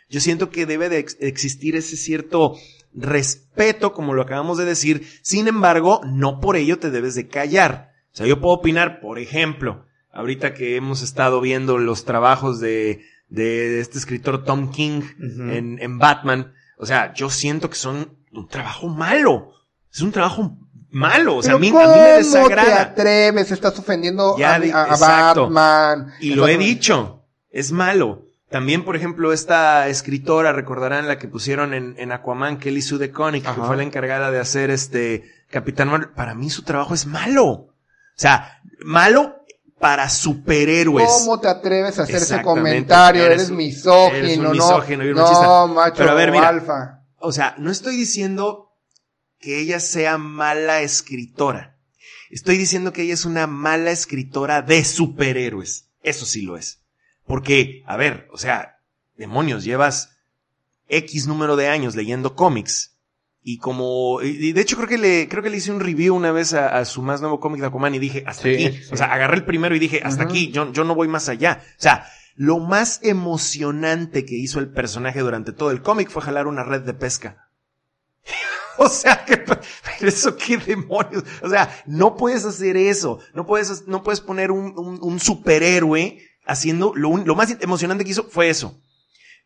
Yo 0.09 0.21
siento 0.21 0.51
que 0.51 0.67
debe 0.67 0.89
de 0.89 0.99
ex- 0.99 1.17
existir 1.21 1.75
ese 1.77 1.97
cierto 1.97 2.57
respeto, 2.95 3.93
como 3.93 4.15
lo 4.15 4.23
acabamos 4.23 4.59
de 4.59 4.65
decir. 4.65 5.07
Sin 5.23 5.49
embargo, 5.49 6.01
no 6.07 6.41
por 6.41 6.57
ello 6.57 6.79
te 6.79 6.91
debes 6.91 7.15
de 7.15 7.29
callar. 7.29 7.93
O 8.13 8.17
sea, 8.17 8.27
yo 8.27 8.41
puedo 8.41 8.55
opinar, 8.55 9.01
por 9.01 9.19
ejemplo, 9.19 9.87
ahorita 10.13 10.55
que 10.55 10.77
hemos 10.77 11.03
estado 11.03 11.41
viendo 11.41 11.79
los 11.79 12.05
trabajos 12.05 12.61
de, 12.61 13.03
de 13.29 13.81
este 13.81 13.99
escritor 13.99 14.45
Tom 14.45 14.71
King 14.73 15.03
en, 15.19 15.79
en 15.81 15.99
Batman, 15.99 16.53
o 16.81 16.87
sea, 16.87 17.13
yo 17.13 17.29
siento 17.29 17.69
que 17.69 17.77
son 17.77 18.17
un 18.33 18.49
trabajo 18.49 18.89
malo. 18.89 19.53
Es 19.93 20.01
un 20.01 20.13
trabajo 20.13 20.57
malo. 20.91 21.37
O 21.37 21.43
sea, 21.43 21.55
a 21.55 21.59
mí, 21.59 21.69
a 21.69 21.73
mí 21.73 21.77
me 21.77 21.85
¿cómo 21.85 21.95
te 21.95 22.13
desagrada. 22.17 22.81
atreves? 22.81 23.51
Estás 23.51 23.79
ofendiendo 23.79 24.37
Ya 24.39 24.55
a, 24.55 24.85
a-. 24.85 24.97
Batman. 24.97 26.13
Y 26.21 26.35
lo 26.35 26.49
he 26.49 26.57
dicho. 26.57 27.27
Es 27.51 27.71
malo. 27.71 28.23
También, 28.49 28.85
por 28.85 28.97
ejemplo, 28.97 29.33
esta 29.33 29.89
escritora, 29.89 30.53
recordarán 30.53 31.07
la 31.07 31.19
que 31.19 31.29
pusieron 31.29 31.75
en, 31.75 31.95
en 31.99 32.13
Aquaman, 32.13 32.59
Kelly 32.59 32.83
Sue 32.83 32.99
DeConnick, 32.99 33.45
que 33.45 33.63
fue 33.63 33.77
la 33.77 33.83
encargada 33.85 34.31
de 34.31 34.41
hacer 34.41 34.71
este 34.71 35.25
Capitán 35.51 35.89
Marvel. 35.89 36.09
Para 36.11 36.35
mí 36.35 36.51
su 36.51 36.63
trabajo 36.63 36.95
es 36.95 37.07
malo. 37.07 37.47
O 37.47 37.73
sea, 38.17 38.61
malo 38.85 39.37
para 39.81 40.11
superhéroes. 40.11 41.09
¿Cómo 41.09 41.41
te 41.41 41.49
atreves 41.49 41.99
a 41.99 42.03
hacer 42.03 42.17
ese 42.17 42.43
comentario? 42.43 43.25
Eres 43.25 43.45
Eres, 43.45 43.51
misógino, 43.51 44.17
eres 44.17 44.39
un 44.39 44.45
¿no? 44.45 44.51
misógino 44.51 45.05
no, 45.05 45.69
macho 45.69 45.97
Pero 45.97 46.11
a 46.11 46.15
ver, 46.15 46.31
mira. 46.31 46.49
alfa. 46.49 47.03
O 47.17 47.33
sea, 47.33 47.55
no 47.59 47.71
estoy 47.71 47.97
diciendo 47.97 48.77
que 49.39 49.59
ella 49.59 49.81
sea 49.81 50.19
mala 50.19 50.83
escritora. 50.83 51.79
Estoy 52.29 52.59
diciendo 52.59 52.93
que 52.93 53.03
ella 53.03 53.15
es 53.15 53.25
una 53.25 53.47
mala 53.47 53.91
escritora 53.91 54.61
de 54.61 54.85
superhéroes. 54.85 55.89
Eso 56.03 56.27
sí 56.27 56.43
lo 56.43 56.59
es. 56.59 56.83
Porque, 57.27 57.83
a 57.87 57.97
ver, 57.97 58.29
o 58.33 58.39
sea, 58.39 58.81
demonios, 59.17 59.65
llevas 59.65 60.11
X 60.89 61.27
número 61.27 61.57
de 61.57 61.69
años 61.69 61.97
leyendo 61.97 62.35
cómics. 62.35 62.90
Y 63.43 63.57
como, 63.59 64.21
y 64.23 64.53
de 64.53 64.61
hecho 64.61 64.77
creo 64.77 64.89
que 64.89 64.99
le, 64.99 65.27
creo 65.29 65.43
que 65.43 65.49
le 65.49 65.57
hice 65.57 65.73
un 65.73 65.81
review 65.81 66.15
una 66.15 66.31
vez 66.31 66.53
a, 66.53 66.77
a 66.79 66.85
su 66.85 67.01
más 67.01 67.23
nuevo 67.23 67.41
cómic 67.41 67.61
de 67.63 67.69
Aquaman 67.69 67.95
y 67.95 67.99
dije, 67.99 68.23
hasta 68.27 68.43
Sí, 68.43 68.55
aquí. 68.67 68.77
sí. 68.77 68.93
O 68.93 68.97
sea, 68.97 69.13
agarré 69.13 69.37
el 69.37 69.45
primero 69.47 69.75
y 69.75 69.79
dije, 69.79 70.03
hasta 70.05 70.25
aquí, 70.25 70.51
yo, 70.53 70.71
yo 70.73 70.85
no 70.85 70.95
voy 70.95 71.09
más 71.09 71.29
allá. 71.31 71.63
O 71.79 71.81
sea, 71.83 72.07
lo 72.35 72.59
más 72.59 73.01
emocionante 73.03 74.25
que 74.27 74.35
hizo 74.37 74.59
el 74.61 74.71
personaje 74.71 75.21
durante 75.21 75.53
todo 75.53 75.71
el 75.71 75.81
cómic 75.81 76.11
fue 76.11 76.21
jalar 76.23 76.47
una 76.47 76.65
red 76.65 76.83
de 76.83 76.95
pesca. 76.95 77.49
O 78.83 78.89
sea, 78.89 79.27
que, 79.27 79.45
eso 80.07 80.37
qué 80.37 80.57
demonios. 80.57 81.25
O 81.43 81.51
sea, 81.51 81.83
no 81.87 82.17
puedes 82.17 82.47
hacer 82.47 82.79
eso. 82.79 83.19
No 83.35 83.45
puedes, 83.45 83.87
no 83.89 84.03
puedes 84.03 84.23
poner 84.23 84.51
un, 84.51 84.73
un, 84.79 84.99
un 85.03 85.21
superhéroe 85.21 86.19
haciendo 86.47 86.95
lo, 86.95 87.15
lo 87.19 87.35
más 87.35 87.55
emocionante 87.61 88.05
que 88.05 88.13
hizo 88.13 88.25
fue 88.25 88.49
eso. 88.49 88.81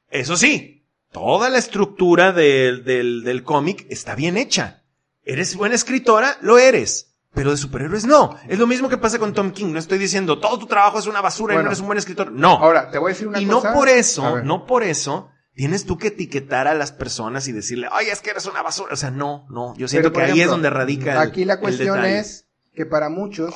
Eso 0.09 0.37
sí, 0.37 0.84
toda 1.15 1.49
la 1.49 1.59
estructura 1.59 2.33
del, 2.33 2.85
del, 2.85 3.23
del 3.23 3.45
cómic 3.45 3.87
está 3.89 4.17
bien 4.17 4.37
hecha. 4.37 4.83
¿Eres 5.25 5.55
buena 5.55 5.77
escritora? 5.77 6.37
Lo 6.41 6.59
eres. 6.59 7.15
Pero 7.33 7.53
de 7.53 7.57
superhéroes 7.57 8.05
no. 8.05 8.37
Es 8.49 8.59
lo 8.59 8.67
mismo 8.67 8.89
que 8.89 8.99
pasa 8.99 9.21
con 9.21 9.33
Tom 9.33 9.53
King. 9.53 9.73
No 9.73 9.79
estoy 9.79 9.99
diciendo 9.99 10.41
todo 10.41 10.59
tu 10.59 10.67
trabajo 10.67 10.99
es 10.99 11.07
una 11.07 11.21
basura 11.21 11.55
y 11.55 11.59
no 11.59 11.67
eres 11.67 11.79
un 11.79 11.87
buen 11.87 11.99
escritor. 11.99 12.33
No. 12.33 12.59
Ahora, 12.59 12.91
te 12.91 12.99
voy 12.99 13.11
a 13.11 13.15
decir 13.15 13.29
una 13.29 13.41
y 13.41 13.47
cosa. 13.47 13.69
no 13.69 13.75
por 13.75 13.89
eso, 13.89 14.43
no 14.43 14.67
por 14.67 14.83
eso, 14.83 15.31
tienes 15.55 15.85
tú 15.85 15.99
que 15.99 16.09
etiquetar 16.09 16.67
a 16.67 16.75
las 16.75 16.91
personas 16.91 17.47
y 17.47 17.53
decirle, 17.53 17.89
ay, 17.93 18.07
es 18.09 18.21
que 18.21 18.31
eres 18.31 18.47
una 18.47 18.63
basura. 18.63 18.93
O 18.93 18.97
sea, 18.97 19.13
no, 19.13 19.47
no. 19.51 19.75
Yo 19.77 19.87
siento 19.87 20.13
Pero, 20.13 20.27
que 20.27 20.33
ahí 20.33 20.41
es 20.41 20.49
donde 20.49 20.69
radica 20.69 21.13
el 21.13 21.19
Aquí 21.29 21.45
la 21.45 21.61
cuestión 21.61 22.05
es 22.05 22.49
que 22.75 22.87
para 22.87 23.09
muchos, 23.09 23.55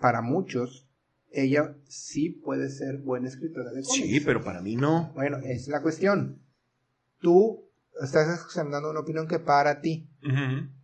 para 0.00 0.22
muchos, 0.22 0.86
ella 1.30 1.74
sí 1.88 2.30
puede 2.30 2.70
ser 2.70 2.98
buena 2.98 3.28
escritora 3.28 3.70
de 3.70 3.82
cómics. 3.82 4.08
Sí, 4.08 4.20
pero 4.20 4.42
para 4.42 4.62
mí 4.62 4.76
no. 4.76 5.12
Bueno, 5.14 5.38
es 5.44 5.68
la 5.68 5.82
cuestión. 5.82 6.40
Tú 7.20 7.64
estás 8.02 8.42
examinando 8.44 8.90
una 8.90 9.00
opinión 9.00 9.26
que 9.28 9.38
para 9.38 9.80
ti. 9.80 10.08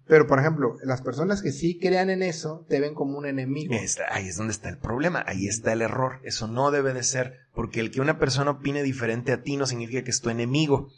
Pero, 0.06 0.26
por 0.26 0.40
ejemplo, 0.40 0.76
las 0.84 1.00
personas 1.00 1.42
que 1.42 1.52
sí 1.52 1.78
crean 1.78 2.10
en 2.10 2.22
eso 2.22 2.66
te 2.68 2.80
ven 2.80 2.92
como 2.94 3.16
un 3.16 3.24
enemigo. 3.26 3.72
Está- 3.74 4.06
ahí 4.10 4.26
es 4.28 4.36
donde 4.36 4.52
está 4.52 4.68
el 4.68 4.76
problema, 4.78 5.24
ahí 5.26 5.46
está 5.46 5.72
el 5.72 5.80
error. 5.80 6.20
Eso 6.24 6.48
no 6.48 6.70
debe 6.70 6.92
de 6.92 7.02
ser, 7.02 7.38
porque 7.54 7.80
el 7.80 7.90
que 7.90 8.00
una 8.00 8.18
persona 8.18 8.50
opine 8.50 8.82
diferente 8.82 9.32
a 9.32 9.42
ti 9.42 9.56
no 9.56 9.64
significa 9.66 10.02
que 10.02 10.10
es 10.10 10.20
tu 10.20 10.28
enemigo. 10.28 10.90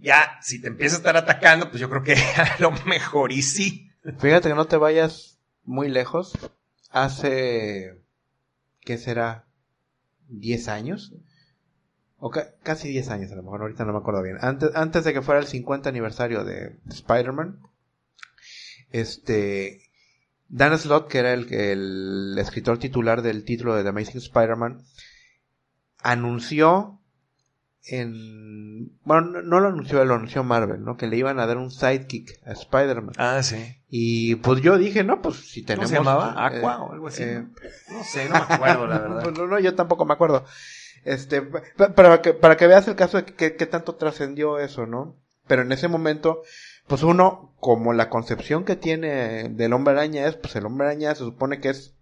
Ya, 0.00 0.38
si 0.42 0.60
te 0.60 0.68
empieza 0.68 0.96
a 0.96 0.98
estar 0.98 1.16
atacando, 1.16 1.70
pues 1.70 1.80
yo 1.80 1.88
creo 1.88 2.02
que 2.02 2.14
a 2.36 2.56
lo 2.60 2.72
mejor 2.86 3.32
y 3.32 3.42
sí. 3.42 3.90
Fíjate 4.18 4.48
que 4.48 4.54
no 4.54 4.66
te 4.66 4.76
vayas 4.76 5.38
muy 5.64 5.88
lejos. 5.88 6.36
Hace, 6.90 7.98
¿qué 8.80 8.98
será? 8.98 9.44
¿10 10.28 10.68
años? 10.68 11.14
O 12.20 12.30
ca- 12.30 12.48
casi 12.62 12.88
10 12.88 13.08
años 13.10 13.30
a 13.32 13.36
lo 13.36 13.42
mejor, 13.42 13.60
ahorita 13.62 13.84
no 13.84 13.92
me 13.92 13.98
acuerdo 13.98 14.22
bien. 14.22 14.38
Antes, 14.40 14.70
antes 14.74 15.04
de 15.04 15.12
que 15.12 15.22
fuera 15.22 15.40
el 15.40 15.46
50 15.46 15.88
aniversario 15.88 16.44
de 16.44 16.76
Spider-Man, 16.88 17.60
este, 18.90 19.82
Dan 20.48 20.76
Slott, 20.78 21.08
que 21.08 21.18
era 21.18 21.32
el, 21.32 21.52
el 21.52 22.36
escritor 22.38 22.78
titular 22.78 23.22
del 23.22 23.44
título 23.44 23.74
de 23.76 23.82
The 23.82 23.90
Amazing 23.90 24.18
Spider-Man, 24.18 24.82
anunció 26.02 27.00
en, 27.84 28.98
bueno, 29.04 29.42
no, 29.42 29.60
lo 29.60 29.68
anunció, 29.68 30.04
lo 30.04 30.14
anunció 30.14 30.44
Marvel, 30.44 30.84
¿no? 30.84 30.96
Que 30.96 31.06
le 31.06 31.16
iban 31.16 31.38
a 31.40 31.46
dar 31.46 31.56
un 31.56 31.70
sidekick 31.70 32.40
a 32.46 32.52
Spider-Man. 32.52 33.14
Ah, 33.16 33.42
sí. 33.42 33.76
Y 33.88 34.34
pues 34.36 34.60
yo 34.60 34.76
dije, 34.76 35.04
no, 35.04 35.22
pues 35.22 35.36
si 35.36 35.62
¿Cómo 35.62 35.66
tenemos. 35.76 35.88
se 35.90 35.94
llamaba? 35.96 36.32
eh, 36.52 36.56
¿Aqua 36.58 36.82
o 36.82 36.92
algo 36.92 37.08
así? 37.08 37.22
eh, 37.22 37.44
No 37.90 38.04
sé, 38.04 38.28
no 38.28 38.34
me 38.34 38.42
acuerdo, 38.54 38.86
la 38.86 38.98
verdad. 39.08 39.30
no, 39.32 39.46
no, 39.46 39.58
yo 39.58 39.74
tampoco 39.74 40.04
me 40.04 40.12
acuerdo. 40.14 40.44
Este, 41.12 41.42
pa- 41.42 41.62
pa- 41.76 41.94
para 41.94 42.22
que, 42.22 42.34
para 42.34 42.56
que 42.56 42.66
veas 42.66 42.86
el 42.88 42.96
caso 42.96 43.16
de 43.18 43.24
que, 43.24 43.56
que 43.56 43.66
tanto 43.66 43.94
trascendió 43.96 44.58
eso, 44.58 44.86
¿no? 44.86 45.16
Pero 45.46 45.62
en 45.62 45.72
ese 45.72 45.88
momento, 45.88 46.42
pues 46.86 47.02
uno, 47.02 47.54
como 47.60 47.92
la 47.92 48.10
concepción 48.10 48.64
que 48.64 48.76
tiene 48.76 49.48
del 49.48 49.72
hombre 49.72 49.94
araña 49.94 50.26
es, 50.28 50.36
pues 50.36 50.54
el 50.56 50.66
hombre 50.66 50.86
araña 50.88 51.14
se 51.14 51.24
supone 51.24 51.60
que 51.60 51.70
es, 51.70 51.94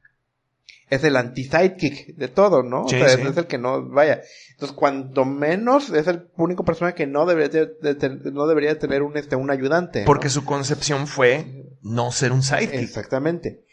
es 0.90 1.02
el 1.04 1.16
anti-sidekick 1.16 2.16
de 2.16 2.28
todo, 2.28 2.62
¿no? 2.62 2.84
O 2.84 2.88
Sí, 2.88 2.98
sea, 2.98 3.08
sí. 3.08 3.22
es 3.22 3.36
el 3.36 3.46
que 3.46 3.58
no, 3.58 3.88
vaya. 3.88 4.22
Entonces, 4.52 4.76
cuanto 4.76 5.24
menos 5.24 5.90
es 5.90 6.06
el 6.08 6.28
único 6.36 6.64
personaje 6.64 6.94
que 6.96 7.06
no 7.06 7.26
debería 7.26 7.48
de, 7.66 7.94
de- 7.94 7.94
de- 8.08 8.30
no 8.32 8.46
debería 8.48 8.70
de 8.70 8.76
tener 8.80 9.02
un, 9.02 9.16
este, 9.16 9.36
un 9.36 9.50
ayudante. 9.50 10.00
¿no? 10.00 10.06
Porque 10.06 10.28
su 10.28 10.44
concepción 10.44 11.06
fue 11.06 11.66
no 11.82 12.10
ser 12.12 12.32
un 12.32 12.42
sidekick. 12.42 12.74
Exactamente. 12.80 13.64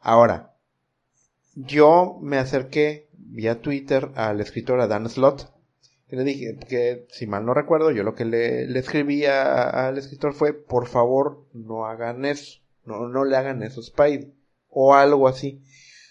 Ahora, 0.00 0.52
yo 1.54 2.18
me 2.20 2.38
acerqué 2.38 3.05
vía 3.36 3.60
Twitter 3.60 4.10
al 4.14 4.40
escritor 4.40 4.80
a 4.80 4.86
Dan 4.88 5.08
Slott. 5.08 5.50
Y 6.08 6.16
le 6.16 6.24
dije 6.24 6.56
que, 6.68 7.06
si 7.10 7.26
mal 7.26 7.44
no 7.44 7.52
recuerdo, 7.52 7.90
yo 7.90 8.02
lo 8.02 8.14
que 8.14 8.24
le, 8.24 8.66
le 8.66 8.78
escribí 8.78 9.26
a- 9.26 9.88
al 9.88 9.98
escritor 9.98 10.32
fue, 10.32 10.52
por 10.54 10.86
favor, 10.86 11.44
no 11.52 11.84
hagan 11.86 12.24
eso. 12.24 12.60
No, 12.84 13.08
no 13.08 13.24
le 13.24 13.36
hagan 13.36 13.62
eso 13.62 13.80
a 13.80 13.84
Spidey. 13.84 14.32
O 14.70 14.94
algo 14.94 15.28
así. 15.28 15.60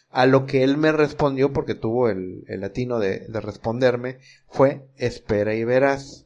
A 0.09 0.25
lo 0.27 0.45
que 0.45 0.63
él 0.63 0.77
me 0.77 0.91
respondió, 0.91 1.51
porque 1.51 1.75
tuvo 1.75 2.09
el, 2.09 2.43
el 2.47 2.61
latino 2.61 2.99
de, 2.99 3.19
de 3.27 3.41
responderme, 3.41 4.19
fue, 4.47 4.85
espera 4.97 5.55
y 5.55 5.63
verás. 5.63 6.25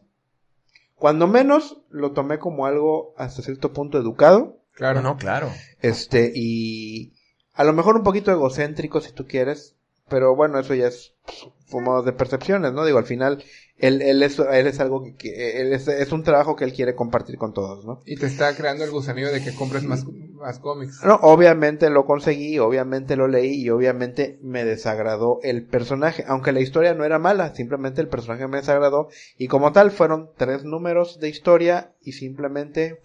Cuando 0.96 1.28
menos 1.28 1.82
lo 1.90 2.12
tomé 2.12 2.40
como 2.40 2.66
algo 2.66 3.14
hasta 3.18 3.42
cierto 3.42 3.72
punto 3.72 3.98
educado. 3.98 4.58
Claro. 4.74 5.02
No, 5.02 5.18
claro. 5.18 5.50
Este, 5.82 6.32
y 6.36 7.14
a 7.54 7.64
lo 7.64 7.74
mejor 7.74 7.96
un 7.96 8.04
poquito 8.04 8.32
egocéntrico 8.32 9.00
si 9.02 9.12
tú 9.12 9.26
quieres, 9.28 9.76
pero 10.10 10.36
bueno, 10.36 10.60
eso 10.60 10.74
ya 10.76 10.88
es 10.88 11.14
pues, 11.26 11.38
como 11.72 12.02
de 12.02 12.14
percepciones, 12.14 12.74
¿no? 12.74 12.84
Digo, 12.86 12.98
al 12.98 13.06
final, 13.06 13.44
él, 13.78 14.02
él, 14.02 14.24
es, 14.24 14.40
él 14.40 14.68
es 14.68 14.80
algo 14.80 15.04
que, 15.04 15.16
que- 15.16 15.62
él 15.62 15.72
es, 15.74 15.88
es 15.88 16.12
un 16.12 16.24
trabajo 16.24 16.56
que 16.56 16.66
él 16.66 16.74
quiere 16.74 16.96
compartir 16.96 17.38
con 17.38 17.54
todos, 17.54 17.86
¿no? 17.86 18.02
Y 18.06 18.16
te 18.18 18.26
está 18.26 18.56
creando 18.56 18.84
el 18.84 18.92
gusanillo 18.92 19.32
de 19.32 19.42
que 19.42 19.54
compres 19.54 19.84
más, 19.84 20.06
más 20.34 20.60
cómics. 20.60 21.02
No, 21.06 21.16
obviamente 21.22 21.90
lo 21.90 22.06
conseguí, 22.06 22.60
obviamente 22.60 23.16
lo 23.16 23.28
leí 23.28 23.62
y 23.62 23.70
obviamente 23.70 24.40
me 24.42 24.66
desagradó 24.66 25.40
el 25.44 25.66
personaje, 25.66 26.26
aunque 26.28 26.52
la 26.52 26.62
historia 26.62 26.94
no 26.96 27.06
era 27.06 27.20
mala, 27.20 27.54
simplemente 27.56 28.02
el 28.02 28.08
personaje 28.10 28.48
me 28.48 28.58
desagradó 28.58 29.10
y 29.38 29.48
como 29.48 29.72
tal 29.72 29.92
fueron 29.92 30.32
tres 30.38 30.64
números 30.64 31.20
de 31.20 31.30
historia 31.30 31.94
y 32.02 32.14
simplemente 32.14 33.02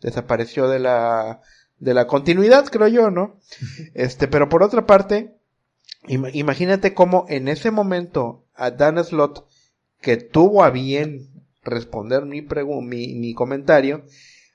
desapareció 0.00 0.68
de 0.68 0.78
la 0.78 1.40
de 1.78 1.94
la 1.94 2.06
continuidad, 2.06 2.66
creo 2.66 2.88
yo, 2.88 3.10
¿no? 3.10 3.38
Este, 3.94 4.28
pero 4.28 4.48
por 4.48 4.62
otra 4.62 4.84
parte, 4.86 5.34
imagínate 6.06 6.94
cómo 6.94 7.26
en 7.28 7.48
ese 7.48 7.70
momento 7.70 8.44
a 8.54 8.70
Dan 8.70 9.02
Slott 9.04 9.46
que 10.00 10.16
tuvo 10.16 10.64
a 10.64 10.70
bien 10.70 11.28
responder 11.62 12.24
mi 12.24 12.42
mi, 12.42 13.14
mi 13.14 13.34
comentario, 13.34 14.04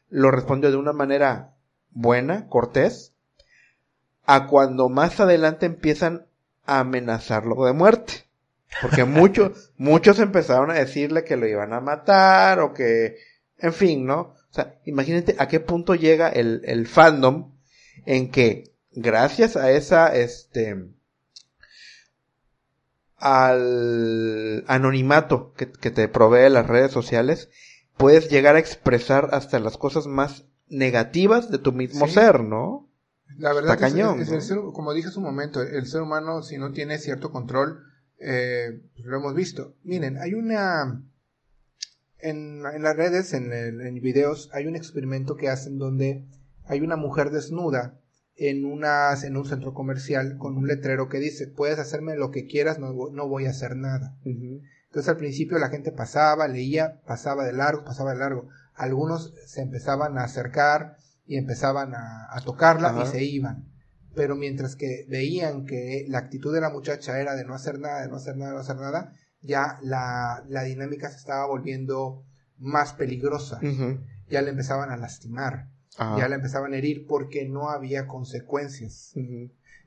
lo 0.10 0.32
respondió 0.32 0.72
de 0.72 0.78
una 0.78 0.94
manera 0.94 1.56
buena, 1.92 2.48
cortés, 2.48 3.14
a 4.26 4.48
cuando 4.48 4.90
más 4.90 5.20
adelante 5.20 5.66
empiezan 5.66 6.26
a 6.66 6.80
amenazarlo 6.80 7.66
de 7.66 7.74
muerte. 7.74 8.26
Porque 8.82 9.04
muchos, 9.06 9.72
muchos 9.78 10.20
empezaron 10.20 10.72
a 10.72 10.76
decirle 10.76 11.24
que 11.24 11.38
lo 11.38 11.48
iban 11.48 11.74
a 11.74 11.82
matar 11.82 12.60
o 12.60 12.74
que, 12.74 13.18
en 13.60 13.74
fin, 13.74 14.06
¿no? 14.06 14.20
O 14.20 14.54
sea, 14.56 14.76
imagínate 14.86 15.36
a 15.38 15.48
qué 15.48 15.60
punto 15.60 15.96
llega 15.96 16.30
el, 16.30 16.62
el 16.66 16.88
fandom 16.88 17.54
en 18.06 18.32
que 18.32 18.72
gracias 18.92 19.58
a 19.58 19.72
esa, 19.72 20.16
este, 20.16 20.88
al 23.26 24.64
anonimato 24.68 25.54
que, 25.54 25.72
que 25.72 25.92
te 25.92 26.08
provee 26.08 26.50
las 26.50 26.68
redes 26.68 26.92
sociales, 26.92 27.50
puedes 27.98 28.30
llegar 28.30 28.56
a 28.56 28.60
expresar 28.60 29.30
hasta 29.34 29.60
las 29.60 29.78
cosas 29.78 30.06
más 30.08 30.46
negativas 30.68 31.50
de 31.52 31.58
tu 31.58 31.72
mismo 31.72 32.08
Sí. 32.08 32.14
ser, 32.14 32.42
¿no? 32.42 32.90
La 33.38 33.54
verdad 33.54 33.74
Está 33.74 33.88
es- 33.88 33.94
cañón, 33.94 34.20
es- 34.22 34.32
el 34.32 34.42
ser- 34.42 34.60
como 34.74 34.94
dije 34.94 35.08
hace 35.10 35.18
un 35.20 35.26
momento, 35.26 35.62
el 35.62 35.88
ser 35.88 36.02
humano 36.02 36.44
si 36.44 36.58
no 36.58 36.72
tiene 36.72 36.98
cierto 37.00 37.32
control, 37.32 37.84
eh, 38.20 38.80
pues 38.96 39.06
lo 39.06 39.18
hemos 39.18 39.34
visto. 39.36 39.74
Miren, 39.84 40.18
hay 40.18 40.34
una... 40.34 41.02
En, 42.20 42.64
en 42.66 42.82
las 42.82 42.96
redes, 42.96 43.34
en 43.34 44.02
videos, 44.02 44.50
hay 44.54 44.66
un 44.68 44.76
experimento 44.76 45.36
que 45.36 45.50
hacen 45.50 45.78
donde 45.78 46.26
hay 46.66 46.82
una 46.82 46.96
mujer 46.96 47.30
desnuda 47.30 48.00
en, 48.38 48.66
unas, 48.66 49.24
en 49.24 49.38
un 49.38 49.46
centro 49.46 49.74
comercial 49.74 50.38
con 50.38 50.58
un 50.58 50.68
letrero 50.68 51.10
que 51.10 51.20
dice, 51.20 51.48
puedes 51.48 51.80
hacerme 51.80 52.16
lo 52.16 52.32
que 52.32 52.48
quieras, 52.48 52.80
no, 52.80 52.94
no 53.12 53.28
voy 53.28 53.46
a 53.46 53.52
hacer 53.52 53.76
nada. 53.76 54.18
Entonces 54.24 55.10
al 55.10 55.18
principio 55.18 55.58
la 55.58 55.70
gente 55.70 55.92
pasaba, 55.92 56.48
leía, 56.48 57.02
pasaba 57.06 57.46
de 57.46 57.54
largo, 57.54 57.84
pasaba 57.84 58.14
de 58.14 58.20
largo. 58.20 58.48
Algunos 58.74 59.34
se 59.46 59.62
empezaban 59.62 60.18
a 60.18 60.24
acercar 60.24 60.98
y 61.26 61.38
empezaban 61.38 61.94
a, 61.96 62.28
a 62.30 62.42
tocarla 62.42 63.04
y 63.04 63.08
se 63.08 63.24
iban. 63.24 63.66
Pero 64.16 64.36
mientras 64.36 64.76
que 64.76 65.06
veían 65.10 65.66
que 65.66 66.06
la 66.08 66.20
actitud 66.20 66.54
de 66.54 66.62
la 66.62 66.70
muchacha 66.70 67.20
era 67.20 67.36
de 67.36 67.44
no 67.44 67.54
hacer 67.54 67.80
nada, 67.80 68.02
de 68.02 68.08
no 68.08 68.16
hacer 68.16 68.38
nada, 68.38 68.52
de 68.52 68.56
no 68.56 68.62
hacer 68.62 68.78
nada, 68.78 69.12
ya 69.42 69.78
la, 69.82 70.44
la 70.48 70.64
dinámica 70.64 71.10
se 71.10 71.18
estaba 71.18 71.46
volviendo 71.48 72.24
más 72.58 72.94
peligrosa. 72.94 73.60
Ya 74.30 74.42
le 74.42 74.52
empezaban 74.52 74.90
a 74.92 74.98
lastimar, 74.98 75.68
Ajá. 75.98 76.18
ya 76.18 76.28
la 76.30 76.36
empezaban 76.36 76.74
a 76.74 76.78
herir 76.78 77.06
porque 77.08 77.48
no 77.48 77.70
había 77.70 78.08
consecuencias. 78.08 79.14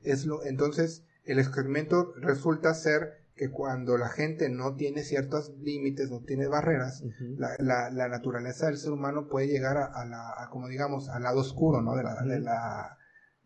Es 0.03 0.25
lo, 0.25 0.43
entonces, 0.43 1.03
el 1.25 1.39
experimento 1.39 2.13
resulta 2.17 2.73
ser 2.73 3.19
que 3.35 3.49
cuando 3.49 3.97
la 3.97 4.09
gente 4.09 4.49
no 4.49 4.75
tiene 4.75 5.03
ciertos 5.03 5.53
límites, 5.61 6.11
no 6.11 6.19
tiene 6.19 6.47
barreras, 6.47 7.03
la, 7.37 7.55
la, 7.59 7.89
la 7.89 8.09
naturaleza 8.09 8.65
del 8.67 8.77
ser 8.77 8.91
humano 8.91 9.27
puede 9.29 9.47
llegar 9.47 9.77
a, 9.77 9.85
a 9.85 10.05
la, 10.05 10.33
a, 10.37 10.49
como 10.49 10.67
digamos, 10.67 11.07
al 11.07 11.23
lado 11.23 11.39
oscuro, 11.39 11.81
¿no? 11.81 11.95
De 11.95 12.03
la, 12.03 12.21
de 12.21 12.39
la, 12.41 12.97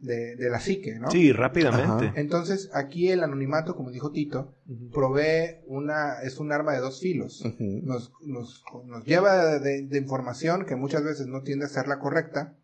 de, 0.04 0.36
de 0.36 0.50
la 0.50 0.60
psique, 0.60 1.00
¿no? 1.00 1.10
Sí, 1.10 1.32
rápidamente. 1.32 2.08
Ajá. 2.08 2.14
Entonces, 2.16 2.70
aquí 2.74 3.10
el 3.10 3.24
anonimato, 3.24 3.76
como 3.76 3.92
dijo 3.92 4.12
Tito, 4.12 4.56
provee 4.92 5.62
una, 5.68 6.22
es 6.24 6.40
un 6.40 6.52
arma 6.52 6.74
de 6.74 6.80
dos 6.80 7.00
filos. 7.00 7.44
Nos, 7.60 8.12
nos, 8.22 8.64
nos 8.86 9.06
lleva 9.06 9.60
de, 9.60 9.84
de 9.84 9.98
información 9.98 10.66
que 10.66 10.76
muchas 10.76 11.04
veces 11.04 11.28
no 11.28 11.42
tiende 11.42 11.66
a 11.66 11.70
ser 11.70 11.88
la 11.88 12.00
correcta 12.00 12.58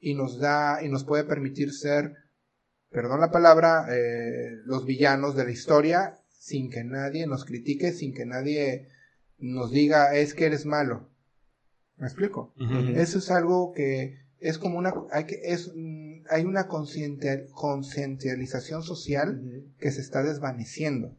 y 0.00 0.14
nos 0.14 0.38
da, 0.38 0.82
y 0.82 0.88
nos 0.88 1.04
puede 1.04 1.24
permitir 1.24 1.72
ser, 1.72 2.14
perdón 2.90 3.20
la 3.20 3.30
palabra, 3.30 3.86
eh, 3.90 4.50
los 4.64 4.86
villanos 4.86 5.34
de 5.34 5.44
la 5.44 5.50
historia 5.50 6.18
sin 6.28 6.70
que 6.70 6.84
nadie 6.84 7.26
nos 7.26 7.44
critique, 7.44 7.92
sin 7.92 8.14
que 8.14 8.26
nadie 8.26 8.88
nos 9.38 9.72
diga 9.72 10.14
es 10.14 10.34
que 10.34 10.46
eres 10.46 10.66
malo. 10.66 11.08
¿Me 11.96 12.06
explico? 12.06 12.52
Eso 12.96 13.18
es 13.18 13.30
algo 13.30 13.72
que 13.72 14.24
es 14.40 14.58
como 14.58 14.78
una, 14.78 14.92
hay 15.10 15.24
que, 15.24 15.40
es, 15.42 15.72
mm, 15.74 16.03
hay 16.30 16.44
una 16.44 16.68
concientización 16.68 18.82
social 18.82 19.64
que 19.78 19.90
se 19.90 20.00
está 20.00 20.22
desvaneciendo. 20.22 21.16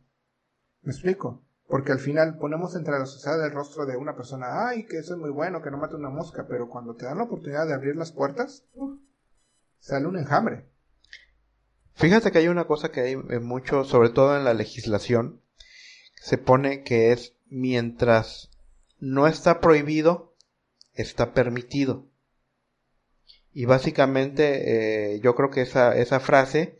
¿Me 0.81 0.91
explico? 0.91 1.43
Porque 1.67 1.91
al 1.91 1.99
final 1.99 2.37
ponemos 2.37 2.75
entre 2.75 2.99
la 2.99 3.05
sociedad 3.05 3.43
el 3.43 3.51
rostro 3.51 3.85
de 3.85 3.97
una 3.97 4.15
persona, 4.15 4.67
ay, 4.67 4.85
que 4.85 4.97
eso 4.97 5.15
es 5.15 5.19
muy 5.19 5.31
bueno, 5.31 5.61
que 5.61 5.71
no 5.71 5.77
mate 5.77 5.95
una 5.95 6.09
mosca, 6.09 6.45
pero 6.47 6.69
cuando 6.69 6.95
te 6.95 7.05
dan 7.05 7.17
la 7.17 7.23
oportunidad 7.23 7.65
de 7.65 7.73
abrir 7.73 7.95
las 7.95 8.11
puertas, 8.11 8.65
sale 9.79 10.05
un 10.05 10.17
enjambre. 10.17 10.65
Fíjate 11.95 12.31
que 12.31 12.39
hay 12.39 12.49
una 12.49 12.65
cosa 12.65 12.91
que 12.91 13.01
hay 13.01 13.15
mucho, 13.15 13.83
sobre 13.83 14.09
todo 14.09 14.37
en 14.37 14.43
la 14.43 14.53
legislación, 14.53 15.41
se 16.21 16.37
pone 16.37 16.83
que 16.83 17.11
es 17.11 17.33
mientras 17.47 18.51
no 18.99 19.27
está 19.27 19.59
prohibido, 19.59 20.35
está 20.93 21.33
permitido. 21.33 22.07
Y 23.55 23.65
básicamente 23.65 25.13
eh, 25.15 25.19
yo 25.21 25.33
creo 25.33 25.49
que 25.49 25.61
esa, 25.61 25.95
esa 25.97 26.19
frase 26.19 26.77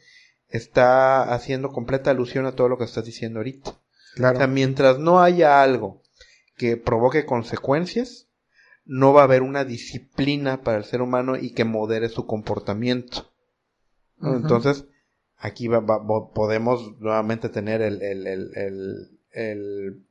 está 0.50 1.34
haciendo 1.34 1.70
completa 1.70 2.12
alusión 2.12 2.46
a 2.46 2.52
todo 2.52 2.68
lo 2.70 2.78
que 2.78 2.84
estás 2.84 3.06
diciendo 3.06 3.40
ahorita. 3.40 3.72
O 3.72 4.38
sea, 4.38 4.48
mientras 4.48 5.00
no 5.00 5.22
haya 5.22 5.62
algo 5.64 6.04
que 6.58 6.76
provoque 6.78 7.26
consecuencias, 7.26 8.28
no 8.86 9.14
va 9.14 9.22
a 9.22 9.24
haber 9.24 9.42
una 9.42 9.64
disciplina 9.66 10.62
para 10.64 10.78
el 10.78 10.84
ser 10.84 11.02
humano 11.02 11.38
y 11.38 11.54
que 11.54 11.64
modere 11.66 12.10
su 12.10 12.26
comportamiento. 12.28 13.32
Entonces, 14.22 14.86
aquí 15.38 15.68
va- 15.68 15.80
va- 15.80 16.06
podemos 16.34 17.00
nuevamente 17.00 17.50
tener 17.50 17.82
el, 17.82 18.02
el, 18.02 18.28
el, 18.28 18.52
el- 18.56 19.20
el- 19.32 20.05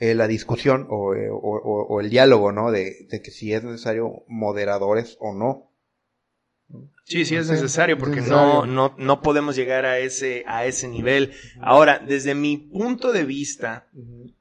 eh, 0.00 0.14
la 0.14 0.26
discusión 0.26 0.86
o, 0.90 1.14
eh, 1.14 1.28
o- 1.30 1.36
o- 1.38 1.86
o 1.86 2.00
el 2.00 2.10
diálogo, 2.10 2.50
¿no? 2.52 2.70
De, 2.72 3.06
de 3.10 3.22
que 3.22 3.30
si 3.30 3.52
es 3.52 3.62
necesario 3.62 4.24
moderadores 4.26 5.16
o 5.20 5.32
no. 5.34 5.70
Sí, 7.04 7.24
sí 7.24 7.34
es 7.36 7.48
necesario 7.50 7.96
es 7.96 8.00
porque 8.00 8.20
no, 8.20 8.64
no, 8.66 8.94
no 8.96 9.20
podemos 9.22 9.56
llegar 9.56 9.84
a 9.84 9.98
ese, 9.98 10.44
a 10.46 10.64
ese 10.64 10.88
nivel. 10.88 11.32
Ahora, 11.60 11.98
desde 11.98 12.34
mi 12.34 12.56
punto 12.56 13.12
de 13.12 13.24
vista, 13.24 13.88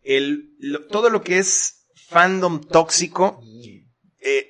el, 0.04 0.56
lo- 0.60 0.86
todo 0.88 1.10
lo 1.10 1.22
que 1.24 1.40
es 1.40 1.88
fandom 1.96 2.62
tóxico, 2.62 3.42
eh, 4.22 4.48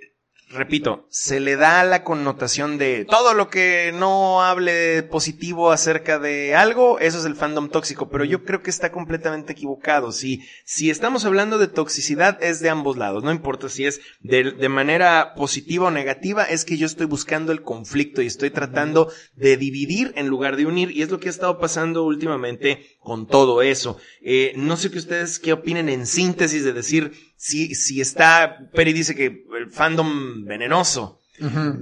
repito, 0.50 1.06
se 1.10 1.40
le 1.40 1.56
da 1.56 1.84
la 1.84 2.04
connotación 2.04 2.78
de 2.78 3.06
todo 3.06 3.34
lo 3.34 3.50
que 3.50 3.92
no 3.94 4.42
hable 4.42 5.04
positivo 5.04 5.72
acerca 5.72 6.20
de 6.20 6.56
algo, 6.56 7.00
eso 7.00 7.20
es 7.20 7.26
el 7.26 7.36
fandom 7.36 7.70
tóxico, 7.70 8.10
pero 8.10 8.26
yo 8.26 8.44
creo 8.44 8.64
que 8.64 8.70
está 8.70 8.92
completamente 8.92 9.54
equivocado. 9.54 10.12
Si, 10.12 10.44
si 10.66 10.90
estamos 10.90 11.26
hablando 11.26 11.58
de 11.58 11.68
toxicidad 11.68 12.42
es 12.42 12.60
de 12.60 12.70
ambos 12.70 12.98
lados, 12.98 13.24
no 13.24 13.32
importa 13.32 13.70
si 13.70 13.86
es 13.86 14.02
de, 14.22 14.52
de 14.52 14.70
manera 14.70 15.34
positiva 15.36 15.88
o 15.88 15.92
negativa, 15.92 16.44
es 16.44 16.66
que 16.66 16.78
yo 16.78 16.86
estoy 16.86 17.06
buscando 17.06 17.52
el 17.52 17.62
conflicto 17.62 18.22
y 18.22 18.28
estoy 18.28 18.50
tratando 18.50 19.12
de 19.36 19.58
dividir 19.58 20.14
en 20.16 20.28
lugar 20.28 20.56
de 20.56 20.66
unir 20.66 20.92
y 20.92 21.04
es 21.04 21.12
lo 21.12 21.20
que 21.20 21.28
ha 21.28 21.32
estado 21.32 21.60
pasando 21.60 22.04
últimamente 22.04 22.98
con 23.10 23.26
todo 23.26 23.64
eso. 23.64 23.98
Eh, 24.22 24.54
no 24.56 24.78
sé 24.78 24.92
qué 24.92 25.00
ustedes 25.00 25.40
qué 25.40 25.52
opinen 25.52 25.90
en 25.90 26.06
síntesis 26.06 26.64
de 26.64 26.74
decir 26.74 27.12
si, 27.36 27.74
si 27.74 28.02
está, 28.02 28.70
Peri 28.72 28.94
dice 28.94 29.16
que 29.16 29.46
el 29.58 29.72
fandom 29.72 30.46
venenoso, 30.46 31.20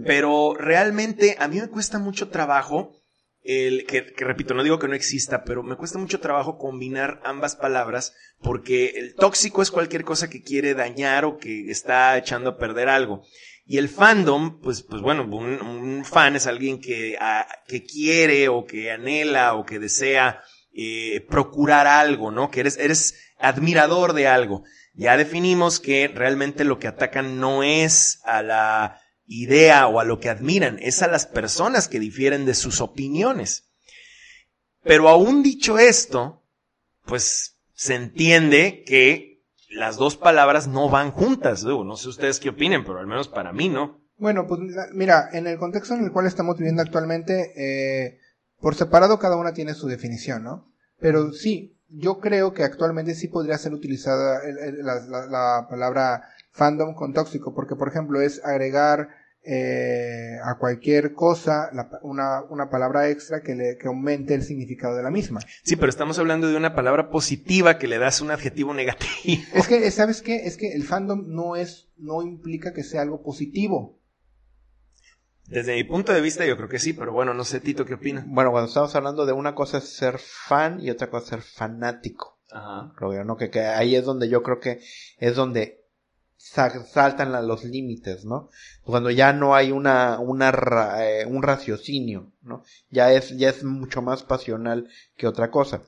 pero 0.05 0.53
realmente 0.57 1.35
a 1.37 1.49
mí 1.49 1.59
me 1.59 1.67
cuesta 1.67 1.99
mucho 1.99 2.29
trabajo, 2.29 2.93
el, 3.43 3.85
que, 3.85 4.05
que 4.05 4.23
repito, 4.23 4.53
no 4.53 4.63
digo 4.63 4.79
que 4.79 4.87
no 4.87 4.95
exista, 4.95 5.43
pero 5.43 5.63
me 5.63 5.75
cuesta 5.75 5.99
mucho 5.99 6.21
trabajo 6.21 6.57
combinar 6.57 7.19
ambas 7.25 7.57
palabras 7.57 8.13
porque 8.41 8.93
el 8.95 9.13
tóxico 9.13 9.61
es 9.61 9.69
cualquier 9.69 10.05
cosa 10.05 10.29
que 10.29 10.41
quiere 10.41 10.75
dañar 10.75 11.25
o 11.25 11.37
que 11.37 11.69
está 11.69 12.17
echando 12.17 12.51
a 12.51 12.57
perder 12.57 12.87
algo. 12.87 13.25
Y 13.65 13.79
el 13.79 13.89
fandom, 13.89 14.61
pues, 14.61 14.81
pues 14.81 15.01
bueno, 15.01 15.23
un, 15.23 15.61
un 15.61 16.05
fan 16.05 16.37
es 16.37 16.47
alguien 16.47 16.79
que, 16.79 17.17
ah, 17.19 17.45
que 17.67 17.83
quiere 17.83 18.47
o 18.47 18.63
que 18.63 18.91
anhela 18.91 19.55
o 19.55 19.65
que 19.65 19.77
desea 19.77 20.41
eh, 20.77 21.25
procurar 21.27 21.87
algo, 21.87 22.29
¿no? 22.31 22.51
Que 22.51 22.59
eres, 22.61 22.77
eres 22.77 23.15
admirador 23.39 24.13
de 24.13 24.27
algo. 24.27 24.63
Ya 24.93 25.17
definimos 25.17 25.79
que 25.79 26.07
realmente 26.07 26.63
lo 26.63 26.79
que 26.79 26.87
atacan 26.87 27.39
no 27.39 27.63
es 27.63 28.19
a 28.23 28.41
la 28.43 29.01
idea 29.25 29.87
o 29.87 29.99
a 29.99 30.05
lo 30.05 30.19
que 30.19 30.29
admiran, 30.29 30.77
es 30.81 31.01
a 31.01 31.07
las 31.07 31.25
personas 31.25 31.87
que 31.87 31.99
difieren 31.99 32.45
de 32.45 32.53
sus 32.53 32.79
opiniones. 32.79 33.65
Pero 34.83 35.09
aún 35.09 35.43
dicho 35.43 35.77
esto, 35.79 36.43
pues 37.05 37.57
se 37.73 37.95
entiende 37.95 38.83
que 38.85 39.43
las 39.69 39.97
dos 39.97 40.15
palabras 40.15 40.67
no 40.67 40.89
van 40.89 41.11
juntas. 41.11 41.63
No 41.63 41.95
sé 41.97 42.07
ustedes 42.09 42.39
qué 42.39 42.49
opinen, 42.49 42.85
pero 42.85 42.99
al 42.99 43.07
menos 43.07 43.27
para 43.27 43.51
mí, 43.51 43.67
¿no? 43.69 43.99
Bueno, 44.17 44.47
pues 44.47 44.61
mira- 44.61 44.87
mira, 44.93 45.29
en 45.33 45.45
el 45.47 45.57
contexto 45.57 45.93
en 45.93 46.05
el 46.05 46.11
cual 46.11 46.25
estamos 46.25 46.57
viviendo 46.57 46.81
actualmente, 46.81 47.51
eh, 47.55 48.19
por 48.59 48.75
separado 48.75 49.19
cada 49.19 49.37
una 49.37 49.53
tiene 49.53 49.73
su 49.73 49.87
definición, 49.87 50.43
¿no? 50.43 50.71
Pero 50.99 51.31
sí, 51.31 51.77
yo 51.89 52.19
creo 52.19 52.53
que 52.53 52.63
actualmente 52.63 53.15
sí 53.15 53.27
podría 53.27 53.57
ser 53.57 53.73
utilizada 53.73 54.41
el- 54.43 54.57
el- 54.57 54.85
la, 54.85 54.95
la- 55.07 55.25
la 55.27 55.67
palabra 55.69 56.23
fandom 56.51 56.93
con 56.95 57.13
tóxico, 57.13 57.53
porque 57.53 57.75
por 57.75 57.87
ejemplo 57.89 58.19
es 58.21 58.43
agregar 58.43 59.09
eh, 59.49 60.37
a 60.43 60.55
cualquier 60.57 61.13
cosa 61.13 61.69
la 61.71 61.87
una, 62.01 62.41
una 62.49 62.69
palabra 62.69 63.07
extra 63.09 63.41
que, 63.41 63.55
le, 63.55 63.77
que 63.77 63.87
aumente 63.87 64.33
el 64.33 64.43
significado 64.43 64.97
de 64.97 65.03
la 65.03 65.09
misma. 65.11 65.39
Sí, 65.63 65.77
pero 65.77 65.89
estamos 65.89 66.19
hablando 66.19 66.49
de 66.49 66.57
una 66.57 66.75
palabra 66.75 67.09
positiva 67.09 67.77
que 67.77 67.87
le 67.87 67.97
das 67.97 68.19
un 68.19 68.31
adjetivo 68.31 68.73
negativo. 68.73 69.09
Es 69.53 69.67
que, 69.69 69.89
¿sabes 69.91 70.21
qué? 70.21 70.47
Es 70.47 70.57
que 70.57 70.73
el 70.73 70.83
fandom 70.83 71.23
no 71.27 71.55
es, 71.55 71.87
no 71.97 72.23
implica 72.23 72.73
que 72.73 72.83
sea 72.83 73.01
algo 73.03 73.21
positivo. 73.23 73.96
Desde 75.47 75.75
mi 75.75 75.83
punto 75.85 76.13
de 76.13 76.21
vista, 76.21 76.45
yo 76.45 76.57
creo 76.57 76.67
que 76.69 76.79
sí, 76.79 76.93
pero 76.93 77.13
bueno, 77.13 77.33
no 77.33 77.43
sé, 77.45 77.59
Tito, 77.61 77.85
¿qué 77.85 77.93
opina? 77.93 78.23
Bueno, 78.27 78.51
cuando 78.51 78.67
estamos 78.67 78.93
hablando 78.95 79.25
de 79.25 79.31
una 79.33 79.55
cosa 79.55 79.77
es 79.77 79.95
ser 79.95 80.17
fan 80.19 80.79
y 80.81 80.89
otra 80.89 81.09
cosa 81.09 81.23
es 81.23 81.29
ser 81.29 81.41
fanático. 81.41 82.37
Ajá. 82.51 82.91
Creo 82.97 83.13
yo, 83.13 83.23
¿no? 83.23 83.37
Que, 83.37 83.49
que 83.49 83.61
ahí 83.61 83.95
es 83.95 84.03
donde 84.05 84.27
yo 84.29 84.43
creo 84.43 84.59
que 84.59 84.81
es 85.19 85.35
donde 85.35 85.85
sa- 86.35 86.85
saltan 86.85 87.31
los 87.47 87.63
límites, 87.63 88.25
¿no? 88.25 88.49
Cuando 88.83 89.09
ya 89.09 89.31
no 89.31 89.55
hay 89.55 89.71
una, 89.71 90.19
una 90.19 90.51
ra- 90.51 91.07
eh, 91.09 91.25
un 91.25 91.41
raciocinio, 91.43 92.31
¿no? 92.41 92.63
Ya 92.89 93.11
es, 93.13 93.37
ya 93.37 93.49
es 93.49 93.63
mucho 93.63 94.01
más 94.01 94.23
pasional 94.23 94.89
que 95.15 95.27
otra 95.27 95.49
cosa. 95.49 95.81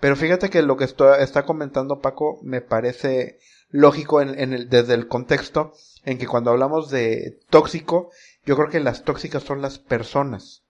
Pero 0.00 0.16
fíjate 0.16 0.48
que 0.50 0.62
lo 0.62 0.76
que 0.78 0.84
esto- 0.84 1.14
está 1.14 1.44
comentando 1.44 2.00
Paco 2.00 2.40
me 2.42 2.60
parece 2.62 3.38
lógico 3.68 4.20
en, 4.20 4.38
en 4.38 4.52
el, 4.52 4.68
desde 4.68 4.94
el 4.94 5.06
contexto 5.08 5.72
en 6.04 6.18
que 6.18 6.26
cuando 6.26 6.50
hablamos 6.50 6.90
de 6.90 7.40
tóxico 7.48 8.10
Yo 8.44 8.56
creo 8.56 8.68
que 8.70 8.80
las 8.80 9.04
tóxicas 9.04 9.42
son 9.42 9.62
las 9.62 9.78
personas. 9.78 10.62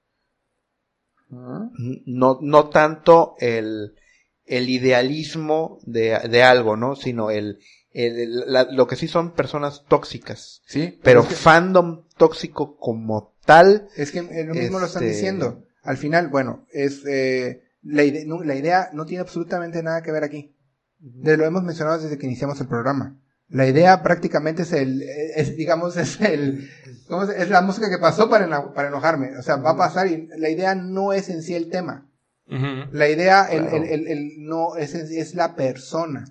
No, 1.31 2.39
no 2.43 2.69
tanto 2.69 3.35
el, 3.39 3.95
el 4.45 4.69
idealismo 4.69 5.79
de, 5.87 6.19
de 6.29 6.43
algo, 6.43 6.77
¿no? 6.77 6.95
Sino 6.95 7.31
el, 7.31 7.59
el- 7.93 8.53
la- 8.53 8.65
lo 8.71 8.87
que 8.87 8.97
sí 8.97 9.09
son 9.09 9.33
personas 9.33 9.85
tóxicas. 9.89 10.61
Sí, 10.67 10.99
Pero 11.03 11.23
es 11.23 11.29
que, 11.29 11.35
fandom 11.35 12.05
tóxico 12.19 12.77
como 12.77 13.35
tal, 13.47 13.89
es 13.97 14.13
que 14.13 14.23
lo 14.45 14.55
mismo 14.55 14.79
lo 14.79 14.87
están 14.87 15.05
este- 15.05 15.15
diciendo. 15.15 15.63
Al 15.83 15.97
final, 15.97 16.29
bueno, 16.29 16.67
es 16.71 17.03
eh, 17.07 17.63
la, 17.83 18.05
ide- 18.05 18.27
no, 18.27 18.43
la 18.45 18.55
idea 18.55 18.91
no 18.93 19.07
tiene 19.07 19.23
absolutamente 19.23 19.83
nada 19.83 20.03
que 20.03 20.13
ver 20.13 20.25
aquí. 20.25 20.55
De 20.99 21.37
lo 21.39 21.45
hemos 21.47 21.63
mencionado 21.65 21.99
desde 22.01 22.19
que 22.19 22.27
iniciamos 22.27 22.61
el 22.61 22.69
programa. 22.69 23.19
La 23.49 23.67
idea 23.67 24.03
prácticamente 24.03 24.63
es 24.63 24.73
el, 24.73 25.03
es, 25.37 25.57
digamos, 25.57 25.97
es 25.97 26.21
el, 26.21 26.71
¿cómo 27.07 27.27
se- 27.27 27.41
es 27.43 27.51
la 27.51 27.61
música 27.61 27.91
que 27.91 27.99
pasó 27.99 28.31
para, 28.31 28.47
eno- 28.47 28.73
para 28.75 28.89
enojarme. 28.89 29.37
O 29.39 29.43
sea, 29.43 29.57
va 29.57 29.73
a 29.73 29.77
pasar 29.77 30.07
y 30.07 30.29
la 30.39 30.49
idea 30.49 30.75
no 30.75 31.13
es 31.13 31.29
en 31.29 31.43
sí 31.43 31.55
el 31.55 31.69
tema. 31.71 32.09
La 32.47 33.09
idea, 33.09 33.47
el, 33.51 33.63
Claro. 33.63 33.77
el, 33.79 33.85
el, 33.85 34.09
el- 34.09 34.31
no, 34.41 34.77
es, 34.77 34.95
en 34.95 35.07
sí- 35.09 35.19
es 35.19 35.35
la 35.35 35.55
persona. 35.57 36.25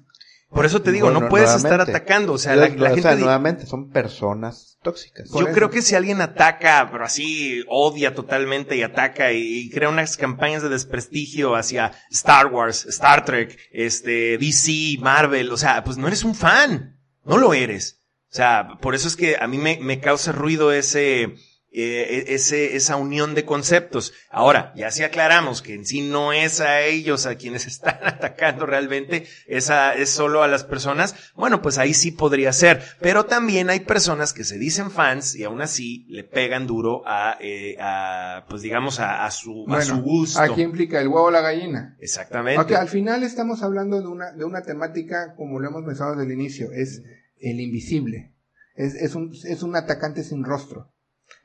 Por 0.49 0.65
eso 0.65 0.81
te 0.81 0.91
digo, 0.91 1.05
Bueno, 1.07 1.21
no 1.21 1.29
puedes 1.29 1.49
estar 1.55 1.79
atacando. 1.79 2.33
O 2.33 2.37
sea, 2.37 2.55
Yo- 2.55 2.61
la, 2.61 2.67
la 2.67 2.85
o 2.91 2.93
gente. 2.95 3.01
sea, 3.03 3.15
nuevamente 3.15 3.65
son 3.65 3.89
personas 3.89 4.77
tóxicas. 4.83 5.29
Yo 5.31 5.39
eso. 5.41 5.51
creo 5.53 5.69
que 5.69 5.81
si 5.81 5.95
alguien 5.95 6.21
ataca, 6.21 6.89
pero 6.91 7.05
así 7.05 7.63
odia 7.69 8.13
totalmente 8.13 8.75
y 8.75 8.83
ataca 8.83 9.31
y, 9.31 9.41
y 9.41 9.69
crea 9.69 9.89
unas 9.89 10.17
campañas 10.17 10.61
de 10.61 10.69
desprestigio 10.69 11.55
hacia 11.55 11.93
Star 12.11 12.47
Wars, 12.47 12.85
Star 12.87 13.23
Trek, 13.25 13.57
este, 13.71 14.37
DC, 14.37 14.97
Marvel, 14.99 15.51
o 15.51 15.57
sea, 15.57 15.83
pues 15.83 15.97
no 15.97 16.07
eres 16.07 16.23
un 16.25 16.35
fan, 16.35 16.97
no 17.23 17.37
lo 17.37 17.53
eres. 17.53 17.99
O 18.31 18.35
sea, 18.35 18.77
por 18.81 18.95
eso 18.95 19.07
es 19.07 19.15
que 19.15 19.37
a 19.39 19.47
mí 19.47 19.57
me, 19.57 19.77
me 19.81 19.99
causa 19.99 20.31
ruido 20.31 20.71
ese, 20.71 21.35
eh, 21.73 22.25
ese, 22.27 22.75
esa 22.75 22.97
unión 22.97 23.33
de 23.33 23.45
conceptos. 23.45 24.11
Ahora, 24.29 24.73
ya 24.75 24.91
si 24.91 25.03
aclaramos 25.03 25.61
que 25.61 25.73
en 25.73 25.85
sí 25.85 26.01
no 26.01 26.33
es 26.33 26.59
a 26.59 26.81
ellos 26.81 27.25
a 27.25 27.35
quienes 27.35 27.65
están 27.67 27.97
atacando 28.03 28.65
realmente, 28.65 29.25
es, 29.47 29.69
a- 29.69 29.93
es 29.95 30.09
solo 30.09 30.43
a 30.43 30.47
las 30.49 30.63
personas, 30.65 31.15
bueno, 31.35 31.61
pues 31.61 31.77
ahí 31.77 31.93
sí 31.93 32.11
podría 32.11 32.51
ser. 32.53 32.81
Pero 32.99 33.25
también 33.25 33.69
hay 33.69 33.79
personas 33.81 34.33
que 34.33 34.43
se 34.43 34.57
dicen 34.57 34.91
fans 34.91 35.35
y 35.35 35.43
aún 35.45 35.61
así 35.61 36.05
le 36.09 36.23
pegan 36.23 36.67
duro 36.67 37.03
a, 37.05 37.37
eh, 37.39 37.77
a 37.79 38.45
pues 38.49 38.61
digamos, 38.61 38.99
a, 38.99 39.25
a 39.25 39.31
su, 39.31 39.65
a 39.69 39.81
su 39.81 40.01
gusto. 40.01 40.41
aquí 40.41 40.61
implica 40.61 40.99
el 40.99 41.07
huevo 41.07 41.27
o 41.27 41.31
la 41.31 41.41
gallina. 41.41 41.95
Exactamente. 42.01 42.61
Ok, 42.61 42.71
al 42.79 42.89
final 42.89 43.23
estamos 43.23 43.63
hablando 43.63 44.01
de 44.01 44.07
una, 44.07 44.31
de 44.33 44.43
una 44.43 44.61
temática, 44.61 45.35
como 45.37 45.59
lo 45.59 45.69
hemos 45.69 45.83
mencionado 45.83 46.17
desde 46.17 46.33
el 46.33 46.39
inicio, 46.39 46.71
es 46.73 47.01
el 47.39 47.59
invisible. 47.59 48.33
Es, 48.75 48.93
es, 48.95 49.15
un, 49.15 49.31
es 49.45 49.63
un 49.63 49.75
atacante 49.75 50.23
sin 50.23 50.43
rostro. 50.43 50.91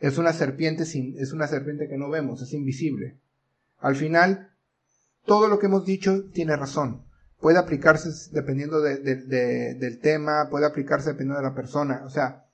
Es 0.00 0.18
una 0.18 0.32
serpiente 0.32 0.84
sin, 0.84 1.18
es 1.18 1.32
una 1.32 1.46
serpiente 1.46 1.88
que 1.88 1.96
no 1.98 2.10
vemos, 2.10 2.42
es 2.42 2.52
invisible. 2.52 3.18
Al 3.78 3.96
final, 3.96 4.50
todo 5.24 5.48
lo 5.48 5.58
que 5.58 5.66
hemos 5.66 5.84
dicho 5.84 6.24
tiene 6.32 6.56
razón. 6.56 7.04
Puede 7.40 7.58
aplicarse 7.58 8.08
dependiendo 8.32 8.80
de- 8.80 8.98
de- 8.98 9.16
de- 9.16 9.74
del 9.74 9.98
tema, 10.00 10.48
puede 10.50 10.66
aplicarse 10.66 11.10
dependiendo 11.10 11.40
de 11.42 11.48
la 11.48 11.54
persona. 11.54 12.02
O 12.04 12.10
sea, 12.10 12.46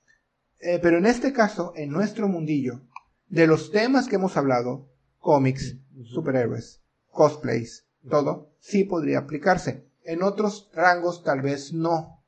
eh, 0.59 0.79
pero 0.81 0.97
en 0.97 1.05
este 1.05 1.33
caso, 1.33 1.73
en 1.75 1.89
nuestro 1.91 2.27
mundillo, 2.27 2.81
de 3.27 3.47
los 3.47 3.71
temas 3.71 4.07
que 4.07 4.15
hemos 4.15 4.37
hablado, 4.37 4.89
cómics, 5.19 5.77
superhéroes, 6.05 6.81
cosplays, 7.11 7.85
todo, 8.09 8.51
sí 8.59 8.83
podría 8.83 9.19
aplicarse. 9.19 9.87
En 10.03 10.21
otros 10.23 10.69
rangos 10.73 11.23
tal 11.23 11.41
vez 11.41 11.71
no. 11.73 12.23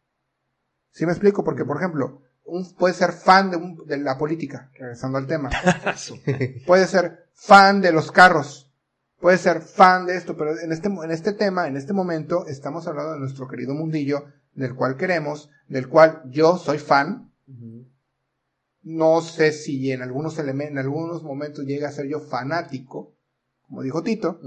¿Sí 0.92 1.06
me 1.06 1.12
explico? 1.12 1.44
Porque, 1.44 1.66
por 1.66 1.78
ejemplo, 1.78 2.22
un, 2.46 2.74
puede 2.76 2.94
ser 2.94 3.12
fan 3.12 3.52
de, 3.52 3.58
un- 3.58 3.86
de 3.86 3.98
la 3.98 4.18
política, 4.18 4.70
regresando 4.78 5.18
al 5.18 5.28
tema. 5.28 5.50
puede 6.66 6.88
ser 6.88 7.26
fan 7.34 7.82
de 7.82 7.92
los 7.92 8.12
carros. 8.12 8.72
Puede 9.20 9.38
ser 9.38 9.62
fan 9.62 10.06
de 10.06 10.18
esto, 10.18 10.38
pero 10.38 10.60
en 10.60 10.72
este, 10.72 10.88
en 10.88 11.12
este 11.12 11.34
tema, 11.34 11.68
en 11.68 11.78
este 11.78 11.94
momento, 11.94 12.46
estamos 12.48 12.86
hablando 12.88 13.14
de 13.14 13.20
nuestro 13.20 13.48
querido 13.48 13.74
mundillo, 13.74 14.26
del 14.54 14.76
cual 14.76 14.98
queremos, 14.98 15.50
del 15.68 15.88
cual 15.90 16.22
yo 16.30 16.58
soy 16.58 16.78
fan. 16.78 17.32
No 18.84 19.22
sé 19.22 19.52
si 19.52 19.92
en 19.92 20.04
algunos 20.04 20.38
elementos, 20.38 20.74
en 20.74 20.78
algunos 20.78 21.24
momentos 21.24 21.66
llega 21.66 21.88
a 21.90 21.92
ser 21.92 22.08
yo 22.08 22.20
fanático, 22.20 23.16
como 23.68 23.82
dijo 23.82 24.04
Tito, 24.04 24.40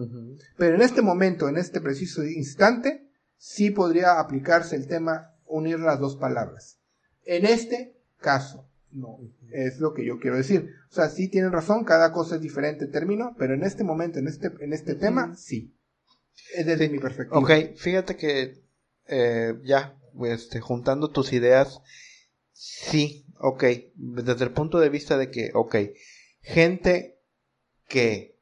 pero 0.57 0.76
en 0.76 0.82
este 0.82 1.03
momento, 1.03 1.49
en 1.49 1.57
este 1.57 1.80
preciso 1.80 2.24
instante, 2.24 3.11
sí 3.36 3.70
podría 3.70 4.20
aplicarse 4.20 4.76
el 4.76 4.86
tema 4.86 5.32
unir 5.46 5.80
las 5.80 5.99
dos 5.99 6.14
palabras. 6.16 6.77
En 7.28 7.44
este 7.44 7.94
caso, 8.20 8.66
no. 8.90 9.18
Es 9.52 9.78
lo 9.80 9.92
que 9.92 10.04
yo 10.04 10.18
quiero 10.18 10.38
decir. 10.38 10.70
O 10.90 10.94
sea, 10.94 11.10
sí 11.10 11.28
tienen 11.28 11.52
razón, 11.52 11.84
cada 11.84 12.10
cosa 12.12 12.36
es 12.36 12.40
diferente 12.40 12.86
término, 12.86 13.34
pero 13.38 13.52
en 13.52 13.62
este 13.64 13.84
momento, 13.84 14.18
en 14.18 14.28
este, 14.28 14.50
en 14.60 14.72
este 14.72 14.94
tema, 14.94 15.34
sí. 15.36 15.74
Es 16.54 16.64
desde 16.64 16.88
mi 16.88 16.98
perspectiva. 16.98 17.38
Ok, 17.38 17.76
fíjate 17.76 18.16
que 18.16 18.62
eh, 19.08 19.54
ya, 19.62 19.94
este, 20.24 20.60
juntando 20.60 21.10
tus 21.10 21.34
ideas, 21.34 21.80
sí, 22.52 23.26
ok, 23.38 23.64
desde 23.94 24.44
el 24.44 24.52
punto 24.52 24.80
de 24.80 24.88
vista 24.88 25.18
de 25.18 25.30
que, 25.30 25.50
ok, 25.52 25.76
gente 26.40 27.18
que 27.88 28.38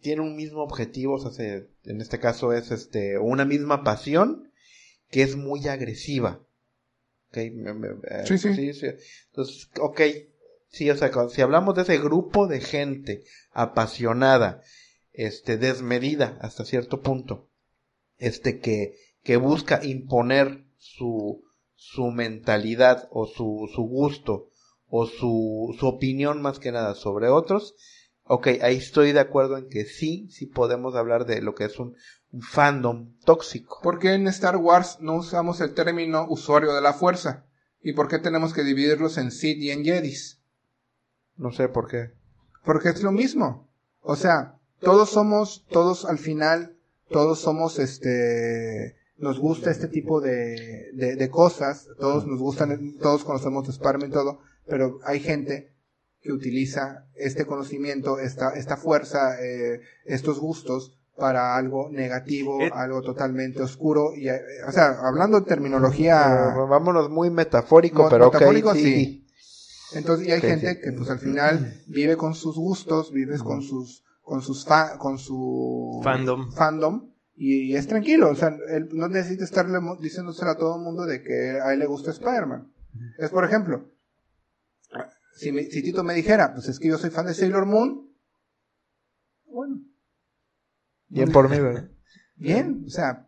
tiene 0.00 0.20
un 0.20 0.36
mismo 0.36 0.62
objetivo, 0.62 1.14
o 1.14 1.18
sea, 1.18 1.30
se- 1.30 1.68
en 1.84 2.00
este 2.02 2.18
caso 2.20 2.52
es 2.52 2.70
este, 2.70 3.18
una 3.18 3.46
misma 3.46 3.82
pasión, 3.82 4.52
que 5.10 5.22
es 5.22 5.36
muy 5.36 5.66
agresiva. 5.68 6.40
Me- 7.50 7.88
eh, 8.10 8.24
Sí, 8.26 8.72
sí. 8.74 8.86
Entonces, 9.30 9.68
ok, 9.80 10.00
sí, 10.68 10.90
o 10.90 10.96
sea, 10.96 11.10
si 11.28 11.40
hablamos 11.42 11.74
de 11.74 11.82
ese 11.82 11.98
grupo 11.98 12.46
de 12.46 12.60
gente 12.60 13.24
apasionada, 13.52 14.62
este, 15.12 15.56
desmedida 15.56 16.38
hasta 16.40 16.64
cierto 16.64 17.00
punto, 17.00 17.48
este, 18.18 18.60
que, 18.60 18.94
que 19.22 19.36
busca 19.36 19.80
imponer 19.84 20.64
su, 20.76 21.42
su 21.74 22.10
mentalidad 22.10 23.08
o 23.10 23.26
su, 23.26 23.68
su 23.74 23.82
gusto 23.82 24.50
o 24.88 25.06
su, 25.06 25.74
su 25.78 25.86
opinión 25.86 26.40
más 26.40 26.58
que 26.58 26.72
nada 26.72 26.94
sobre 26.94 27.28
otros, 27.28 27.74
ok, 28.28 28.48
ahí 28.62 28.76
estoy 28.76 29.12
de 29.12 29.20
acuerdo 29.20 29.56
en 29.56 29.68
que 29.68 29.84
sí, 29.84 30.28
sí 30.30 30.46
podemos 30.46 30.94
hablar 30.94 31.26
de 31.26 31.42
lo 31.42 31.54
que 31.54 31.64
es 31.64 31.78
un, 31.78 31.96
un 32.30 32.42
fandom 32.42 33.14
tóxico. 33.24 33.80
¿Por 33.82 33.98
qué 33.98 34.12
en 34.12 34.28
Star 34.28 34.56
Wars 34.56 34.98
no 35.00 35.16
usamos 35.16 35.60
el 35.60 35.74
término 35.74 36.26
usuario 36.28 36.74
de 36.74 36.82
la 36.82 36.92
fuerza? 36.92 37.46
¿Y 37.82 37.94
por 37.94 38.08
qué 38.08 38.18
tenemos 38.18 38.52
que 38.52 38.64
dividirlos 38.64 39.18
en 39.18 39.30
Sith 39.30 39.58
y 39.58 39.70
en 39.70 39.84
Jedis? 39.84 40.40
No 41.36 41.52
sé 41.52 41.68
por 41.68 41.88
qué. 41.88 42.12
Porque 42.64 42.90
es 42.90 43.02
lo 43.02 43.12
mismo. 43.12 43.68
O 44.02 44.14
sea, 44.14 44.58
todos 44.80 45.10
somos, 45.10 45.64
todos 45.70 46.04
al 46.04 46.18
final, 46.18 46.76
todos 47.08 47.40
somos 47.40 47.78
este, 47.78 48.96
nos 49.16 49.38
gusta 49.38 49.70
este 49.70 49.88
tipo 49.88 50.20
de, 50.20 50.90
de, 50.92 51.16
de 51.16 51.30
cosas, 51.30 51.88
todos 51.98 52.26
nos 52.26 52.38
gustan, 52.40 52.96
todos 53.00 53.24
conocemos 53.24 53.68
Spider-Man 53.68 54.10
y 54.10 54.12
todo, 54.12 54.40
pero 54.66 54.98
hay 55.04 55.20
gente 55.20 55.72
que 56.28 56.32
utiliza 56.34 57.06
este 57.14 57.46
conocimiento, 57.46 58.18
esta, 58.18 58.50
esta 58.50 58.76
fuerza, 58.76 59.40
eh, 59.42 59.80
estos 60.04 60.38
gustos 60.38 60.92
para 61.16 61.56
algo 61.56 61.88
negativo, 61.90 62.60
Eh. 62.60 62.70
algo 62.74 63.00
totalmente 63.00 63.62
oscuro, 63.62 64.12
y, 64.14 64.28
eh, 64.28 64.38
o 64.68 64.72
sea, 64.72 64.98
hablando 65.08 65.40
de 65.40 65.46
terminología, 65.46 66.52
vámonos 66.68 67.08
muy 67.08 67.30
metafórico, 67.30 68.08
pero 68.10 68.26
metafórico, 68.30 68.68
ok, 68.72 68.76
sí. 68.76 68.82
sí. 68.84 69.96
entonces, 69.96 70.28
y 70.28 70.32
hay 70.32 70.42
gente 70.42 70.74
sí. 70.74 70.80
que 70.82 70.92
pues 70.92 71.08
al 71.08 71.18
final 71.18 71.82
vive 71.86 72.18
con 72.18 72.34
sus 72.34 72.56
gustos, 72.56 73.10
vives 73.10 73.42
con 73.42 73.62
sus, 73.62 74.04
con 74.20 74.42
sus 74.42 74.66
fa- 74.66 74.98
con 74.98 75.16
su 75.18 76.00
Fandom. 76.04 76.52
fandom, 76.52 77.08
y, 77.34 77.74
es 77.74 77.86
tranquilo, 77.86 78.28
o 78.28 78.34
sea, 78.34 78.54
él 78.68 78.90
no 78.92 79.08
necesita 79.08 79.44
estarle 79.44 79.78
diciéndoselo 80.02 80.50
a 80.50 80.58
todo 80.58 80.76
el 80.76 80.82
mundo 80.82 81.06
de 81.06 81.22
que 81.22 81.58
a 81.64 81.72
él 81.72 81.78
le 81.78 81.86
gusta 81.86 82.10
Spider-Man. 82.10 82.70
Es 83.18 83.30
por 83.30 83.44
ejemplo, 83.46 83.86
si, 85.38 85.52
me- 85.52 85.64
si 85.64 85.82
Tito 85.82 86.02
me 86.04 86.14
dijera, 86.14 86.52
pues 86.54 86.68
es 86.68 86.78
que 86.78 86.88
yo 86.88 86.98
soy 86.98 87.10
fan 87.10 87.26
de 87.26 87.34
Sailor 87.34 87.66
Moon, 87.66 88.08
bueno, 89.46 89.80
Bien 91.08 91.30
por 91.32 91.48
mí, 91.48 91.58
¿verdad? 91.58 91.88
bien, 92.36 92.84
o 92.86 92.90
sea, 92.90 93.26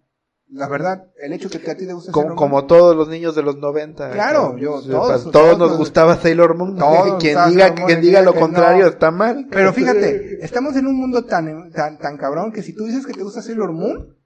la 0.49 0.69
verdad, 0.69 1.11
el 1.23 1.33
hecho 1.33 1.49
que 1.49 1.59
a 1.71 1.77
ti 1.77 1.87
te 1.87 1.93
guste 1.93 2.11
Como, 2.13 2.25
Sailor 2.25 2.37
Moon, 2.41 2.51
como 2.51 2.67
todos 2.67 2.97
los 2.97 3.09
niños 3.09 3.35
de 3.37 3.43
los 3.43 3.57
90. 3.57 4.11
Claro, 4.11 4.59
yo- 4.59 4.83
todos- 4.83 5.23
todos, 5.23 5.31
todos 5.33 5.59
nos 5.59 5.77
gustaba 5.79 6.17
Sailor 6.17 6.57
Moon. 6.57 6.77
todos 6.77 7.19
quien 7.23 7.35
diga, 7.35 7.45
Sailor 7.69 7.75
Moon, 7.79 7.87
quien 7.87 8.01
diga 8.03 8.23
lo 8.23 8.33
que 8.35 8.41
contrario 8.41 8.85
no. 8.85 8.91
está 8.91 9.11
mal. 9.11 9.47
Pero 9.51 9.73
fíjate, 9.73 10.45
estamos 10.45 10.77
en 10.77 10.87
un 10.89 10.97
mundo 10.97 11.25
tan, 11.25 11.71
tan, 11.71 11.99
tan 11.99 12.17
cabrón 12.19 12.53
que 12.53 12.63
si 12.63 12.75
tú 12.75 12.85
dices 12.85 13.07
que 13.07 13.13
te 13.15 13.23
gusta 13.23 13.41
Sailor 13.43 13.73
Moon, 13.73 14.17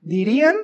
dirían, 0.00 0.56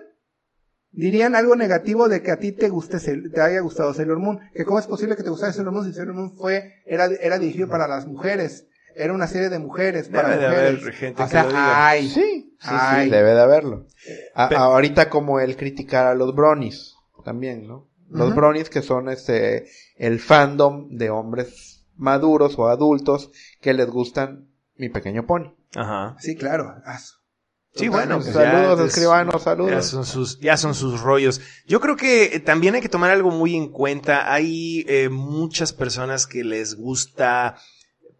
dirían 0.93 1.35
algo 1.35 1.57
negativo 1.57 2.09
de 2.09 2.23
que 2.23 2.31
a 2.31 2.39
ti 2.39 2.53
te 2.53 2.69
guste, 2.69 2.99
te 2.99 3.41
haya 3.41 3.61
gustado 3.61 3.95
Sailor 3.95 4.19
Moon. 4.19 4.41
Que 4.55 4.65
cómo 4.65 4.79
es 4.79 4.87
posible 4.87 5.17
que 5.17 5.23
te 5.23 5.31
gustara 5.31 5.53
Sailor 5.53 5.73
Moon 5.73 5.85
si 5.87 5.93
Sailor 5.93 6.15
Moon 6.15 6.35
fue, 6.37 6.83
era, 6.87 7.07
era 7.07 7.39
dirigido 7.39 7.69
para 7.69 7.87
las 7.89 8.07
mujeres. 8.07 8.67
Era 8.97 9.13
una 9.13 9.29
serie 9.29 9.49
de 9.51 9.59
mujeres, 9.61 10.09
para 10.09 10.31
Debe 10.31 10.43
de 10.43 10.49
mujeres. 10.49 10.83
haber 10.83 10.95
gente 10.95 11.23
o 11.23 11.25
que 11.27 11.31
sea, 11.31 11.43
lo 11.45 11.49
diga. 11.51 11.89
ay, 11.89 12.09
Sí, 12.09 12.57
sí, 12.61 12.69
Ay. 12.69 13.05
sí, 13.07 13.11
debe 13.11 13.31
de 13.35 13.41
haberlo. 13.41 13.87
A- 14.35 14.47
ahorita 14.57 15.09
como 15.09 15.39
el 15.41 15.57
criticar 15.57 16.07
a 16.09 16.15
los 16.15 16.35
bronies, 16.35 16.97
también, 17.25 17.67
¿no? 17.69 17.89
Los 18.11 18.29
Ujú. 18.29 18.37
bronies 18.37 18.69
que 18.69 18.83
son 18.83 19.09
este, 19.09 19.67
el 19.97 20.19
fandom 20.19 20.89
de 20.97 21.09
hombres 21.11 21.87
maduros 21.97 22.59
o 22.59 22.67
adultos 22.67 23.31
que 23.61 23.73
les 23.75 23.87
gustan 23.87 24.49
mi 24.77 24.89
pequeño 24.89 25.25
pony. 25.25 25.55
Ajá. 25.77 26.17
Sí, 26.19 26.35
claro. 26.35 26.75
Sí, 27.75 27.89
bueno, 27.89 28.17
pues 28.21 28.33
saludos, 28.33 28.81
ya, 28.81 28.85
escribanos, 28.87 29.35
Ya 29.35 29.41
saludos. 29.41 29.87
son, 29.87 30.05
sus, 30.05 30.41
ya 30.41 30.57
son 30.57 30.75
sus 30.75 31.01
rollos. 31.01 31.41
Yo 31.67 31.81
creo 31.81 31.97
que 31.97 32.25
eh, 32.25 32.41
también 32.41 32.75
hay 32.75 32.81
que 32.81 32.89
tomar 32.89 33.11
algo 33.11 33.31
muy 33.31 33.55
en 33.57 33.69
cuenta. 33.69 34.33
Hay 34.33 34.85
eh, 34.89 35.09
muchas 35.09 35.73
personas 35.73 36.27
que 36.27 36.43
les 36.43 36.75
gusta 36.75 37.57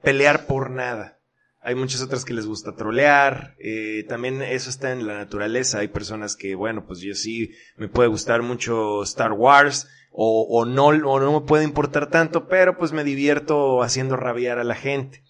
pelear 0.03 0.47
por 0.47 0.71
nada. 0.71 1.19
Hay 1.63 1.75
muchas 1.75 2.01
otras 2.01 2.25
que 2.25 2.33
les 2.33 2.47
gusta 2.47 2.75
trolear. 2.75 3.55
eh, 3.59 4.07
también 4.09 4.41
eso 4.41 4.71
está 4.71 4.93
en 4.93 5.07
la 5.07 5.19
naturaleza. 5.19 5.81
Hay 5.81 5.89
personas 5.89 6.37
que, 6.37 6.55
bueno, 6.55 6.87
pues 6.87 7.01
yo 7.01 7.15
sí 7.15 7.51
me 7.77 7.89
puede 7.89 8.09
gustar 8.09 8.43
mucho 8.43 9.03
Star 9.03 9.33
Wars 9.33 9.89
o, 10.13 10.47
o 10.49 10.65
no, 10.65 10.87
o 10.87 11.21
no 11.21 11.41
me 11.41 11.47
puede 11.47 11.65
importar 11.65 12.09
tanto, 12.09 12.49
pero 12.49 12.79
pues 12.79 12.93
me 12.93 13.05
divierto 13.05 13.83
haciendo 13.83 14.17
rabiar 14.17 14.59
a 14.59 14.65
la 14.65 14.75
gente. 14.75 15.23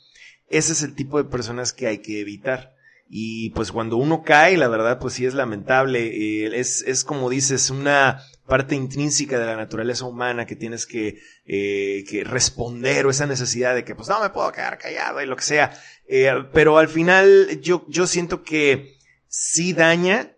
Ese 0.49 0.73
es 0.73 0.83
el 0.83 0.95
tipo 0.95 1.17
de 1.19 1.29
personas 1.29 1.73
que 1.73 1.87
hay 1.87 1.99
que 1.99 2.21
evitar. 2.21 2.75
Y 3.13 3.51
pues 3.51 3.73
cuando 3.73 3.97
uno 3.97 4.23
cae, 4.23 4.57
la 4.57 4.69
verdad, 4.69 5.01
pues 5.01 5.15
sí 5.15 5.27
es 5.27 5.35
lamentable. 5.35 6.07
Eh, 6.47 6.61
es, 6.61 6.83
es 6.83 7.03
como 7.05 7.29
dices, 7.29 7.69
una 7.71 8.23
parte 8.47 8.77
intrínseca 8.77 9.39
de 9.39 9.47
la 9.47 9.57
naturaleza 9.57 10.05
humana 10.07 10.47
que 10.47 10.55
tienes 10.57 10.87
que, 10.87 11.19
eh, 11.45 12.05
que 12.09 12.23
responder 12.25 13.07
o 13.07 13.11
esa 13.11 13.27
necesidad 13.27 13.75
de 13.75 13.85
que 13.85 13.95
pues 13.97 14.09
no 14.09 14.21
me 14.21 14.31
puedo 14.31 14.53
quedar 14.53 14.79
callado 14.79 15.21
y 15.21 15.27
lo 15.27 15.35
que 15.37 15.43
sea. 15.43 15.73
Eh, 16.09 16.31
pero 16.53 16.79
al 16.79 16.89
final 16.89 17.61
yo, 17.61 17.85
yo 17.89 18.07
siento 18.07 18.43
que 18.45 18.95
sí 19.27 19.73
daña. 19.73 20.37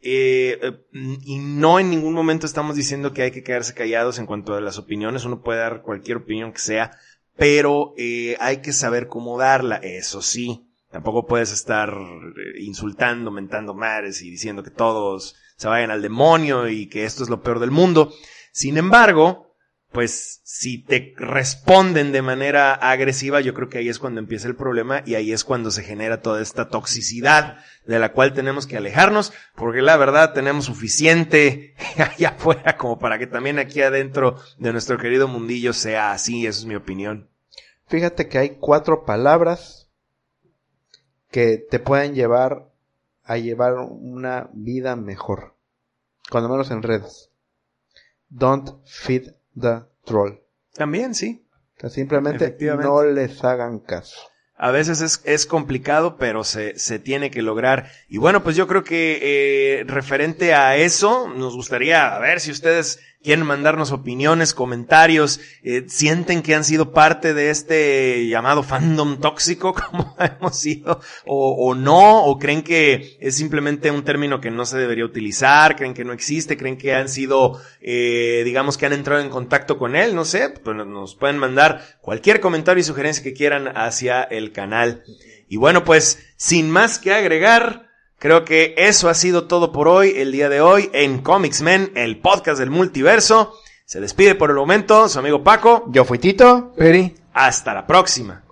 eh, 0.00 0.58
y 0.92 1.38
no 1.38 1.80
en 1.80 1.90
ningún 1.90 2.14
momento 2.14 2.46
estamos 2.46 2.76
diciendo 2.76 3.12
que 3.12 3.22
hay 3.22 3.30
que 3.30 3.42
quedarse 3.42 3.74
callados 3.74 4.18
en 4.18 4.26
cuanto 4.26 4.54
a 4.54 4.60
las 4.60 4.78
opiniones. 4.78 5.24
Uno 5.24 5.42
puede 5.42 5.60
dar 5.60 5.82
cualquier 5.82 6.18
opinión 6.18 6.52
que 6.52 6.60
sea, 6.60 6.92
pero 7.36 7.94
eh, 7.96 8.36
hay 8.40 8.58
que 8.58 8.72
saber 8.72 9.08
cómo 9.08 9.38
darla. 9.38 9.76
Eso 9.76 10.22
sí. 10.22 10.67
Tampoco 10.90 11.26
puedes 11.26 11.52
estar 11.52 11.90
eh, 11.90 12.60
insultando, 12.60 13.30
mentando 13.30 13.74
mares 13.74 14.22
y 14.22 14.30
diciendo 14.30 14.62
que 14.62 14.70
todos 14.70 15.36
se 15.56 15.68
vayan 15.68 15.90
al 15.90 16.02
demonio 16.02 16.68
y 16.68 16.88
que 16.88 17.04
esto 17.04 17.22
es 17.22 17.28
lo 17.28 17.42
peor 17.42 17.58
del 17.58 17.70
mundo. 17.70 18.12
Sin 18.52 18.78
embargo, 18.78 19.48
pues 19.92 20.40
si 20.44 20.82
te 20.82 21.14
responden 21.16 22.12
de 22.12 22.22
manera 22.22 22.74
agresiva, 22.74 23.40
yo 23.40 23.54
creo 23.54 23.68
que 23.68 23.78
ahí 23.78 23.88
es 23.88 23.98
cuando 23.98 24.20
empieza 24.20 24.46
el 24.46 24.56
problema 24.56 25.02
y 25.06 25.14
ahí 25.14 25.32
es 25.32 25.44
cuando 25.44 25.70
se 25.70 25.82
genera 25.82 26.20
toda 26.20 26.42
esta 26.42 26.68
toxicidad 26.68 27.58
de 27.86 27.98
la 27.98 28.12
cual 28.12 28.34
tenemos 28.34 28.66
que 28.66 28.76
alejarnos, 28.76 29.32
porque 29.54 29.80
la 29.80 29.96
verdad 29.96 30.34
tenemos 30.34 30.66
suficiente 30.66 31.74
allá 31.98 32.30
afuera 32.30 32.76
como 32.76 32.98
para 32.98 33.18
que 33.18 33.26
también 33.26 33.58
aquí 33.58 33.80
adentro 33.80 34.36
de 34.58 34.72
nuestro 34.72 34.98
querido 34.98 35.26
mundillo 35.26 35.72
sea 35.72 36.12
así, 36.12 36.46
esa 36.46 36.60
es 36.60 36.66
mi 36.66 36.74
opinión. 36.74 37.30
Fíjate 37.86 38.28
que 38.28 38.38
hay 38.38 38.56
cuatro 38.60 39.04
palabras 39.06 39.87
que 41.30 41.58
te 41.58 41.78
pueden 41.78 42.14
llevar 42.14 42.68
a 43.24 43.36
llevar 43.36 43.74
una 43.74 44.48
vida 44.52 44.96
mejor. 44.96 45.54
Cuando 46.30 46.48
menos 46.48 46.70
en 46.70 46.82
redes. 46.82 47.30
Don't 48.28 48.70
feed 48.84 49.32
the 49.58 49.82
troll. 50.04 50.38
También, 50.74 51.14
sí. 51.14 51.44
Sea, 51.78 51.90
simplemente 51.90 52.56
no 52.60 53.04
les 53.04 53.44
hagan 53.44 53.78
caso. 53.78 54.18
A 54.56 54.72
veces 54.72 55.00
es, 55.00 55.20
es 55.24 55.46
complicado, 55.46 56.16
pero 56.16 56.42
se, 56.42 56.76
se 56.78 56.98
tiene 56.98 57.30
que 57.30 57.42
lograr. 57.42 57.90
Y 58.08 58.18
bueno, 58.18 58.42
pues 58.42 58.56
yo 58.56 58.66
creo 58.66 58.82
que 58.82 59.18
eh, 59.22 59.84
referente 59.84 60.52
a 60.52 60.76
eso, 60.76 61.28
nos 61.28 61.54
gustaría 61.54 62.18
ver 62.18 62.40
si 62.40 62.50
ustedes 62.50 62.98
quieren 63.22 63.44
mandarnos 63.44 63.92
opiniones, 63.92 64.54
comentarios, 64.54 65.40
eh, 65.62 65.84
sienten 65.88 66.42
que 66.42 66.54
han 66.54 66.64
sido 66.64 66.92
parte 66.92 67.34
de 67.34 67.50
este 67.50 68.28
llamado 68.28 68.62
fandom 68.62 69.20
tóxico, 69.20 69.74
como 69.90 70.16
hemos 70.18 70.58
sido, 70.58 71.00
o, 71.26 71.74
no, 71.74 72.24
o 72.24 72.38
creen 72.38 72.62
que 72.62 73.16
es 73.20 73.36
simplemente 73.36 73.90
un 73.90 74.04
término 74.04 74.40
que 74.40 74.50
no 74.50 74.64
se 74.64 74.78
debería 74.78 75.04
utilizar, 75.04 75.76
creen 75.76 75.94
que 75.94 76.04
no 76.04 76.12
existe, 76.12 76.56
creen 76.56 76.78
que 76.78 76.94
han 76.94 77.08
sido, 77.08 77.60
eh, 77.80 78.42
digamos 78.44 78.76
que 78.76 78.86
han 78.86 78.92
entrado 78.92 79.20
en 79.20 79.30
contacto 79.30 79.78
con 79.78 79.96
él, 79.96 80.14
no 80.14 80.24
sé, 80.24 80.50
pues 80.50 80.76
nos 80.76 81.14
pueden 81.16 81.38
mandar 81.38 81.98
cualquier 82.00 82.40
comentario 82.40 82.80
y 82.80 82.84
sugerencia 82.84 83.24
que 83.24 83.34
quieran 83.34 83.68
hacia 83.76 84.22
el 84.22 84.52
canal. 84.52 85.02
Y 85.48 85.56
bueno, 85.56 85.84
pues, 85.84 86.18
sin 86.36 86.70
más 86.70 86.98
que 86.98 87.14
agregar, 87.14 87.87
Creo 88.20 88.44
que 88.44 88.74
eso 88.76 89.08
ha 89.08 89.14
sido 89.14 89.46
todo 89.46 89.70
por 89.70 89.86
hoy, 89.86 90.14
el 90.16 90.32
día 90.32 90.48
de 90.48 90.60
hoy, 90.60 90.90
en 90.92 91.22
Comics 91.22 91.62
Men, 91.62 91.92
el 91.94 92.20
podcast 92.20 92.58
del 92.58 92.68
multiverso. 92.68 93.54
Se 93.84 94.00
despide 94.00 94.34
por 94.34 94.50
el 94.50 94.56
momento 94.56 95.08
su 95.08 95.20
amigo 95.20 95.44
Paco. 95.44 95.84
Yo 95.92 96.04
fui 96.04 96.18
Tito. 96.18 96.72
Peri. 96.76 97.14
Hasta 97.32 97.72
la 97.72 97.86
próxima. 97.86 98.42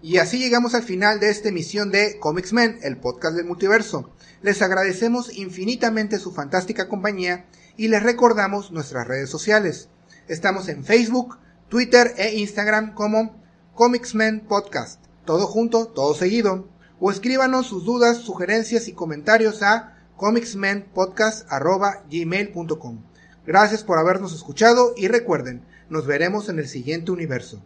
Y 0.00 0.16
así 0.16 0.38
llegamos 0.38 0.74
al 0.74 0.84
final 0.84 1.20
de 1.20 1.28
esta 1.28 1.50
emisión 1.50 1.90
de 1.90 2.18
Comics 2.18 2.54
Men, 2.54 2.78
el 2.82 2.96
podcast 2.96 3.36
del 3.36 3.44
multiverso. 3.44 4.10
Les 4.40 4.62
agradecemos 4.62 5.36
infinitamente 5.36 6.18
su 6.18 6.32
fantástica 6.32 6.88
compañía 6.88 7.44
y 7.76 7.88
les 7.88 8.02
recordamos 8.02 8.70
nuestras 8.70 9.06
redes 9.06 9.28
sociales. 9.28 9.90
Estamos 10.28 10.68
en 10.68 10.82
Facebook, 10.82 11.36
Twitter 11.68 12.14
e 12.16 12.36
Instagram 12.36 12.94
como 12.94 13.38
Comics 13.74 14.14
Men 14.14 14.40
Podcast. 14.48 15.04
Todo 15.26 15.46
junto, 15.46 15.88
todo 15.88 16.14
seguido. 16.14 16.70
O 17.06 17.10
escríbanos 17.10 17.66
sus 17.66 17.84
dudas, 17.84 18.16
sugerencias 18.16 18.88
y 18.88 18.94
comentarios 18.94 19.62
a 19.62 19.92
comicsmenpodcast.gmail.com. 20.16 22.98
Gracias 23.46 23.84
por 23.84 23.98
habernos 23.98 24.32
escuchado 24.32 24.94
y 24.96 25.08
recuerden, 25.08 25.66
nos 25.90 26.06
veremos 26.06 26.48
en 26.48 26.58
el 26.58 26.66
siguiente 26.66 27.12
universo. 27.12 27.62